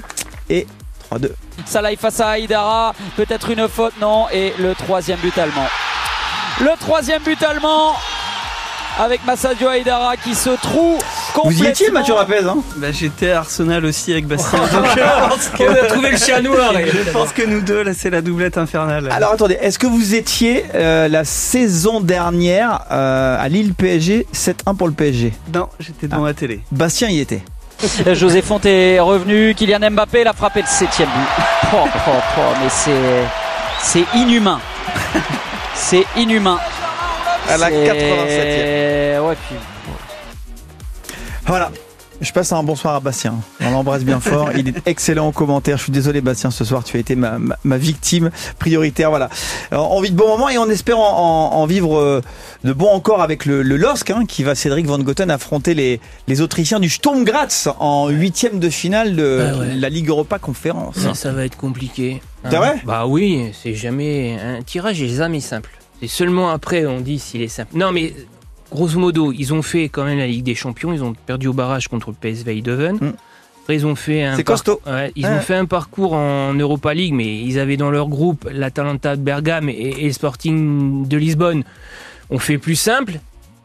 et 0.48 0.66
3-2. 1.10 1.30
Salah 1.64 1.96
face 1.96 2.20
à 2.20 2.30
Aïdara, 2.30 2.94
peut-être 3.16 3.50
une 3.50 3.68
faute, 3.68 3.94
non, 4.00 4.26
et 4.32 4.52
le 4.58 4.74
troisième 4.74 5.18
but 5.18 5.36
allemand. 5.38 5.66
Le 6.60 6.70
troisième 6.78 7.22
but 7.22 7.42
allemand 7.42 7.94
avec 8.98 9.24
Massadio 9.26 9.68
Aïdara 9.68 10.16
qui 10.16 10.34
se 10.34 10.50
trouve 10.50 10.98
Vous 11.44 11.62
y 11.62 11.66
étiez, 11.66 11.90
Mathieu 11.90 12.14
Rapez 12.14 12.44
hein 12.44 12.56
bah, 12.76 12.90
J'étais 12.92 13.30
à 13.30 13.40
Arsenal 13.40 13.84
aussi 13.84 14.12
avec 14.12 14.26
Bastien. 14.26 14.58
donc, 14.72 14.86
je 14.96 15.28
pense 15.28 15.48
que- 15.48 15.64
On 15.64 15.72
a 15.72 15.86
trouvé 15.86 16.10
le 16.12 16.16
chat 16.16 16.40
noir, 16.40 16.72
Je 17.06 17.10
pense 17.10 17.32
que 17.32 17.42
nous 17.42 17.60
deux, 17.60 17.82
là, 17.82 17.92
c'est 17.94 18.10
la 18.10 18.22
doublette 18.22 18.56
infernale. 18.56 19.08
Alors 19.10 19.32
attendez, 19.32 19.58
est-ce 19.60 19.78
que 19.78 19.86
vous 19.86 20.14
étiez 20.14 20.64
euh, 20.74 21.08
la 21.08 21.24
saison 21.24 22.00
dernière 22.00 22.84
euh, 22.90 23.36
à 23.38 23.48
Lille 23.48 23.74
PSG 23.74 24.26
7-1 24.34 24.76
pour 24.76 24.86
le 24.88 24.94
PSG 24.94 25.32
Non, 25.52 25.68
j'étais 25.78 26.08
devant 26.08 26.24
la 26.24 26.34
télé. 26.34 26.60
Bastien 26.72 27.08
y 27.08 27.20
était. 27.20 27.42
José 28.14 28.42
Font 28.42 28.60
est 28.64 28.98
revenu, 29.00 29.54
Kylian 29.54 29.90
Mbappé 29.90 30.24
l'a 30.24 30.32
frappé 30.32 30.60
le 30.62 30.66
septième 30.66 31.08
but. 31.08 31.44
Oh, 31.74 31.78
oh, 31.84 32.10
oh, 32.38 32.40
mais 32.62 32.68
c'est 32.70 33.24
c'est 33.82 34.04
inhumain. 34.18 34.60
C'est 35.74 36.04
inhumain. 36.16 36.58
À 37.50 37.56
la 37.58 37.68
C'est- 37.68 39.18
87e. 39.18 39.20
Ouais, 39.28 39.36
puis 39.48 39.56
Voilà. 41.46 41.70
Je 42.20 42.32
passe 42.32 42.50
un 42.52 42.62
bonsoir 42.62 42.94
à 42.94 43.00
Bastien. 43.00 43.34
On 43.60 43.70
l'embrasse 43.70 44.02
bien 44.02 44.20
fort. 44.20 44.50
Il 44.56 44.68
est 44.68 44.86
excellent 44.86 45.26
en 45.28 45.32
commentaire. 45.32 45.76
Je 45.76 45.82
suis 45.84 45.92
désolé, 45.92 46.20
Bastien, 46.22 46.50
ce 46.50 46.64
soir, 46.64 46.82
tu 46.82 46.96
as 46.96 47.00
été 47.00 47.14
ma, 47.14 47.38
ma- 47.38 47.56
ma 47.64 47.76
victime 47.76 48.30
prioritaire. 48.58 49.10
Voilà. 49.10 49.28
Alors, 49.70 49.92
on 49.92 50.00
vit 50.00 50.10
de 50.10 50.16
bons 50.16 50.28
moments 50.28 50.48
et 50.48 50.56
on 50.58 50.68
espère 50.70 50.98
en, 50.98 51.52
en- 51.52 51.56
en 51.56 51.66
vivre 51.66 51.98
euh, 51.98 52.22
de 52.64 52.72
bons 52.72 52.88
encore 52.90 53.20
avec 53.22 53.44
le, 53.44 53.62
le 53.62 53.76
LOSC, 53.76 54.10
hein, 54.10 54.24
qui 54.26 54.42
va, 54.44 54.54
Cédric 54.54 54.86
Van 54.86 54.98
Goten, 54.98 55.30
affronter 55.30 55.74
les, 55.74 56.00
les 56.26 56.40
Autrichiens 56.40 56.80
du 56.80 56.88
Sturm 56.88 57.24
Graz 57.24 57.68
en 57.80 58.08
huitième 58.08 58.60
de 58.60 58.70
finale 58.70 59.14
de 59.14 59.46
Ah 59.54 59.58
ouais. 59.58 59.74
la 59.74 59.88
Ligue 59.90 60.08
Europa 60.08 60.38
Conférence. 60.38 60.96
Ça, 60.96 61.14
ça 61.14 61.32
va 61.32 61.44
être 61.44 61.56
compliqué. 61.56 62.22
C'est 62.48 62.56
vrai? 62.56 62.76
Bah 62.86 63.06
oui, 63.06 63.50
c'est 63.62 63.74
jamais. 63.74 64.38
Un 64.40 64.62
tirage 64.62 65.02
est 65.02 65.08
jamais 65.08 65.40
simple. 65.40 65.70
C'est 66.00 66.08
seulement 66.08 66.50
après 66.50 66.86
on 66.86 67.00
dit 67.00 67.18
s'il 67.18 67.42
est 67.42 67.48
simple. 67.48 67.76
Non, 67.76 67.90
mais 67.92 68.14
grosso 68.70 68.98
modo, 68.98 69.32
ils 69.32 69.54
ont 69.54 69.62
fait 69.62 69.88
quand 69.88 70.04
même 70.04 70.18
la 70.18 70.26
Ligue 70.26 70.44
des 70.44 70.54
Champions. 70.54 70.92
Ils 70.92 71.02
ont 71.02 71.14
perdu 71.14 71.48
au 71.48 71.52
barrage 71.52 71.88
contre 71.88 72.10
le 72.10 72.16
PSV 72.16 72.58
Eindhoven. 72.58 73.14
Après, 73.62 73.74
ils 73.74 73.86
ont 73.86 73.96
fait 73.96 74.22
un. 74.22 74.38
Mm. 74.38 74.44
Costaud. 74.44 74.80
Ouais, 74.86 75.10
ils 75.16 75.26
ont 75.26 75.40
fait 75.40 75.56
un 75.56 75.64
parcours 75.64 76.12
en 76.12 76.54
Europa 76.54 76.94
League, 76.94 77.12
mais 77.12 77.42
ils 77.42 77.58
avaient 77.58 77.76
dans 77.76 77.90
leur 77.90 78.08
groupe 78.08 78.48
l'Atalanta 78.52 79.16
de 79.16 79.22
Bergame 79.22 79.68
et, 79.68 79.96
et 79.98 80.06
le 80.06 80.12
Sporting 80.12 81.08
de 81.08 81.16
Lisbonne. 81.16 81.64
On 82.30 82.38
fait 82.38 82.58
plus 82.58 82.76
simple. 82.76 83.18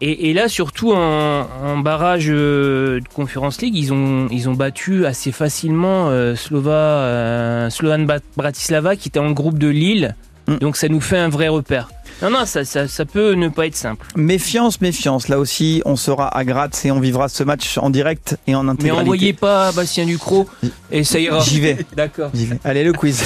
Et, 0.04 0.32
et 0.32 0.34
là, 0.34 0.47
surtout 0.47 0.93
en, 0.93 1.47
en 1.64 1.78
barrage 1.78 2.26
euh, 2.30 2.99
de 2.99 3.08
Conference 3.14 3.62
League, 3.62 3.76
ils 3.76 3.93
ont, 3.93 4.28
ils 4.32 4.49
ont 4.49 4.56
battu 4.56 5.06
assez 5.06 5.32
facilement 5.32 6.10
euh, 6.10 6.36
Slova, 6.36 6.72
euh, 6.72 7.70
Slovan 7.70 8.08
Bratislava 8.36 8.95
qui 8.95 9.10
était 9.10 9.20
en 9.20 9.32
groupe 9.32 9.60
de 9.60 9.68
Lille. 9.68 10.16
Mm. 10.47 10.56
Donc 10.56 10.78
ça 10.78 10.88
nous 10.88 11.02
fait 11.02 11.20
un 11.20 11.30
vrai 11.30 11.47
repère. 11.49 11.89
Non, 12.22 12.30
non, 12.30 12.45
ça, 12.45 12.63
ça, 12.65 12.88
ça 12.88 13.05
peut 13.05 13.34
ne 13.34 13.47
pas 13.49 13.65
être 13.65 13.76
simple. 13.76 14.05
Méfiance, 14.15 14.80
méfiance. 14.82 15.28
Là 15.28 15.39
aussi, 15.39 15.82
on 15.86 15.95
sera 15.95 16.28
à 16.38 16.43
Graz 16.43 16.69
et 16.84 16.91
on 16.91 16.99
vivra 16.99 17.30
ce 17.30 17.43
match 17.43 17.78
en 17.80 17.89
direct 17.89 18.38
et 18.47 18.53
en 18.55 18.63
Mais 18.63 18.69
intégralité. 18.72 19.01
envoyez 19.01 19.34
pas 19.34 19.72
Bastien 19.72 20.05
Ducrot 20.05 20.47
et 20.91 21.03
ça 21.03 21.17
ira. 21.19 21.39
J'y 21.39 21.59
vais. 21.59 21.78
D'accord. 21.95 22.30
J'y 22.34 22.45
vais. 22.45 22.59
Allez, 22.63 22.84
le 22.84 22.93
quiz. 22.93 23.24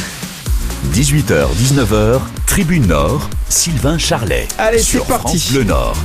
18h, 0.94 1.48
19h, 1.58 2.20
Tribune 2.46 2.88
Nord, 2.88 3.30
Sylvain 3.50 3.98
Charlet. 3.98 4.48
Allez, 4.58 4.80
sur 4.80 5.02
c'est 5.04 5.08
parti. 5.10 5.40
France 5.40 5.52
Bleu 5.52 5.64
Nord. 5.66 5.98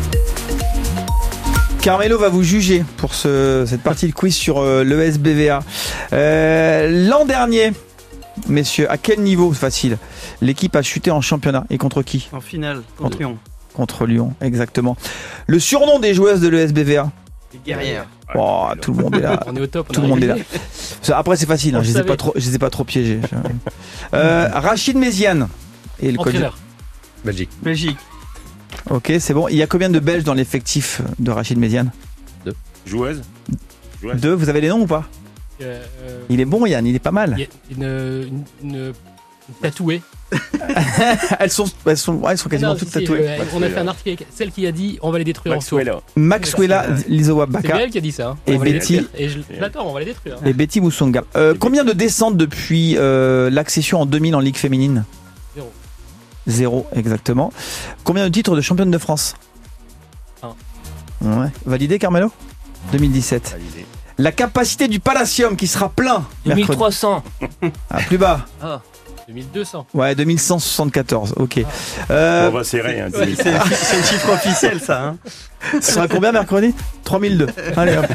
Carmelo 1.82 2.18
va 2.18 2.28
vous 2.28 2.42
juger 2.42 2.84
pour 2.98 3.14
ce- 3.14 3.64
cette 3.66 3.82
partie 3.82 4.06
de 4.08 4.12
quiz 4.12 4.34
sur 4.34 4.58
euh, 4.58 4.84
le 4.84 5.00
SBVA. 5.00 5.62
Euh, 6.12 7.06
L'an 7.08 7.24
dernier, 7.24 7.72
messieurs, 8.48 8.90
à 8.90 8.98
quel 8.98 9.20
niveau 9.20 9.52
facile? 9.52 9.96
L'équipe 10.40 10.74
a 10.76 10.82
chuté 10.82 11.10
en 11.10 11.20
championnat 11.20 11.64
et 11.70 11.78
contre 11.78 12.02
qui 12.02 12.28
En 12.32 12.40
finale, 12.40 12.82
contre 12.96 13.18
Lyon. 13.18 13.38
Contre 13.74 14.06
Lyon, 14.06 14.34
exactement. 14.40 14.96
Le 15.46 15.58
surnom 15.58 15.98
des 16.00 16.12
joueuses 16.14 16.40
de 16.40 16.48
l'ESBVA 16.48 17.10
Les 17.52 17.58
guerrières. 17.64 18.06
Oh, 18.34 18.68
tout 18.80 18.92
le 18.92 19.02
monde 19.02 19.14
est 19.16 19.20
là. 19.20 19.42
On 19.46 19.56
est 19.56 19.60
au 19.60 19.66
top, 19.66 19.86
on 19.90 19.92
Tout 19.92 20.00
a 20.00 20.02
le 20.04 20.08
monde 20.08 20.22
est 20.22 20.26
là. 20.28 20.36
Après, 21.16 21.36
c'est 21.36 21.46
facile. 21.46 21.74
hein, 21.76 21.82
je 21.82 21.88
le 21.88 21.94
les 21.94 22.00
ai 22.00 22.04
pas 22.04 22.16
trop, 22.16 22.32
je 22.36 22.48
les 22.48 22.54
ai 22.54 22.58
pas 22.58 22.70
trop 22.70 22.84
piégés. 22.84 23.20
Euh, 24.14 24.48
Rachid 24.52 24.96
Méziane. 24.96 25.48
Et 26.00 26.10
le 26.12 26.16
coach- 26.18 26.28
Entraîneur. 26.28 26.56
Belgique. 27.24 27.50
Belgique. 27.62 27.98
Ok, 28.88 29.12
c'est 29.18 29.34
bon. 29.34 29.48
Il 29.48 29.56
y 29.56 29.62
a 29.62 29.66
combien 29.66 29.90
de 29.90 29.98
Belges 29.98 30.24
dans 30.24 30.34
l'effectif 30.34 31.02
de 31.18 31.30
Rachid 31.30 31.58
Méziane 31.58 31.90
Joueuse 32.86 33.22
Joueuse. 34.00 34.20
Deux. 34.20 34.32
Vous 34.32 34.48
avez 34.48 34.60
les 34.62 34.68
noms 34.68 34.80
ou 34.80 34.86
pas 34.86 35.04
Euh, 35.60 35.82
euh, 36.02 36.20
Il 36.30 36.40
est 36.40 36.44
bon, 36.46 36.64
Yann. 36.66 36.86
Il 36.86 36.94
est 36.94 36.98
pas 37.00 37.10
mal. 37.10 37.34
il 37.36 37.40
y 37.40 37.84
a 37.84 37.86
une, 37.88 38.24
une, 38.62 38.70
une- 38.70 38.76
une 38.86 38.92
tatouée. 39.60 40.00
elles 41.38 41.50
sont, 41.50 41.64
elles 41.86 41.96
sont, 41.96 42.14
ouais, 42.14 42.32
elles 42.32 42.38
sont 42.38 42.48
quasiment 42.48 42.70
Non, 42.72 42.76
toutes 42.78 42.88
si, 42.88 42.94
tatouées. 43.00 43.28
euh, 43.28 43.38
on 43.54 43.62
a 43.62 43.68
fait 43.68 43.78
un 43.78 43.88
article 43.88 44.08
avec 44.10 44.26
celle 44.34 44.52
qui 44.52 44.66
a 44.66 44.72
dit 44.72 44.98
on 45.02 45.10
va 45.10 45.18
les 45.18 45.24
détruire 45.24 45.54
en 45.54 45.56
Maxwella. 45.56 45.92
tour. 45.92 46.02
Maxwella 46.16 46.86
Lizowa 47.08 47.46
C'est 47.62 47.68
elle 47.70 47.90
qui 47.90 47.98
a 47.98 48.00
dit 48.00 48.12
ça. 48.12 48.28
hein. 48.30 48.36
Et 48.46 48.56
Betty. 48.58 49.06
Et 49.16 49.28
je 49.28 49.38
l'attends, 49.58 49.86
on 49.88 49.92
va 49.92 50.00
les 50.00 50.06
détruire. 50.06 50.36
et 50.44 50.52
Betty 50.52 50.80
Moussonga. 50.80 51.22
Euh, 51.36 51.54
combien 51.58 51.84
de 51.84 51.92
descentes 51.92 52.36
depuis 52.36 52.96
euh, 52.96 53.50
l'accession 53.50 54.00
en 54.02 54.06
2000 54.06 54.34
en 54.36 54.40
Ligue 54.40 54.56
féminine? 54.56 55.04
Zéro. 55.54 55.72
Zéro, 56.46 56.86
exactement. 56.94 57.52
Combien 58.04 58.24
de 58.24 58.30
titres 58.32 58.54
de 58.56 58.60
championne 58.60 58.90
de 58.90 58.98
France? 58.98 59.34
Un. 60.42 60.54
Ouais. 61.22 61.48
Validé, 61.66 61.98
Carmelo? 61.98 62.30
2017. 62.92 63.50
Validé. 63.52 63.86
La 64.18 64.32
capacité 64.32 64.86
du 64.88 65.00
Palacium 65.00 65.56
qui 65.56 65.66
sera 65.66 65.88
plein. 65.88 66.24
mercredi. 66.44 66.66
1300. 66.78 67.22
Ah, 67.90 67.98
plus 68.06 68.18
bas. 68.18 68.46
Ah. 68.62 68.80
2200. 69.30 69.86
Ouais, 69.94 70.14
2174. 70.14 71.34
Ok. 71.36 71.60
Euh, 72.10 72.48
On 72.48 72.50
va 72.52 72.64
serrer. 72.64 73.00
Hein, 73.00 73.08
C'est 73.12 73.34
c'est 73.36 73.96
le 73.96 74.02
chiffre 74.02 74.32
officiel, 74.32 74.80
ça. 74.80 75.04
Hein. 75.04 75.16
Ce 75.80 75.92
sera 75.92 76.08
combien 76.08 76.32
mercredi? 76.32 76.74
3002. 77.04 77.46
Allez 77.76 77.96
hop. 77.96 78.06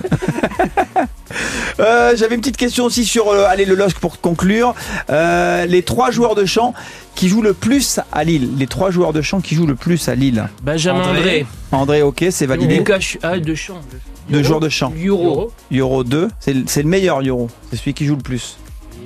Euh, 1.79 2.15
J'avais 2.15 2.35
une 2.35 2.41
petite 2.41 2.57
question 2.57 2.85
aussi 2.85 3.03
sur 3.03 3.27
euh, 3.27 3.45
allez, 3.49 3.65
le 3.65 3.75
LOSC 3.75 3.99
pour 3.99 4.21
conclure. 4.21 4.73
Euh, 5.09 5.65
les 5.65 5.83
trois 5.83 6.09
joueurs 6.09 6.35
de 6.35 6.45
champ 6.45 6.73
qui 7.15 7.27
jouent 7.27 7.41
le 7.41 7.53
plus 7.53 7.99
à 8.13 8.23
Lille. 8.23 8.51
Les 8.57 8.67
trois 8.67 8.91
joueurs 8.91 9.11
de 9.11 9.21
champ 9.21 9.41
qui 9.41 9.55
jouent 9.55 9.67
le 9.67 9.75
plus 9.75 10.07
à 10.07 10.15
Lille. 10.15 10.47
Benjamin 10.63 11.01
André. 11.01 11.17
André. 11.19 11.45
André, 11.73 12.01
ok, 12.01 12.25
c'est 12.31 12.45
validé. 12.45 12.77
Lucas 12.77 13.17
ah, 13.23 13.37
de 13.39 13.55
champ. 13.55 13.81
Deux 14.29 14.41
joueurs 14.41 14.61
de 14.61 14.69
champ. 14.69 14.93
Euro. 15.05 15.51
Euro 15.71 16.03
2, 16.03 16.29
c'est 16.39 16.53
le 16.53 16.63
c'est 16.67 16.81
le 16.81 16.87
meilleur 16.87 17.21
Euro. 17.21 17.49
C'est 17.69 17.77
celui 17.77 17.93
qui 17.93 18.05
joue 18.05 18.15
le 18.15 18.23
plus. 18.23 18.57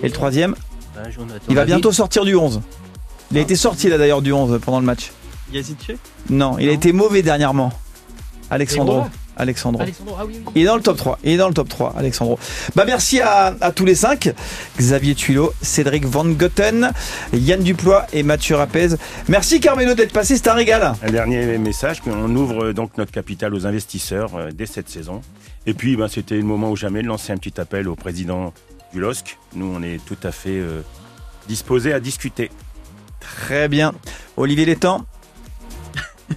Et 0.04 0.08
le 0.08 0.14
troisième, 0.14 0.56
Jonathan 1.10 1.46
il 1.50 1.56
va 1.56 1.66
bientôt 1.66 1.92
sortir 1.92 2.26
du 2.26 2.36
11. 2.36 2.62
Il 3.32 3.38
a 3.38 3.42
été 3.42 3.56
sorti 3.56 3.90
là 3.90 3.98
d'ailleurs 3.98 4.22
du 4.22 4.32
11 4.32 4.60
pendant 4.64 4.80
le 4.80 4.86
match. 4.86 5.12
Yazidche 5.54 5.92
Non, 6.30 6.58
il 6.60 6.70
a 6.70 6.72
été 6.72 6.94
mauvais 6.94 7.22
dernièrement. 7.22 7.72
Alexandro. 8.50 9.04
Alexandro. 9.38 9.82
Alexandre, 9.82 10.18
ah 10.20 10.26
oui, 10.26 10.42
oui. 10.46 10.52
Il 10.56 10.64
est 10.64 10.66
dans 10.66 10.76
le 10.76 10.82
top 10.82 10.98
3. 10.98 11.20
Il 11.24 11.32
est 11.32 11.38
dans 11.38 11.48
le 11.48 11.54
top 11.54 11.70
3, 11.70 11.96
Alexandro. 11.98 12.38
Bah 12.76 12.84
merci 12.86 13.22
à, 13.22 13.56
à 13.62 13.72
tous 13.72 13.86
les 13.86 13.96
cinq. 13.96 14.34
Xavier 14.78 15.16
Tuilot, 15.16 15.54
Cédric 15.62 16.06
Van 16.06 16.26
Gotten, 16.26 16.92
Yann 17.32 17.64
Duplois 17.64 18.06
et 18.12 18.24
Mathieu 18.24 18.58
Rapez. 18.58 18.90
Merci 19.30 19.62
Carmelo 19.62 19.94
d'être 19.94 20.12
passé, 20.12 20.36
c'est 20.36 20.50
un 20.50 20.54
régal. 20.54 20.94
Un 21.02 21.12
dernier 21.12 21.58
message, 21.58 22.02
on 22.06 22.36
ouvre 22.36 22.74
donc 22.74 22.98
notre 22.98 23.12
capital 23.12 23.54
aux 23.54 23.66
investisseurs 23.66 24.36
euh, 24.36 24.50
dès 24.54 24.66
cette 24.66 24.90
saison. 24.90 25.22
Et 25.66 25.74
puis, 25.74 25.96
ben, 25.96 26.10
c'était 26.10 26.36
le 26.36 26.44
moment 26.44 26.70
ou 26.72 26.76
jamais 26.76 27.02
de 27.02 27.08
lancer 27.08 27.32
un 27.32 27.38
petit 27.38 27.62
appel 27.62 27.88
au 27.88 27.96
président 27.96 28.54
du 28.94 29.00
LOSC. 29.00 29.38
Nous, 29.56 29.66
on 29.66 29.82
est 29.82 30.04
tout 30.06 30.18
à 30.24 30.32
fait 30.32 30.60
euh, 30.60 30.82
disposés 31.48 31.94
à 31.94 32.00
discuter. 32.00 32.52
Très 33.20 33.68
bien. 33.68 33.94
Olivier 34.38 34.66
Létang. 34.66 35.06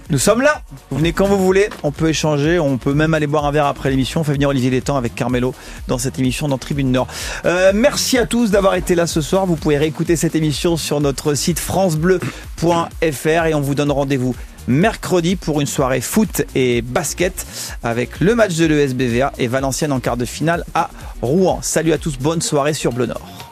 Nous 0.09 0.17
sommes 0.17 0.41
là. 0.41 0.63
Vous 0.89 0.97
venez 0.97 1.13
quand 1.13 1.27
vous 1.27 1.37
voulez. 1.37 1.69
On 1.83 1.91
peut 1.91 2.09
échanger. 2.09 2.59
On 2.59 2.77
peut 2.77 2.93
même 2.93 3.13
aller 3.13 3.27
boire 3.27 3.45
un 3.45 3.51
verre 3.51 3.67
après 3.67 3.89
l'émission. 3.89 4.21
On 4.21 4.23
fait 4.23 4.33
venir 4.33 4.49
Olivier 4.49 4.69
Létang 4.69 4.97
avec 4.97 5.15
Carmelo 5.15 5.53
dans 5.87 5.97
cette 5.97 6.19
émission 6.19 6.47
dans 6.47 6.57
Tribune 6.57 6.91
Nord. 6.91 7.07
Euh, 7.45 7.71
merci 7.73 8.17
à 8.17 8.25
tous 8.25 8.51
d'avoir 8.51 8.75
été 8.75 8.95
là 8.95 9.07
ce 9.07 9.21
soir. 9.21 9.45
Vous 9.45 9.55
pouvez 9.55 9.77
réécouter 9.77 10.15
cette 10.15 10.35
émission 10.35 10.77
sur 10.77 10.99
notre 10.99 11.35
site 11.35 11.59
francebleu.fr 11.59 13.45
et 13.45 13.53
on 13.53 13.61
vous 13.61 13.75
donne 13.75 13.91
rendez-vous 13.91 14.35
mercredi 14.67 15.35
pour 15.35 15.61
une 15.61 15.67
soirée 15.67 16.01
foot 16.01 16.43
et 16.55 16.81
basket 16.81 17.45
avec 17.83 18.19
le 18.19 18.35
match 18.35 18.55
de 18.55 18.65
l'ESBVA 18.65 19.33
et 19.37 19.47
Valenciennes 19.47 19.91
en 19.91 19.99
quart 19.99 20.17
de 20.17 20.25
finale 20.25 20.65
à 20.73 20.89
Rouen. 21.21 21.59
Salut 21.61 21.93
à 21.93 21.97
tous. 21.97 22.17
Bonne 22.17 22.41
soirée 22.41 22.73
sur 22.73 22.91
Bleu 22.93 23.05
Nord. 23.05 23.43